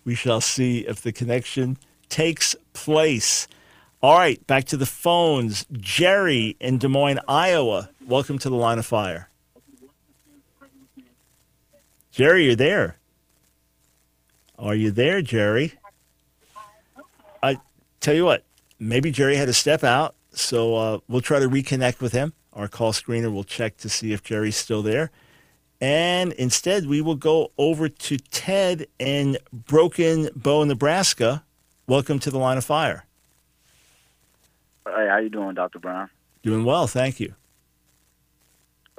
we 0.04 0.16
shall 0.16 0.42
see 0.42 0.80
if 0.80 1.02
the 1.02 1.12
connection 1.12 1.78
takes 2.10 2.56
place. 2.74 3.48
All 4.02 4.18
right, 4.18 4.46
back 4.48 4.66
to 4.66 4.78
the 4.78 4.86
phones. 4.86 5.66
Jerry 5.72 6.56
in 6.60 6.78
Des 6.78 6.88
Moines, 6.88 7.20
Iowa. 7.28 7.90
Welcome 8.06 8.38
to 8.40 8.50
the 8.50 8.56
line 8.56 8.80
of 8.80 8.86
fire. 8.86 9.30
Jerry, 12.12 12.46
you're 12.46 12.56
there. 12.56 12.98
Are 14.58 14.76
you 14.76 14.92
there, 14.92 15.22
Jerry? 15.22 15.74
I 17.42 17.58
tell 18.02 18.14
you 18.14 18.26
what, 18.26 18.44
maybe 18.78 19.12
Jerry 19.12 19.38
had 19.38 19.46
to 19.46 19.54
step 19.54 19.86
out, 19.86 20.16
so 20.34 20.76
uh, 20.76 21.00
we'll 21.08 21.22
try 21.22 21.40
to 21.40 21.48
reconnect 21.48 22.02
with 22.02 22.12
him. 22.12 22.34
Our 22.60 22.68
call 22.68 22.92
screener 22.92 23.32
will 23.32 23.46
check 23.46 23.78
to 23.78 23.88
see 23.88 24.12
if 24.12 24.22
Jerry's 24.22 24.58
still 24.58 24.82
there. 24.82 25.12
And 25.80 26.34
instead, 26.34 26.88
we 26.88 27.00
will 27.00 27.16
go 27.16 27.54
over 27.58 27.88
to 27.88 28.18
Ted 28.18 28.86
in 29.00 29.38
Broken 29.54 30.30
Bow, 30.36 30.66
Nebraska. 30.66 31.46
Welcome 31.88 32.20
to 32.20 32.30
the 32.30 32.38
line 32.38 32.58
of 32.58 32.66
fire. 32.66 33.06
Hey, 34.86 35.08
how 35.10 35.20
you 35.20 35.30
doing, 35.30 35.56
Dr. 35.56 35.80
Brown? 35.80 36.10
Doing 36.44 36.66
well, 36.66 36.86
thank 36.86 37.22
you. 37.22 37.34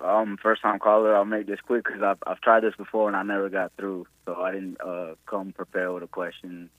Um, 0.02 0.38
first 0.42 0.62
time 0.62 0.78
caller. 0.78 1.14
I'll 1.14 1.26
make 1.26 1.46
this 1.46 1.60
quick 1.60 1.84
because 1.84 2.00
I've 2.00 2.16
I've 2.26 2.40
tried 2.40 2.62
this 2.62 2.74
before 2.76 3.08
and 3.08 3.16
I 3.16 3.22
never 3.22 3.50
got 3.50 3.72
through, 3.76 4.06
so 4.24 4.40
I 4.40 4.52
didn't 4.52 4.80
uh 4.80 5.16
come 5.26 5.52
prepared 5.52 5.92
with 5.92 6.02
a 6.02 6.06
question. 6.06 6.70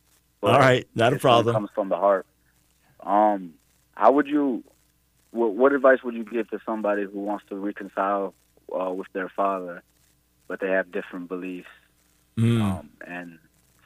All 0.42 0.58
right, 0.58 0.88
not 0.96 1.14
a 1.14 1.20
problem. 1.20 1.54
Comes 1.54 1.70
from 1.76 1.90
the 1.90 1.98
heart. 1.98 2.26
Um, 3.02 3.54
how 3.94 4.14
would 4.14 4.26
you? 4.26 4.64
What, 5.32 5.54
what 5.54 5.74
advice 5.74 6.00
would 6.04 6.16
you 6.16 6.24
give 6.24 6.50
to 6.52 6.60
somebody 6.66 7.04
who 7.04 7.20
wants 7.20 7.46
to 7.50 7.56
reconcile 7.56 8.34
uh, 8.78 8.92
with 8.92 9.08
their 9.14 9.30
father, 9.30 9.82
but 10.48 10.60
they 10.60 10.70
have 10.70 10.92
different 10.92 11.28
beliefs? 11.28 11.68
Mm. 12.38 12.62
Um, 12.62 12.90
and 13.06 13.40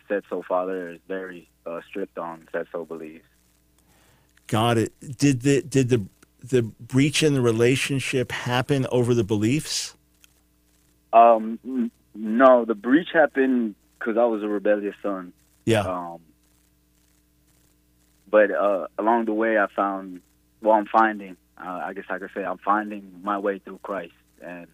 said 0.07 0.23
so 0.29 0.43
father 0.47 0.89
is 0.91 0.99
very 1.07 1.49
uh, 1.65 1.81
strict 1.87 2.17
on 2.17 2.47
said 2.51 2.67
so 2.71 2.85
beliefs. 2.85 3.25
Got 4.47 4.77
it. 4.77 4.93
Did 5.17 5.41
the 5.41 5.61
did 5.63 5.89
the 5.89 6.05
the 6.43 6.61
breach 6.61 7.23
in 7.23 7.33
the 7.33 7.41
relationship 7.41 8.31
happen 8.31 8.85
over 8.91 9.13
the 9.13 9.23
beliefs? 9.23 9.95
Um, 11.11 11.91
no, 12.13 12.65
the 12.65 12.75
breach 12.75 13.09
happened 13.13 13.75
because 13.97 14.17
I 14.17 14.25
was 14.25 14.43
a 14.43 14.47
rebellious 14.47 14.95
son. 15.01 15.33
Yeah. 15.65 15.81
Um, 15.81 16.19
but 18.29 18.51
uh, 18.51 18.87
along 18.99 19.25
the 19.25 19.33
way, 19.33 19.57
I 19.57 19.67
found, 19.75 20.21
well, 20.65 20.75
I'm 20.75 20.87
finding, 20.87 21.37
uh, 21.57 21.81
I 21.85 21.93
guess 21.93 22.05
I 22.09 22.19
could 22.19 22.31
say, 22.33 22.43
I'm 22.43 22.57
finding 22.57 23.21
my 23.23 23.37
way 23.37 23.59
through 23.59 23.79
Christ, 23.83 24.13
and 24.41 24.67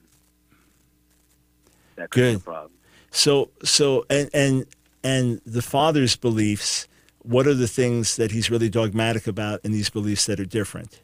that 1.98 2.10
could 2.10 2.22
be 2.22 2.28
a 2.28 2.34
Good. 2.34 2.44
problem. 2.44 2.72
So 3.12 3.52
so 3.64 4.06
and 4.10 4.30
and 4.34 4.66
and 5.04 5.42
the 5.46 5.62
father's 5.62 6.16
beliefs. 6.16 6.88
What 7.24 7.46
are 7.46 7.54
the 7.54 7.68
things 7.68 8.16
that 8.16 8.32
he's 8.32 8.50
really 8.50 8.70
dogmatic 8.70 9.28
about 9.28 9.60
in 9.64 9.72
these 9.72 9.92
beliefs 9.92 10.26
that 10.26 10.40
are 10.40 10.46
different? 10.46 11.02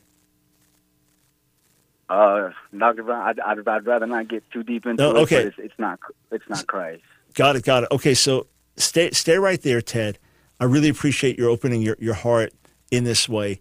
Uh, 2.09 2.51
Dr. 2.75 3.03
Brown, 3.03 3.21
I'd, 3.27 3.39
I'd, 3.39 3.67
I'd 3.67 3.85
rather 3.85 4.07
not 4.07 4.27
get 4.29 4.49
too 4.51 4.63
deep 4.63 4.85
into 4.85 5.03
No, 5.03 5.11
it. 5.11 5.17
okay. 5.23 5.35
But 5.43 5.45
it's, 5.47 5.57
it's 5.59 5.73
not, 5.77 5.99
it's 6.31 6.49
not 6.49 6.65
Christ. 6.65 7.03
Got 7.35 7.55
it. 7.57 7.63
Got 7.63 7.83
it. 7.83 7.89
Okay. 7.91 8.13
So 8.15 8.47
stay 8.77 9.11
stay 9.11 9.37
right 9.37 9.61
there, 9.61 9.81
Ted. 9.81 10.17
I 10.59 10.63
really 10.65 10.89
appreciate 10.89 11.37
your 11.37 11.49
opening 11.49 11.81
your, 11.83 11.97
your 11.99 12.13
heart 12.15 12.53
in 12.91 13.03
this 13.03 13.27
way, 13.29 13.59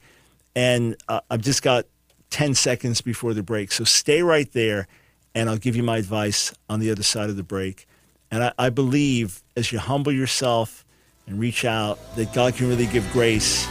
and 0.56 0.96
uh, 1.06 1.20
I've 1.30 1.42
just 1.42 1.62
got 1.62 1.86
ten 2.30 2.54
seconds 2.54 3.00
before 3.00 3.32
the 3.34 3.44
break. 3.44 3.70
So 3.70 3.84
stay 3.84 4.22
right 4.22 4.50
there, 4.52 4.88
and 5.34 5.48
I'll 5.48 5.58
give 5.58 5.76
you 5.76 5.84
my 5.84 5.98
advice 5.98 6.52
on 6.68 6.80
the 6.80 6.90
other 6.90 7.04
side 7.04 7.30
of 7.30 7.36
the 7.36 7.44
break. 7.44 7.86
And 8.32 8.42
I, 8.42 8.52
I 8.58 8.70
believe 8.70 9.44
as 9.54 9.70
you 9.70 9.78
humble 9.78 10.10
yourself 10.10 10.84
and 11.28 11.38
reach 11.38 11.64
out, 11.64 11.98
that 12.16 12.32
God 12.32 12.56
can 12.56 12.68
really 12.68 12.86
give 12.86 13.08
grace 13.12 13.68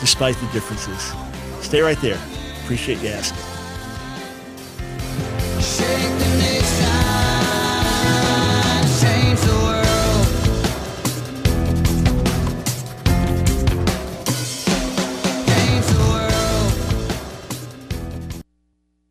despite 0.00 0.34
the 0.36 0.46
differences. 0.46 1.12
Stay 1.60 1.80
right 1.80 2.00
there. 2.00 2.20
Appreciate 2.64 2.98
you 3.02 3.08
asking. 3.08 3.51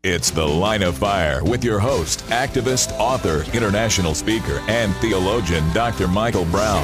It's 0.03 0.31
The 0.31 0.43
Line 0.43 0.81
of 0.81 0.97
Fire 0.97 1.43
with 1.43 1.63
your 1.63 1.77
host, 1.77 2.21
activist, 2.29 2.91
author, 2.97 3.43
international 3.55 4.15
speaker, 4.15 4.59
and 4.67 4.95
theologian, 4.95 5.63
Dr. 5.73 6.07
Michael 6.07 6.45
Brown. 6.45 6.83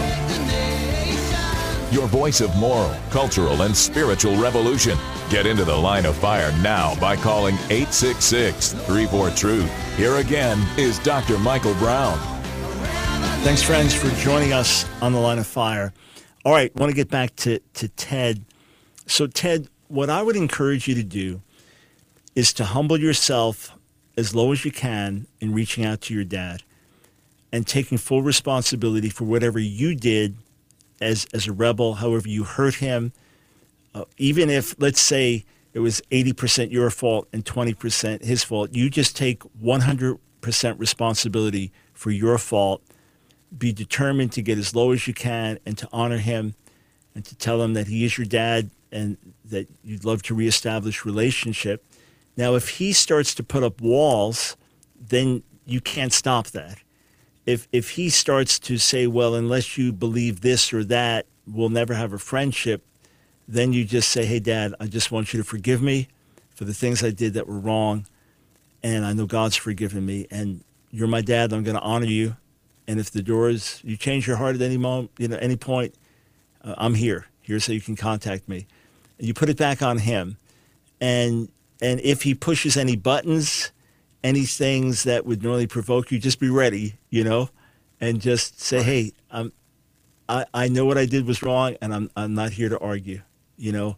Your 1.92 2.06
voice 2.06 2.42
of 2.42 2.56
moral, 2.58 2.96
cultural, 3.10 3.64
and 3.64 3.76
spiritual 3.76 4.36
revolution. 4.36 5.00
Get 5.32 5.48
into 5.48 5.66
the 5.66 5.76
line 5.76 6.06
of 6.06 6.16
fire 6.16 6.52
now 6.62 6.94
by 7.00 7.16
calling 7.16 7.56
866 7.72 8.74
34 8.74 9.32
Truth. 9.32 9.98
Here 9.98 10.18
again 10.18 10.64
is 10.78 11.00
Dr. 11.00 11.40
Michael 11.40 11.74
Brown. 11.80 12.20
Thanks, 13.42 13.64
friends, 13.64 13.96
for 13.96 14.12
joining 14.22 14.54
us 14.54 14.86
on 15.02 15.12
the 15.12 15.20
line 15.20 15.40
of 15.40 15.48
fire. 15.48 15.92
All 16.46 16.52
right, 16.52 16.72
want 16.76 16.92
to 16.92 16.96
get 16.96 17.10
back 17.10 17.36
to, 17.38 17.58
to 17.74 17.88
Ted. 17.88 18.46
So, 19.08 19.26
Ted, 19.26 19.70
what 19.88 20.12
I 20.12 20.22
would 20.22 20.36
encourage 20.36 20.88
you 20.88 20.94
to 20.94 21.04
do 21.04 21.42
is 22.38 22.54
to 22.54 22.66
humble 22.66 23.00
yourself 23.00 23.74
as 24.16 24.36
low 24.36 24.52
as 24.52 24.64
you 24.64 24.72
can 24.72 25.26
in 25.40 25.52
reaching 25.56 25.84
out 25.84 26.02
to 26.02 26.14
your 26.14 26.24
dad 26.24 26.62
and 27.52 27.66
taking 27.66 27.98
full 27.98 28.22
responsibility 28.22 29.10
for 29.10 29.24
whatever 29.24 29.58
you 29.58 29.96
did 29.96 30.38
as, 31.02 31.26
as 31.34 31.48
a 31.48 31.52
rebel, 31.52 31.96
however 31.96 32.30
you 32.30 32.44
hurt 32.44 32.76
him. 32.76 33.12
Uh, 33.96 34.06
even 34.20 34.52
if, 34.52 34.80
let's 34.80 35.02
say, 35.02 35.46
it 35.74 35.80
was 35.80 36.00
80% 36.12 36.72
your 36.72 36.92
fault 36.92 37.28
and 37.34 37.44
20% 37.44 38.24
his 38.24 38.44
fault, 38.44 38.70
you 38.72 38.92
just 38.92 39.18
take 39.18 39.42
100% 39.60 40.20
responsibility 40.80 41.72
for 41.92 42.12
your 42.12 42.38
fault 42.38 42.84
be 43.58 43.72
determined 43.72 44.32
to 44.34 44.44
get 44.44 44.60
as 44.60 44.76
low 44.76 44.92
as 44.92 45.08
you 45.08 45.14
can 45.14 45.58
and 45.66 45.76
to 45.80 45.90
honor 45.92 46.18
him 46.18 46.54
and 47.16 47.26
to 47.26 47.36
tell 47.36 47.64
him 47.64 47.74
that 47.74 47.88
he 47.88 48.06
is 48.06 48.16
your 48.16 48.28
dad 48.28 48.70
and 48.92 49.18
that 49.46 49.68
you'd 49.84 50.06
love 50.06 50.22
to 50.22 50.36
reestablish 50.36 51.04
relationship. 51.04 51.84
Now, 52.38 52.54
if 52.54 52.70
he 52.78 52.94
starts 52.94 53.34
to 53.36 53.44
put 53.44 53.64
up 53.64 53.82
walls, 53.82 54.56
then 55.00 55.44
you 55.66 55.82
can't 55.82 56.14
stop 56.14 56.48
that. 56.48 56.78
If 57.46 57.68
if 57.72 57.92
he 57.92 58.10
starts 58.10 58.60
to 58.60 58.78
say, 58.78 59.08
"Well, 59.08 59.34
unless 59.36 59.78
you 59.78 59.92
believe 59.92 60.42
this 60.42 60.72
or 60.72 60.84
that, 60.86 61.26
we'll 61.48 61.70
never 61.70 61.96
have 61.96 62.14
a 62.14 62.20
friendship," 62.20 62.84
then 63.48 63.74
you 63.74 63.86
just 63.86 64.10
say, 64.10 64.26
"Hey, 64.26 64.40
Dad, 64.40 64.76
I 64.80 64.86
just 64.86 65.12
want 65.12 65.34
you 65.34 65.40
to 65.40 65.44
forgive 65.44 65.82
me 65.82 66.10
for 66.54 66.66
the 66.66 66.74
things 66.74 67.04
I 67.04 67.10
did 67.10 67.34
that 67.34 67.48
were 67.48 67.60
wrong, 67.60 68.06
and 68.84 69.06
I 69.06 69.14
know 69.14 69.26
God's 69.26 69.56
forgiven 69.56 70.06
me, 70.06 70.28
and 70.30 70.64
you're 70.92 71.08
my 71.08 71.22
dad. 71.22 71.54
I'm 71.54 71.64
going 71.64 71.76
to 71.76 71.82
honor 71.82 72.06
you, 72.06 72.36
and 72.88 73.00
if 73.00 73.12
the 73.12 73.22
doors 73.22 73.82
you 73.84 73.98
change 73.98 74.28
your 74.28 74.38
heart 74.38 74.56
at 74.56 74.62
any 74.62 74.78
moment, 74.78 75.12
you 75.18 75.28
know, 75.28 75.38
any 75.38 75.56
point, 75.56 75.96
uh, 76.64 76.76
I'm 76.78 76.96
here. 76.96 77.26
Here 77.42 77.60
so 77.62 77.72
you 77.72 77.82
can 77.82 77.96
contact 77.96 78.50
me. 78.50 78.68
And 79.18 79.28
you 79.28 79.34
put 79.34 79.50
it 79.50 79.58
back 79.58 79.82
on 79.82 80.00
him, 80.00 80.38
and 81.00 81.50
and 81.82 82.00
if 82.02 82.24
he 82.24 82.34
pushes 82.36 82.78
any 82.78 82.96
buttons, 82.96 83.72
any 84.24 84.46
things 84.46 85.04
that 85.04 85.26
would 85.26 85.44
normally 85.44 85.68
provoke 85.68 86.12
you, 86.12 86.20
just 86.20 86.40
be 86.40 86.50
ready, 86.50 86.96
you 87.10 87.24
know, 87.24 87.50
and 88.02 88.22
just 88.22 88.60
say, 88.62 88.84
hey, 88.84 89.14
I'm, 89.32 89.52
I 90.28 90.46
I 90.54 90.68
know 90.68 90.86
what 90.86 90.98
I 90.98 91.06
did 91.06 91.26
was 91.28 91.44
wrong, 91.44 91.76
and 91.82 91.94
I'm 91.94 92.10
I'm 92.16 92.34
not 92.34 92.52
here 92.52 92.70
to 92.70 92.80
argue, 92.80 93.22
you 93.58 93.72
know, 93.72 93.98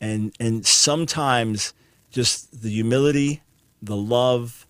and 0.00 0.34
and 0.38 0.66
sometimes 0.66 1.74
just 2.10 2.62
the 2.62 2.70
humility, 2.70 3.42
the 3.82 3.96
love, 3.96 4.66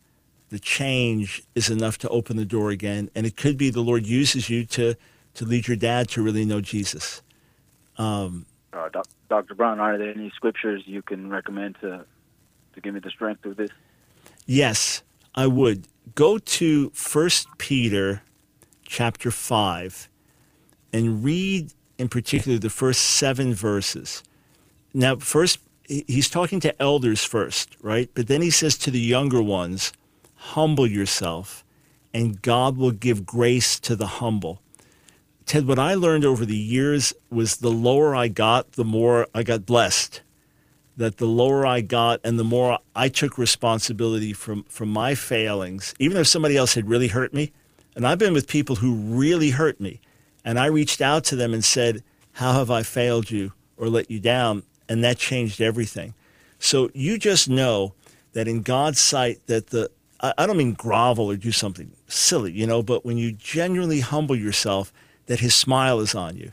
the 0.49 0.59
change 0.59 1.43
is 1.55 1.71
enough 1.71 1.99
to 1.99 2.09
open 2.09 2.37
the 2.37 2.45
door 2.45 2.71
again. 2.71 3.11
And 3.15 3.27
it 3.27 3.37
could 3.37 3.57
be 3.57 3.71
the 3.71 3.83
Lord 3.83 4.07
uses 4.07 4.49
you 4.49 4.65
to, 4.67 4.95
to 5.35 5.45
lead 5.45 5.69
your 5.69 5.77
dad 5.77 6.09
to 6.11 6.23
really 6.23 6.45
know 6.45 6.61
Jesus. 6.61 7.23
Um, 7.99 8.47
Uh, 8.73 8.89
doc, 8.89 9.07
Dr. 9.29 9.55
Brown, 9.55 9.81
are 9.81 9.99
there 9.99 10.11
any 10.11 10.31
scriptures 10.35 10.83
you 10.87 11.03
can 11.03 11.31
recommend 11.31 11.77
to 11.81 12.05
to 12.77 12.81
give 12.81 12.95
me 12.95 13.01
the 13.01 13.11
strength 13.11 13.45
of 13.45 13.57
this? 13.57 13.70
yes, 14.47 15.03
I 15.35 15.47
would. 15.49 15.89
Go 16.14 16.39
to 16.39 16.91
First 16.91 17.49
Peter 17.59 18.22
chapter 18.85 19.31
5 19.31 20.09
and 20.93 21.24
read 21.24 21.72
in 21.99 22.09
particular 22.09 22.59
the 22.59 22.70
first 22.70 23.03
seven 23.03 23.53
verses. 23.53 24.22
Now, 24.95 25.16
first, 25.16 25.59
he's 25.85 26.31
talking 26.31 26.61
to 26.61 26.81
elders 26.81 27.24
first, 27.24 27.77
right? 27.83 28.09
But 28.14 28.29
then 28.29 28.41
he 28.41 28.51
says 28.51 28.79
to 28.79 28.91
the 28.91 29.01
younger 29.01 29.43
ones, 29.43 29.93
humble 30.35 30.87
yourself, 30.87 31.64
and 32.14 32.41
God 32.41 32.77
will 32.77 32.93
give 32.93 33.27
grace 33.27 33.79
to 33.81 33.97
the 33.97 34.07
humble. 34.07 34.62
Ted, 35.45 35.66
what 35.66 35.79
I 35.79 35.95
learned 35.95 36.24
over 36.24 36.45
the 36.45 36.57
years 36.57 37.12
was 37.31 37.57
the 37.57 37.70
lower 37.70 38.16
I 38.16 38.29
got, 38.29 38.72
the 38.72 38.85
more 38.85 39.27
I 39.35 39.43
got 39.43 39.66
blessed. 39.66 40.22
That 40.97 41.19
the 41.19 41.27
lower 41.27 41.67
I 41.67 41.83
got 41.83 42.21
and 42.25 42.39
the 42.39 42.45
more 42.45 42.79
I 42.95 43.09
took 43.09 43.37
responsibility 43.37 44.33
from, 44.33 44.65
from 44.65 44.89
my 44.89 45.15
failings, 45.15 45.95
even 45.99 46.17
if 46.17 46.27
somebody 46.27 46.57
else 46.57 46.75
had 46.75 46.89
really 46.89 47.09
hurt 47.09 47.35
me. 47.35 47.53
And 47.95 48.07
I've 48.07 48.19
been 48.19 48.33
with 48.33 48.49
people 48.49 48.77
who 48.77 48.95
really 48.95 49.51
hurt 49.51 49.81
me. 49.81 50.01
And 50.45 50.59
I 50.59 50.67
reached 50.67 51.01
out 51.01 51.25
to 51.25 51.37
them 51.37 51.53
and 51.53 51.65
said, 51.65 52.03
How 52.33 52.53
have 52.53 52.71
I 52.71 52.83
failed 52.83 53.31
you 53.31 53.53
or 53.77 53.89
let 53.89 54.11
you 54.11 54.21
down? 54.21 54.63
And 54.89 55.03
that 55.03 55.19
changed 55.19 55.61
everything. 55.61 56.15
So 56.59 56.91
you 56.95 57.19
just 57.19 57.49
know 57.49 57.95
that 58.33 58.49
in 58.49 58.63
God's 58.63 59.01
sight, 59.01 59.41
that 59.47 59.69
the, 59.69 59.91
I 60.21 60.33
I 60.39 60.47
don't 60.47 60.57
mean 60.57 60.75
grovel 60.75 61.31
or 61.31 61.37
do 61.37 61.53
something 61.53 61.91
silly, 62.07 62.53
you 62.53 62.67
know, 62.67 62.83
but 62.83 63.05
when 63.05 63.17
you 63.17 63.33
genuinely 63.33 64.01
humble 64.01 64.37
yourself, 64.37 64.93
that 65.27 65.41
his 65.41 65.55
smile 65.55 66.01
is 66.01 66.15
on 66.15 66.37
you, 66.37 66.53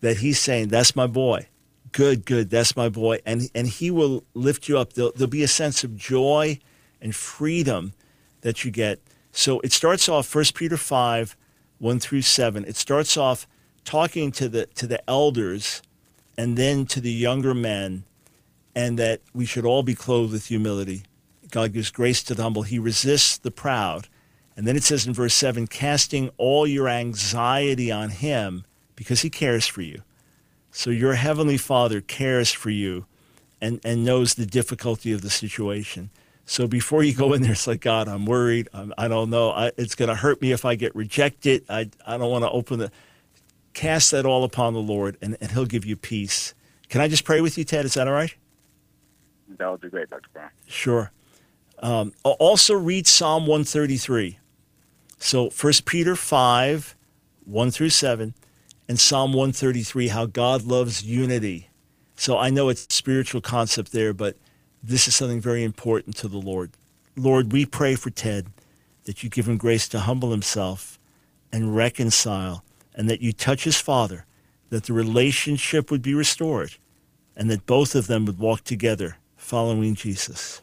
that 0.00 0.18
he's 0.18 0.38
saying, 0.38 0.68
That's 0.68 0.94
my 0.94 1.06
boy. 1.06 1.48
Good, 1.92 2.24
good, 2.24 2.48
that's 2.48 2.74
my 2.74 2.88
boy. 2.88 3.20
And, 3.26 3.50
and 3.54 3.66
he 3.66 3.90
will 3.90 4.24
lift 4.34 4.68
you 4.68 4.78
up. 4.78 4.94
There'll, 4.94 5.12
there'll 5.12 5.28
be 5.28 5.42
a 5.42 5.48
sense 5.48 5.84
of 5.84 5.96
joy 5.96 6.58
and 7.00 7.14
freedom 7.14 7.92
that 8.40 8.64
you 8.64 8.70
get. 8.70 9.00
So 9.30 9.60
it 9.60 9.72
starts 9.72 10.08
off 10.08 10.34
1 10.34 10.44
Peter 10.54 10.76
5, 10.76 11.36
1 11.78 12.00
through 12.00 12.22
7. 12.22 12.64
It 12.64 12.76
starts 12.76 13.16
off 13.16 13.46
talking 13.84 14.32
to 14.32 14.48
the, 14.48 14.66
to 14.66 14.86
the 14.86 15.08
elders 15.08 15.82
and 16.38 16.56
then 16.56 16.86
to 16.86 17.00
the 17.00 17.12
younger 17.12 17.52
men, 17.52 18.04
and 18.74 18.98
that 18.98 19.20
we 19.34 19.44
should 19.44 19.66
all 19.66 19.82
be 19.82 19.94
clothed 19.94 20.32
with 20.32 20.46
humility. 20.46 21.02
God 21.50 21.74
gives 21.74 21.90
grace 21.90 22.22
to 22.24 22.34
the 22.34 22.42
humble. 22.42 22.62
He 22.62 22.78
resists 22.78 23.36
the 23.36 23.50
proud. 23.50 24.08
And 24.56 24.66
then 24.66 24.76
it 24.76 24.82
says 24.82 25.06
in 25.06 25.12
verse 25.12 25.34
7 25.34 25.66
casting 25.66 26.30
all 26.38 26.66
your 26.66 26.88
anxiety 26.88 27.92
on 27.92 28.10
him 28.10 28.64
because 28.96 29.20
he 29.20 29.30
cares 29.30 29.66
for 29.66 29.82
you. 29.82 30.02
So 30.72 30.90
your 30.90 31.14
heavenly 31.14 31.58
Father 31.58 32.00
cares 32.00 32.50
for 32.50 32.70
you 32.70 33.04
and, 33.60 33.78
and 33.84 34.04
knows 34.04 34.34
the 34.34 34.46
difficulty 34.46 35.12
of 35.12 35.20
the 35.20 35.30
situation. 35.30 36.10
So 36.46 36.66
before 36.66 37.04
you 37.04 37.14
go 37.14 37.34
in 37.34 37.42
there, 37.42 37.52
it's 37.52 37.66
like, 37.66 37.82
God, 37.82 38.08
I'm 38.08 38.26
worried. 38.26 38.68
I'm, 38.72 38.92
I 38.98 39.06
don't 39.06 39.30
know. 39.30 39.50
I, 39.50 39.70
it's 39.76 39.94
going 39.94 40.08
to 40.08 40.14
hurt 40.14 40.42
me 40.42 40.50
if 40.50 40.64
I 40.64 40.74
get 40.74 40.96
rejected. 40.96 41.64
I, 41.68 41.90
I 42.06 42.16
don't 42.16 42.30
want 42.30 42.44
to 42.44 42.50
open 42.50 42.80
the. 42.80 42.90
Cast 43.74 44.10
that 44.10 44.26
all 44.26 44.44
upon 44.44 44.74
the 44.74 44.80
Lord, 44.80 45.16
and, 45.22 45.36
and 45.40 45.50
He'll 45.52 45.64
give 45.64 45.86
you 45.86 45.96
peace. 45.96 46.52
Can 46.90 47.00
I 47.00 47.08
just 47.08 47.24
pray 47.24 47.40
with 47.40 47.56
you, 47.56 47.64
Ted? 47.64 47.86
Is 47.86 47.94
that 47.94 48.06
all 48.06 48.12
right? 48.12 48.34
That 49.56 49.70
would 49.70 49.80
be 49.80 49.88
great, 49.88 50.10
Dr. 50.10 50.28
Brown. 50.32 50.50
Sure. 50.66 51.10
Um, 51.78 52.12
also 52.22 52.74
read 52.74 53.06
Psalm 53.06 53.46
133. 53.46 54.38
So 55.18 55.48
1 55.48 55.72
Peter 55.86 56.16
5, 56.16 56.96
1 57.46 57.70
through 57.70 57.88
7, 57.90 58.34
and 58.92 59.00
Psalm 59.00 59.32
133, 59.32 60.08
how 60.08 60.26
God 60.26 60.64
loves 60.64 61.02
unity. 61.02 61.70
So 62.14 62.36
I 62.36 62.50
know 62.50 62.68
it's 62.68 62.86
a 62.86 62.92
spiritual 62.92 63.40
concept 63.40 63.90
there, 63.90 64.12
but 64.12 64.36
this 64.82 65.08
is 65.08 65.16
something 65.16 65.40
very 65.40 65.64
important 65.64 66.14
to 66.16 66.28
the 66.28 66.36
Lord. 66.36 66.72
Lord, 67.16 67.52
we 67.52 67.64
pray 67.64 67.94
for 67.94 68.10
Ted 68.10 68.48
that 69.04 69.22
you 69.22 69.30
give 69.30 69.48
him 69.48 69.56
grace 69.56 69.88
to 69.88 70.00
humble 70.00 70.30
himself 70.30 70.98
and 71.50 71.74
reconcile, 71.74 72.64
and 72.94 73.08
that 73.08 73.22
you 73.22 73.32
touch 73.32 73.64
his 73.64 73.80
father, 73.80 74.26
that 74.68 74.84
the 74.84 74.92
relationship 74.92 75.90
would 75.90 76.02
be 76.02 76.12
restored, 76.12 76.76
and 77.34 77.48
that 77.48 77.64
both 77.64 77.94
of 77.94 78.08
them 78.08 78.26
would 78.26 78.38
walk 78.38 78.62
together 78.62 79.16
following 79.38 79.94
Jesus. 79.94 80.60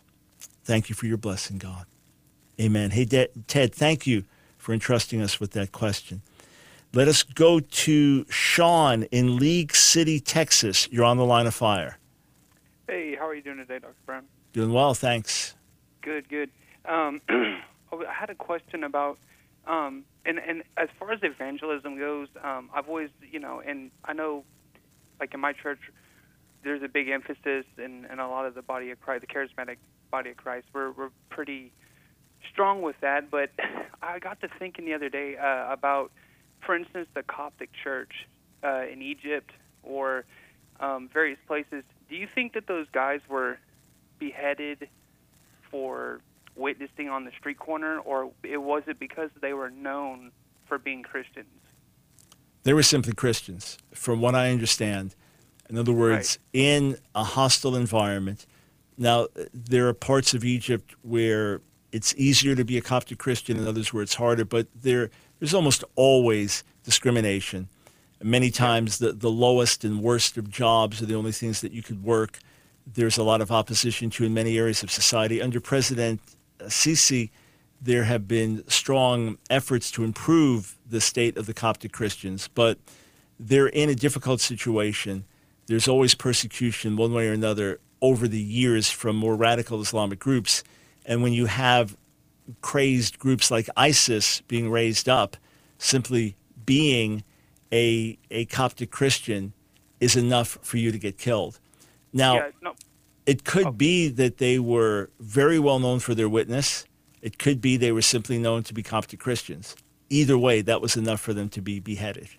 Thank 0.64 0.88
you 0.88 0.94
for 0.94 1.08
your 1.08 1.18
blessing, 1.18 1.58
God. 1.58 1.88
Amen. 2.62 2.92
Hey, 2.92 3.06
De- 3.06 3.30
Ted, 3.48 3.74
thank 3.74 4.06
you 4.06 4.24
for 4.60 4.72
entrusting 4.72 5.20
us 5.20 5.40
with 5.40 5.54
that 5.54 5.72
question. 5.72 6.22
Let 6.92 7.08
us 7.08 7.22
go 7.22 7.60
to 7.60 8.26
Sean 8.32 9.04
in 9.04 9.38
League 9.38 9.76
City, 9.76 10.20
Texas. 10.20 10.92
You're 10.92 11.06
on 11.06 11.18
the 11.18 11.26
line 11.26 11.46
of 11.46 11.54
fire. 11.54 12.00
Hey, 12.88 13.16
how 13.16 13.28
are 13.28 13.36
you 13.36 13.44
doing 13.44 13.58
today, 13.58 13.78
Dr. 13.78 13.94
Brown? 14.08 14.26
Doing 14.54 14.74
well, 14.74 14.96
thanks. 14.96 15.56
Good, 16.02 16.28
good. 16.30 16.50
Um, 16.86 17.22
I 17.30 18.12
had 18.12 18.32
a 18.32 18.36
question 18.36 18.84
about, 18.84 19.20
um, 19.68 20.04
and 20.26 20.40
and 20.40 20.64
as 20.78 20.90
far 20.98 21.12
as 21.12 21.20
evangelism 21.22 22.00
goes, 22.00 22.28
um, 22.44 22.72
I've 22.74 22.88
always, 22.88 23.10
you 23.32 23.40
know, 23.40 23.62
and 23.64 23.92
I 24.06 24.14
know, 24.14 24.44
like 25.20 25.36
in 25.36 25.40
my 25.40 25.54
church, 25.54 25.80
there's 26.64 26.82
a 26.82 26.88
big 26.88 27.10
emphasis 27.10 27.66
in, 27.78 28.06
in 28.12 28.20
a 28.20 28.28
lot 28.28 28.48
of 28.48 28.56
the 28.56 28.64
body 28.64 28.90
of 28.90 29.00
Christ, 29.00 29.22
the 29.22 29.28
charismatic 29.28 29.78
body 30.10 30.32
of 30.32 30.38
Christ. 30.38 30.66
We're 30.74 30.92
we're 30.92 31.12
pretty 31.30 31.72
strong 32.52 32.82
with 32.82 32.96
that, 33.02 33.30
but 33.30 33.52
I 34.02 34.18
got 34.18 34.42
to 34.42 34.50
thinking 34.58 34.86
the 34.86 34.96
other 34.96 35.10
day 35.10 35.38
uh, 35.38 35.72
about, 35.72 36.12
for 36.66 36.76
instance, 36.76 37.08
the 37.14 37.24
Coptic 37.24 37.70
Church 37.84 38.28
uh, 38.64 38.84
in 38.92 39.02
Egypt 39.02 39.52
or 39.84 40.26
um, 40.80 41.10
various 41.12 41.40
places. 41.48 41.84
Do 42.10 42.16
you 42.16 42.28
think 42.34 42.54
that 42.54 42.68
those 42.68 42.88
guys 42.92 43.22
were 43.30 43.58
beheaded 44.20 44.90
for 45.70 46.22
witnessing 46.56 47.10
on 47.10 47.26
the 47.26 47.32
street 47.40 47.60
corner, 47.60 48.00
or 48.00 48.32
it 48.44 48.58
was 48.58 48.84
it 48.88 49.00
because 49.00 49.30
they 49.42 49.54
were 49.54 49.70
known 49.70 50.32
for 50.68 50.78
being 50.78 51.04
Christians? 51.04 51.48
They 52.64 52.74
were 52.74 52.84
simply 52.84 53.14
Christians, 53.14 53.78
from 53.94 54.20
what 54.22 54.36
I 54.36 54.52
understand. 54.52 55.16
In 55.70 55.78
other 55.78 55.94
words, 55.94 56.40
in 56.52 56.98
a 57.14 57.24
hostile 57.24 57.76
environment. 57.76 58.46
Now, 58.98 59.28
there 59.54 59.88
are 59.88 59.94
parts 59.94 60.34
of 60.34 60.44
Egypt 60.44 60.96
where 61.04 61.62
it's 61.92 62.14
easier 62.16 62.56
to 62.56 62.66
be 62.66 62.78
a 62.78 62.82
Coptic 62.82 63.18
Christian, 63.18 63.58
and 63.58 63.68
others 63.68 63.94
where 63.94 64.04
it's 64.04 64.16
harder, 64.16 64.46
but 64.46 64.68
there, 64.76 65.10
there's 65.40 65.54
almost 65.54 65.84
always 65.96 66.64
discrimination. 66.84 67.68
Many 68.22 68.52
times, 68.52 69.00
the, 69.00 69.14
the 69.14 69.30
lowest 69.30 69.84
and 69.86 70.02
worst 70.02 70.38
of 70.38 70.50
jobs 70.50 71.02
are 71.02 71.06
the 71.06 71.16
only 71.16 71.32
things 71.32 71.62
that 71.62 71.72
you 71.72 71.82
could 71.82 72.04
work. 72.04 72.40
There's 72.86 73.18
a 73.18 73.24
lot 73.24 73.40
of 73.40 73.52
opposition 73.52 74.10
to 74.12 74.26
in 74.26 74.34
many 74.34 74.58
areas 74.58 74.84
of 74.84 74.92
society. 74.92 75.42
Under 75.42 75.62
President 75.62 76.20
Sisi, 76.60 77.30
there 77.82 78.04
have 78.04 78.28
been 78.28 78.68
strong 78.68 79.38
efforts 79.50 79.90
to 79.92 80.04
improve 80.04 80.78
the 80.90 81.00
state 81.00 81.38
of 81.38 81.46
the 81.46 81.54
Coptic 81.54 81.94
Christians, 81.94 82.50
but 82.54 82.78
they're 83.40 83.68
in 83.68 83.90
a 83.90 83.96
difficult 83.96 84.42
situation. 84.42 85.24
There's 85.68 85.88
always 85.88 86.14
persecution, 86.14 86.98
one 86.98 87.14
way 87.14 87.30
or 87.30 87.32
another, 87.32 87.80
over 88.02 88.28
the 88.28 88.40
years 88.40 88.90
from 88.90 89.16
more 89.16 89.36
radical 89.36 89.80
Islamic 89.82 90.20
groups. 90.20 90.64
And 91.06 91.24
when 91.24 91.32
you 91.32 91.46
have 91.46 91.96
crazed 92.62 93.20
groups 93.20 93.52
like 93.52 93.70
ISIS 93.78 94.42
being 94.42 94.70
raised 94.70 95.08
up, 95.08 95.38
simply 95.78 96.36
being 96.66 97.24
a, 97.72 98.18
a 98.32 98.46
Coptic 98.46 98.92
Christian 98.92 99.54
is 100.00 100.16
enough 100.16 100.58
for 100.62 100.78
you 100.78 100.92
to 100.92 101.00
get 101.00 101.18
killed. 101.18 101.60
Now, 102.14 102.36
yeah, 102.36 102.72
it 103.26 103.44
could 103.44 103.78
be 103.78 104.08
that 104.10 104.38
they 104.38 104.58
were 104.58 105.10
very 105.20 105.60
well 105.60 105.80
known 105.80 106.00
for 106.00 106.16
their 106.16 106.30
witness. 106.30 106.86
It 107.22 107.38
could 107.38 107.62
be 107.62 107.78
they 107.78 107.92
were 107.92 108.02
simply 108.02 108.40
known 108.40 108.64
to 108.64 108.74
be 108.74 108.82
Coptic 108.82 109.20
Christians. 109.20 109.76
Either 110.10 110.38
way, 110.38 110.62
that 110.62 110.82
was 110.82 110.96
enough 110.96 111.22
for 111.22 111.34
them 111.34 111.50
to 111.50 111.62
be 111.62 111.80
beheaded. 111.80 112.30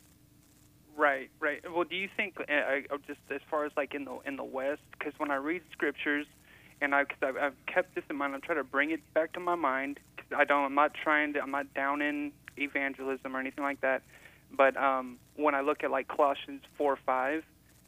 Right, 0.97 1.31
right. 1.39 1.63
Well, 1.73 1.85
do 1.85 1.95
you 1.97 2.09
think, 2.17 2.39
uh, 2.41 2.53
uh, 2.53 2.99
just 3.07 3.21
as 3.31 3.41
far 3.49 3.65
as 3.65 3.73
like 3.77 3.95
in 3.95 4.05
the 4.05 4.19
in 4.27 4.37
the 4.37 4.45
West, 4.45 4.83
because 4.99 5.15
when 5.19 5.31
I 5.31 5.37
read 5.37 5.63
scriptures, 5.73 6.27
and 6.81 6.95
I, 6.95 7.05
cause 7.05 7.19
I've, 7.23 7.37
I've 7.37 7.67
kept 7.67 7.95
this 7.95 8.05
in 8.11 8.17
mind, 8.17 8.35
I'm 8.35 8.41
trying 8.41 8.59
to 8.59 8.65
bring 8.65 8.91
it 8.91 9.01
back 9.15 9.33
to 9.35 9.41
my 9.41 9.55
mind. 9.55 9.99
'cause 10.17 10.27
I 10.39 10.45
don't, 10.45 10.65
I'm 10.65 10.75
not 10.75 10.93
trying 10.95 11.33
to, 11.35 11.41
I'm 11.41 11.51
not 11.51 11.73
down 11.75 12.03
in 12.03 12.33
evangelism 12.57 13.35
or 13.37 13.41
anything 13.41 13.65
like 13.65 13.81
that. 13.81 14.03
But 14.57 14.77
um, 14.77 15.19
when 15.37 15.55
I 15.55 15.61
look 15.61 15.85
at 15.85 15.91
like 15.91 16.09
Colossians 16.09 16.63
four, 16.77 16.99
five, 17.07 17.45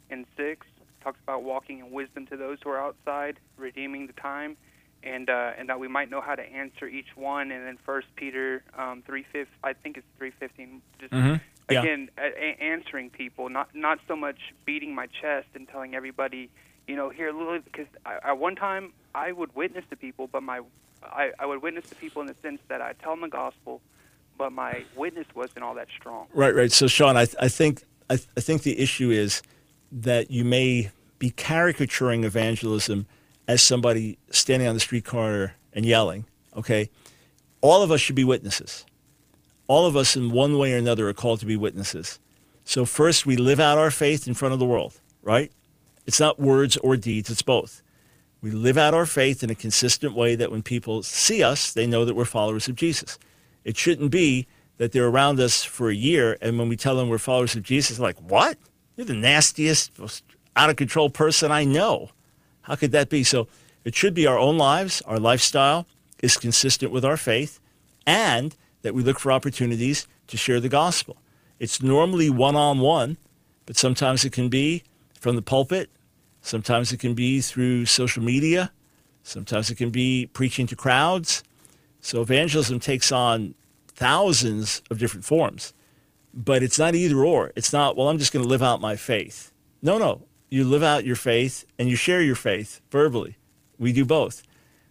and 0.09 0.25
six, 0.37 0.65
talks 1.03 1.19
about 1.23 1.43
walking 1.43 1.79
in 1.79 1.91
wisdom 1.91 2.25
to 2.27 2.37
those 2.37 2.57
who 2.63 2.69
are 2.69 2.79
outside, 2.79 3.37
redeeming 3.57 4.07
the 4.07 4.13
time, 4.13 4.55
and 5.03 5.29
uh, 5.29 5.51
and 5.57 5.67
that 5.67 5.79
we 5.79 5.89
might 5.89 6.09
know 6.09 6.21
how 6.21 6.33
to 6.35 6.41
answer 6.43 6.87
each 6.87 7.15
one. 7.15 7.51
And 7.51 7.67
then 7.67 7.77
First 7.85 8.07
Peter 8.15 8.63
um, 8.77 9.03
three 9.05 9.25
fifth, 9.29 9.49
I 9.63 9.73
think 9.73 9.97
it's 9.97 10.07
three 10.17 10.31
fifteen, 10.31 10.81
just 10.99 11.11
Mhm. 11.13 11.41
Yeah. 11.69 11.81
again 11.81 12.09
a- 12.17 12.61
answering 12.63 13.09
people, 13.09 13.49
not 13.49 13.75
not 13.75 13.99
so 14.07 14.15
much 14.15 14.39
beating 14.65 14.95
my 14.95 15.07
chest 15.07 15.47
and 15.55 15.67
telling 15.67 15.93
everybody, 15.95 16.49
you 16.87 16.95
know, 16.95 17.09
here, 17.09 17.31
little 17.31 17.59
because 17.59 17.87
at 18.05 18.37
one 18.37 18.55
time 18.55 18.93
I 19.15 19.31
would 19.31 19.55
witness 19.55 19.85
to 19.89 19.95
people, 19.95 20.27
but 20.27 20.43
my 20.43 20.61
I, 21.03 21.31
I 21.39 21.45
would 21.45 21.61
witness 21.61 21.89
to 21.89 21.95
people 21.95 22.21
in 22.21 22.27
the 22.27 22.35
sense 22.41 22.61
that 22.67 22.81
I 22.81 22.93
tell 22.93 23.11
them 23.11 23.21
the 23.21 23.27
gospel, 23.27 23.81
but 24.37 24.51
my 24.51 24.83
witness 24.95 25.27
wasn't 25.35 25.63
all 25.63 25.75
that 25.75 25.87
strong. 25.97 26.27
Right, 26.33 26.53
right. 26.53 26.71
So, 26.71 26.87
Sean, 26.87 27.17
I, 27.17 27.27
I 27.39 27.47
think 27.47 27.83
I, 28.09 28.15
I 28.37 28.41
think 28.41 28.63
the 28.63 28.79
issue 28.79 29.11
is 29.11 29.41
that 29.91 30.31
you 30.31 30.43
may 30.43 30.91
be 31.19 31.29
caricaturing 31.29 32.23
evangelism 32.23 33.05
as 33.47 33.61
somebody 33.61 34.17
standing 34.29 34.67
on 34.67 34.73
the 34.73 34.79
street 34.79 35.05
corner 35.05 35.55
and 35.73 35.85
yelling. 35.85 36.25
Okay, 36.55 36.89
all 37.61 37.81
of 37.81 37.91
us 37.91 38.01
should 38.01 38.15
be 38.15 38.23
witnesses. 38.23 38.85
All 39.67 39.85
of 39.85 39.95
us, 39.95 40.17
in 40.17 40.31
one 40.31 40.57
way 40.57 40.73
or 40.73 40.77
another, 40.77 41.07
are 41.07 41.13
called 41.13 41.39
to 41.39 41.45
be 41.45 41.55
witnesses. 41.55 42.19
So, 42.65 42.85
first, 42.85 43.25
we 43.25 43.37
live 43.37 43.59
out 43.59 43.77
our 43.77 43.91
faith 43.91 44.27
in 44.27 44.33
front 44.33 44.53
of 44.53 44.59
the 44.59 44.65
world. 44.65 44.99
Right? 45.21 45.51
It's 46.05 46.19
not 46.19 46.39
words 46.39 46.77
or 46.77 46.97
deeds; 46.97 47.29
it's 47.29 47.41
both. 47.41 47.81
We 48.41 48.51
live 48.51 48.77
out 48.77 48.93
our 48.93 49.05
faith 49.05 49.41
in 49.41 49.49
a 49.49 49.55
consistent 49.55 50.15
way 50.15 50.35
that 50.35 50.51
when 50.51 50.63
people 50.63 51.01
see 51.01 51.41
us, 51.41 51.71
they 51.71 51.87
know 51.87 52.03
that 52.03 52.15
we're 52.15 52.25
followers 52.25 52.67
of 52.67 52.75
Jesus. 52.75 53.17
It 53.63 53.77
shouldn't 53.77 54.11
be 54.11 54.47
that 54.77 54.91
they're 54.91 55.07
around 55.07 55.39
us 55.39 55.63
for 55.63 55.89
a 55.89 55.95
year, 55.95 56.37
and 56.41 56.59
when 56.59 56.67
we 56.67 56.75
tell 56.75 56.97
them 56.97 57.07
we're 57.07 57.17
followers 57.19 57.55
of 57.55 57.63
Jesus, 57.63 57.99
like, 57.99 58.17
What? 58.19 58.57
You're 58.95 59.05
the 59.05 59.13
nastiest, 59.13 59.97
most 59.97 60.23
out 60.55 60.69
of 60.69 60.75
control 60.75 61.09
person 61.09 61.51
I 61.51 61.63
know. 61.63 62.11
How 62.61 62.75
could 62.75 62.91
that 62.91 63.09
be? 63.09 63.23
So 63.23 63.47
it 63.83 63.95
should 63.95 64.13
be 64.13 64.27
our 64.27 64.37
own 64.37 64.57
lives, 64.57 65.01
our 65.05 65.19
lifestyle 65.19 65.87
is 66.21 66.37
consistent 66.37 66.91
with 66.91 67.03
our 67.03 67.17
faith, 67.17 67.59
and 68.05 68.55
that 68.81 68.93
we 68.93 69.03
look 69.03 69.19
for 69.19 69.31
opportunities 69.31 70.07
to 70.27 70.37
share 70.37 70.59
the 70.59 70.69
gospel. 70.69 71.17
It's 71.59 71.81
normally 71.81 72.29
one 72.29 72.55
on 72.55 72.79
one, 72.79 73.17
but 73.65 73.77
sometimes 73.77 74.25
it 74.25 74.31
can 74.31 74.49
be 74.49 74.83
from 75.23 75.37
the 75.37 75.41
pulpit, 75.41 75.89
sometimes 76.41 76.91
it 76.91 76.99
can 76.99 77.13
be 77.13 77.39
through 77.39 77.85
social 77.85 78.21
media, 78.21 78.73
sometimes 79.23 79.69
it 79.69 79.75
can 79.75 79.89
be 79.89 80.29
preaching 80.33 80.67
to 80.67 80.75
crowds. 80.75 81.43
So 82.01 82.21
evangelism 82.21 82.81
takes 82.81 83.09
on 83.09 83.55
thousands 83.87 84.81
of 84.91 84.99
different 84.99 85.23
forms, 85.23 85.73
but 86.33 86.61
it's 86.61 86.77
not 86.77 86.93
either 86.93 87.23
or. 87.23 87.53
It's 87.55 87.71
not, 87.71 87.95
well, 87.95 88.09
I'm 88.09 88.17
just 88.17 88.33
going 88.33 88.43
to 88.43 88.49
live 88.49 88.61
out 88.61 88.81
my 88.81 88.97
faith. 88.97 89.53
No, 89.81 89.97
no. 89.97 90.23
You 90.49 90.65
live 90.65 90.83
out 90.83 91.05
your 91.05 91.15
faith 91.15 91.65
and 91.79 91.87
you 91.87 91.95
share 91.95 92.21
your 92.21 92.35
faith 92.35 92.81
verbally. 92.91 93.37
We 93.79 93.93
do 93.93 94.03
both. 94.03 94.43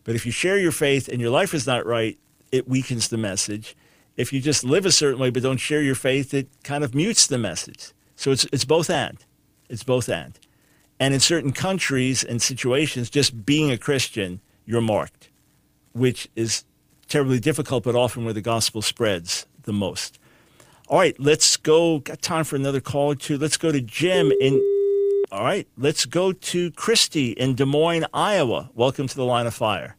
But 0.02 0.14
if 0.14 0.24
you 0.24 0.32
share 0.32 0.58
your 0.58 0.72
faith 0.72 1.08
and 1.08 1.20
your 1.20 1.30
life 1.30 1.52
is 1.52 1.66
not 1.66 1.84
right, 1.84 2.18
it 2.50 2.66
weakens 2.66 3.08
the 3.08 3.18
message. 3.18 3.76
If 4.16 4.32
you 4.32 4.40
just 4.40 4.64
live 4.64 4.86
a 4.86 4.92
certain 4.92 5.20
way 5.20 5.28
but 5.28 5.42
don't 5.42 5.58
share 5.58 5.82
your 5.82 5.94
faith, 5.94 6.32
it 6.32 6.48
kind 6.64 6.82
of 6.82 6.94
mutes 6.94 7.26
the 7.26 7.36
message. 7.36 7.92
So 8.16 8.30
it's, 8.30 8.46
it's 8.50 8.64
both 8.64 8.88
and. 8.88 9.22
It's 9.72 9.82
both 9.82 10.10
and. 10.10 10.38
And 11.00 11.14
in 11.14 11.20
certain 11.20 11.50
countries 11.50 12.22
and 12.22 12.42
situations, 12.42 13.08
just 13.08 13.46
being 13.46 13.70
a 13.70 13.78
Christian, 13.78 14.40
you're 14.66 14.82
marked, 14.82 15.30
which 15.92 16.28
is 16.36 16.64
terribly 17.08 17.40
difficult, 17.40 17.82
but 17.82 17.96
often 17.96 18.24
where 18.24 18.34
the 18.34 18.42
gospel 18.42 18.82
spreads 18.82 19.46
the 19.62 19.72
most. 19.72 20.18
All 20.88 20.98
right, 20.98 21.18
let's 21.18 21.56
go. 21.56 22.00
Got 22.00 22.20
time 22.20 22.44
for 22.44 22.54
another 22.54 22.80
call 22.80 23.12
or 23.12 23.14
two. 23.14 23.38
Let's 23.38 23.56
go 23.56 23.72
to 23.72 23.80
Jim 23.80 24.30
in. 24.42 24.62
All 25.32 25.42
right, 25.42 25.66
let's 25.78 26.04
go 26.04 26.32
to 26.32 26.70
Christy 26.72 27.30
in 27.30 27.54
Des 27.54 27.64
Moines, 27.64 28.04
Iowa. 28.12 28.68
Welcome 28.74 29.08
to 29.08 29.16
the 29.16 29.24
line 29.24 29.46
of 29.46 29.54
fire. 29.54 29.96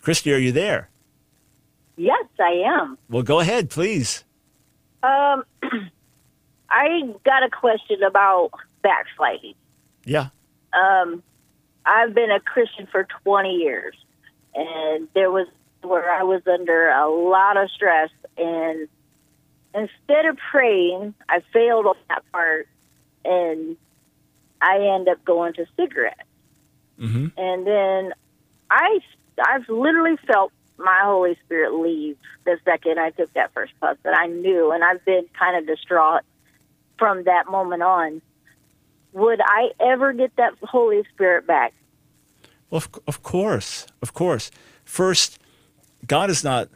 Christy, 0.00 0.32
are 0.32 0.38
you 0.38 0.52
there? 0.52 0.88
Yes, 1.98 2.24
I 2.40 2.62
am. 2.66 2.96
Well, 3.10 3.22
go 3.22 3.40
ahead, 3.40 3.68
please. 3.68 4.24
Um, 5.02 5.44
I 6.70 7.14
got 7.24 7.42
a 7.42 7.50
question 7.50 8.02
about 8.02 8.50
backsliding. 8.82 9.54
Yeah. 10.04 10.28
Um, 10.72 11.22
I've 11.84 12.14
been 12.14 12.30
a 12.30 12.40
Christian 12.40 12.86
for 12.90 13.06
20 13.24 13.56
years, 13.56 13.94
and 14.54 15.08
there 15.14 15.30
was 15.30 15.46
where 15.82 16.10
I 16.10 16.22
was 16.24 16.42
under 16.46 16.88
a 16.88 17.08
lot 17.08 17.56
of 17.56 17.70
stress, 17.70 18.10
and 18.36 18.88
instead 19.74 20.26
of 20.26 20.36
praying, 20.50 21.14
I 21.28 21.40
failed 21.52 21.86
on 21.86 21.96
that 22.08 22.22
part, 22.32 22.68
and 23.24 23.76
I 24.60 24.94
end 24.94 25.08
up 25.08 25.24
going 25.24 25.54
to 25.54 25.66
cigarettes. 25.76 26.20
Mm-hmm. 26.98 27.26
And 27.38 27.66
then 27.66 28.12
I, 28.70 28.98
I've 29.42 29.68
literally 29.68 30.16
felt 30.26 30.52
my 30.78 31.00
Holy 31.02 31.36
Spirit 31.44 31.74
leave 31.74 32.16
the 32.44 32.58
second 32.64 32.98
I 32.98 33.10
took 33.10 33.32
that 33.34 33.52
first 33.52 33.72
puff. 33.80 33.96
That 34.02 34.16
I 34.16 34.26
knew, 34.26 34.72
and 34.72 34.82
I've 34.82 35.04
been 35.04 35.26
kind 35.38 35.56
of 35.56 35.66
distraught 35.66 36.22
from 36.98 37.24
that 37.24 37.50
moment 37.50 37.82
on. 37.82 38.22
Would 39.12 39.40
I 39.40 39.70
ever 39.80 40.12
get 40.12 40.36
that 40.36 40.54
Holy 40.62 41.02
Spirit 41.14 41.46
back? 41.46 41.72
Well, 42.70 42.78
of, 42.78 42.88
of 43.06 43.22
course, 43.22 43.86
of 44.02 44.12
course. 44.12 44.50
First, 44.84 45.38
God 46.06 46.30
is 46.30 46.44
not 46.44 46.68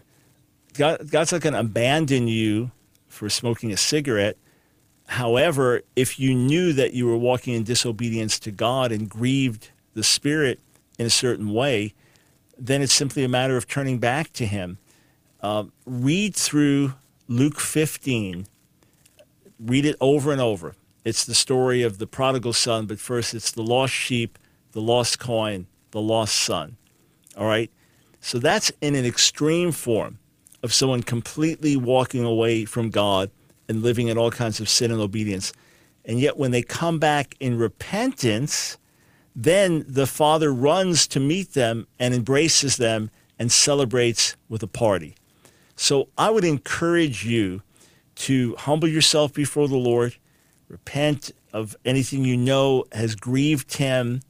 God, 0.75 1.11
God's 1.11 1.33
not 1.33 1.43
going 1.43 1.53
to 1.53 1.61
abandon 1.61 2.29
you 2.29 2.71
for 3.09 3.29
smoking 3.29 3.73
a 3.73 3.77
cigarette. 3.77 4.37
However, 5.07 5.83
if 5.95 6.19
you 6.19 6.35
knew 6.35 6.73
that 6.73 6.95
you 6.95 7.07
were 7.07 7.17
walking 7.17 7.55
in 7.55 7.65
disobedience 7.65 8.39
to 8.41 8.51
God 8.51 8.91
and 8.93 9.09
grieved 9.09 9.71
the 9.95 10.03
Spirit 10.03 10.61
in 10.99 11.05
a 11.05 11.11
certain 11.11 11.53
way, 11.53 11.93
then 12.59 12.81
it's 12.81 12.95
simply 12.95 13.23
a 13.25 13.29
matter 13.29 13.57
of 13.57 13.69
turning 13.69 13.99
back 13.99 14.33
to 14.35 14.47
Him. 14.47 14.79
Uh, 15.43 15.65
read 15.85 16.35
through 16.35 16.95
Luke 17.29 17.61
15. 17.61 18.47
Read 19.65 19.87
it 19.87 19.97
over 20.01 20.33
and 20.33 20.41
over. 20.41 20.75
It's 21.05 21.25
the 21.25 21.35
story 21.35 21.83
of 21.83 21.99
the 21.99 22.07
prodigal 22.07 22.53
son, 22.53 22.87
but 22.87 22.99
first 22.99 23.35
it's 23.35 23.51
the 23.51 23.63
lost 23.63 23.93
sheep, 23.93 24.39
the 24.73 24.81
lost 24.81 25.19
coin, 25.19 25.67
the 25.91 26.01
lost 26.01 26.35
son. 26.35 26.77
All 27.37 27.47
right? 27.47 27.71
So 28.21 28.39
that's 28.39 28.73
in 28.81 28.95
an 28.95 29.05
extreme 29.05 29.73
form 29.73 30.19
of 30.63 30.73
someone 30.73 31.03
completely 31.03 31.77
walking 31.77 32.25
away 32.25 32.65
from 32.65 32.91
God 32.91 33.31
and 33.69 33.83
living 33.83 34.09
in 34.09 34.19
all 34.19 34.31
kinds 34.31 34.61
of 34.61 34.69
sin 34.69 34.91
and 34.91 35.01
obedience. 35.01 35.53
And 36.05 36.21
yet, 36.21 36.37
when 36.37 36.51
they 36.51 36.63
come 36.63 36.99
back 36.99 37.37
in 37.41 37.57
repentance, 37.57 38.79
then 39.35 39.85
the 39.89 40.07
Father 40.07 40.53
runs 40.53 41.07
to 41.09 41.21
meet 41.21 41.55
them 41.55 41.87
and 41.99 42.15
embraces 42.15 42.77
them 42.77 43.11
and 43.39 43.51
celebrates 43.51 44.37
with 44.49 44.63
a 44.63 44.69
party. 44.69 45.15
So 45.75 46.09
I 46.19 46.31
would 46.31 46.45
encourage 46.45 47.25
you 47.25 47.63
to 48.23 48.55
humble 48.55 48.87
yourself 48.87 49.33
before 49.33 49.67
the 49.67 49.77
Lord, 49.77 50.15
repent 50.69 51.33
of 51.53 51.75
anything 51.85 52.25
you 52.25 52.37
know 52.37 52.85
has 52.93 53.17
grieved 53.17 53.77
Him. 53.79 54.21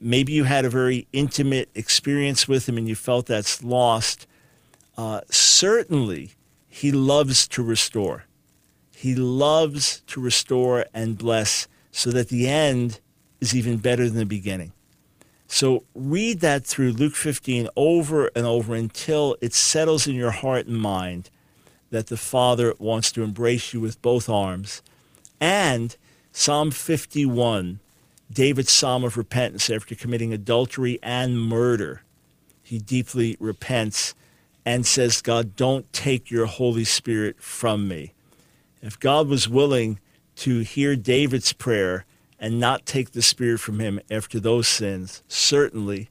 Maybe 0.00 0.32
you 0.32 0.44
had 0.44 0.64
a 0.64 0.70
very 0.70 1.06
intimate 1.12 1.68
experience 1.74 2.48
with 2.48 2.66
Him 2.66 2.78
and 2.78 2.88
you 2.88 2.94
felt 2.94 3.26
that's 3.26 3.62
lost. 3.62 4.26
Uh, 4.96 5.20
certainly, 5.30 6.32
He 6.68 6.90
loves 6.90 7.46
to 7.48 7.62
restore. 7.62 8.24
He 8.96 9.14
loves 9.14 10.00
to 10.06 10.22
restore 10.22 10.86
and 10.94 11.18
bless 11.18 11.68
so 11.92 12.10
that 12.10 12.30
the 12.30 12.48
end 12.48 12.98
is 13.42 13.54
even 13.54 13.76
better 13.76 14.08
than 14.08 14.16
the 14.16 14.24
beginning. 14.24 14.72
So 15.46 15.84
read 15.94 16.40
that 16.40 16.66
through 16.66 16.92
Luke 16.92 17.14
15 17.14 17.68
over 17.76 18.30
and 18.34 18.46
over 18.46 18.74
until 18.74 19.36
it 19.42 19.52
settles 19.52 20.06
in 20.06 20.14
your 20.14 20.30
heart 20.30 20.66
and 20.66 20.78
mind 20.78 21.28
that 21.90 22.08
the 22.08 22.16
Father 22.16 22.74
wants 22.78 23.10
to 23.12 23.22
embrace 23.22 23.72
you 23.72 23.80
with 23.80 24.02
both 24.02 24.28
arms. 24.28 24.82
And 25.40 25.96
Psalm 26.32 26.70
51, 26.70 27.80
David's 28.30 28.72
psalm 28.72 29.04
of 29.04 29.16
repentance 29.16 29.70
after 29.70 29.94
committing 29.94 30.32
adultery 30.32 30.98
and 31.02 31.40
murder. 31.40 32.02
He 32.62 32.78
deeply 32.78 33.36
repents 33.40 34.14
and 34.64 34.84
says, 34.84 35.22
God, 35.22 35.56
don't 35.56 35.90
take 35.92 36.30
your 36.30 36.46
Holy 36.46 36.84
Spirit 36.84 37.40
from 37.40 37.88
me. 37.88 38.12
If 38.82 39.00
God 39.00 39.26
was 39.26 39.48
willing 39.48 39.98
to 40.36 40.60
hear 40.60 40.94
David's 40.94 41.52
prayer 41.52 42.04
and 42.38 42.60
not 42.60 42.86
take 42.86 43.12
the 43.12 43.22
Spirit 43.22 43.60
from 43.60 43.80
him 43.80 43.98
after 44.10 44.38
those 44.38 44.68
sins, 44.68 45.22
certainly 45.26 46.10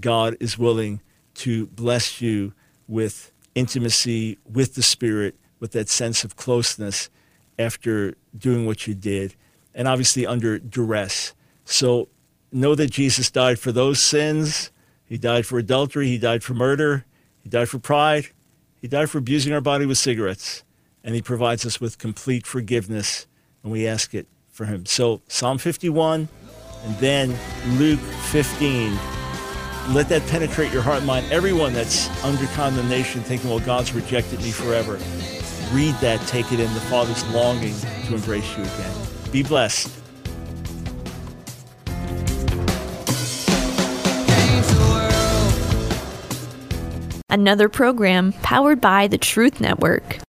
God 0.00 0.36
is 0.40 0.58
willing 0.58 1.00
to 1.34 1.66
bless 1.66 2.20
you 2.20 2.54
with 2.88 3.32
intimacy 3.54 4.38
with 4.50 4.74
the 4.74 4.82
Spirit, 4.82 5.36
with 5.58 5.72
that 5.72 5.88
sense 5.88 6.24
of 6.24 6.36
closeness 6.36 7.10
after 7.58 8.14
doing 8.36 8.66
what 8.66 8.86
you 8.86 8.94
did, 8.94 9.34
and 9.74 9.86
obviously 9.86 10.26
under 10.26 10.58
duress. 10.58 11.34
So 11.64 12.08
know 12.52 12.74
that 12.74 12.90
Jesus 12.90 13.30
died 13.30 13.58
for 13.58 13.72
those 13.72 14.02
sins. 14.02 14.70
He 15.04 15.18
died 15.18 15.46
for 15.46 15.58
adultery. 15.58 16.06
He 16.08 16.18
died 16.18 16.42
for 16.42 16.54
murder. 16.54 17.04
He 17.42 17.48
died 17.48 17.68
for 17.68 17.78
pride. 17.78 18.28
He 18.80 18.88
died 18.88 19.10
for 19.10 19.18
abusing 19.18 19.52
our 19.52 19.60
body 19.60 19.86
with 19.86 19.98
cigarettes 19.98 20.64
and 21.04 21.14
he 21.14 21.22
provides 21.22 21.64
us 21.64 21.80
with 21.80 21.98
complete 21.98 22.46
forgiveness, 22.46 23.26
and 23.62 23.72
we 23.72 23.86
ask 23.86 24.14
it 24.14 24.26
for 24.50 24.66
him. 24.66 24.86
So, 24.86 25.22
Psalm 25.28 25.58
51 25.58 26.28
and 26.84 26.96
then 26.96 27.36
Luke 27.78 28.00
15. 28.00 29.19
Let 29.88 30.08
that 30.10 30.24
penetrate 30.28 30.72
your 30.72 30.82
heart 30.82 30.98
and 30.98 31.06
mind. 31.06 31.26
Everyone 31.32 31.72
that's 31.72 32.08
under 32.22 32.46
condemnation 32.48 33.22
thinking, 33.22 33.50
well, 33.50 33.58
God's 33.58 33.92
rejected 33.92 34.40
me 34.40 34.52
forever. 34.52 34.98
Read 35.72 35.94
that, 35.96 36.20
take 36.28 36.52
it 36.52 36.60
in. 36.60 36.72
The 36.74 36.80
Father's 36.80 37.26
longing 37.32 37.74
to 38.06 38.14
embrace 38.14 38.56
you 38.56 38.62
again. 38.62 38.94
Be 39.32 39.42
blessed. 39.42 39.90
Another 47.28 47.68
program 47.68 48.32
powered 48.42 48.80
by 48.80 49.06
the 49.06 49.18
Truth 49.18 49.60
Network. 49.60 50.20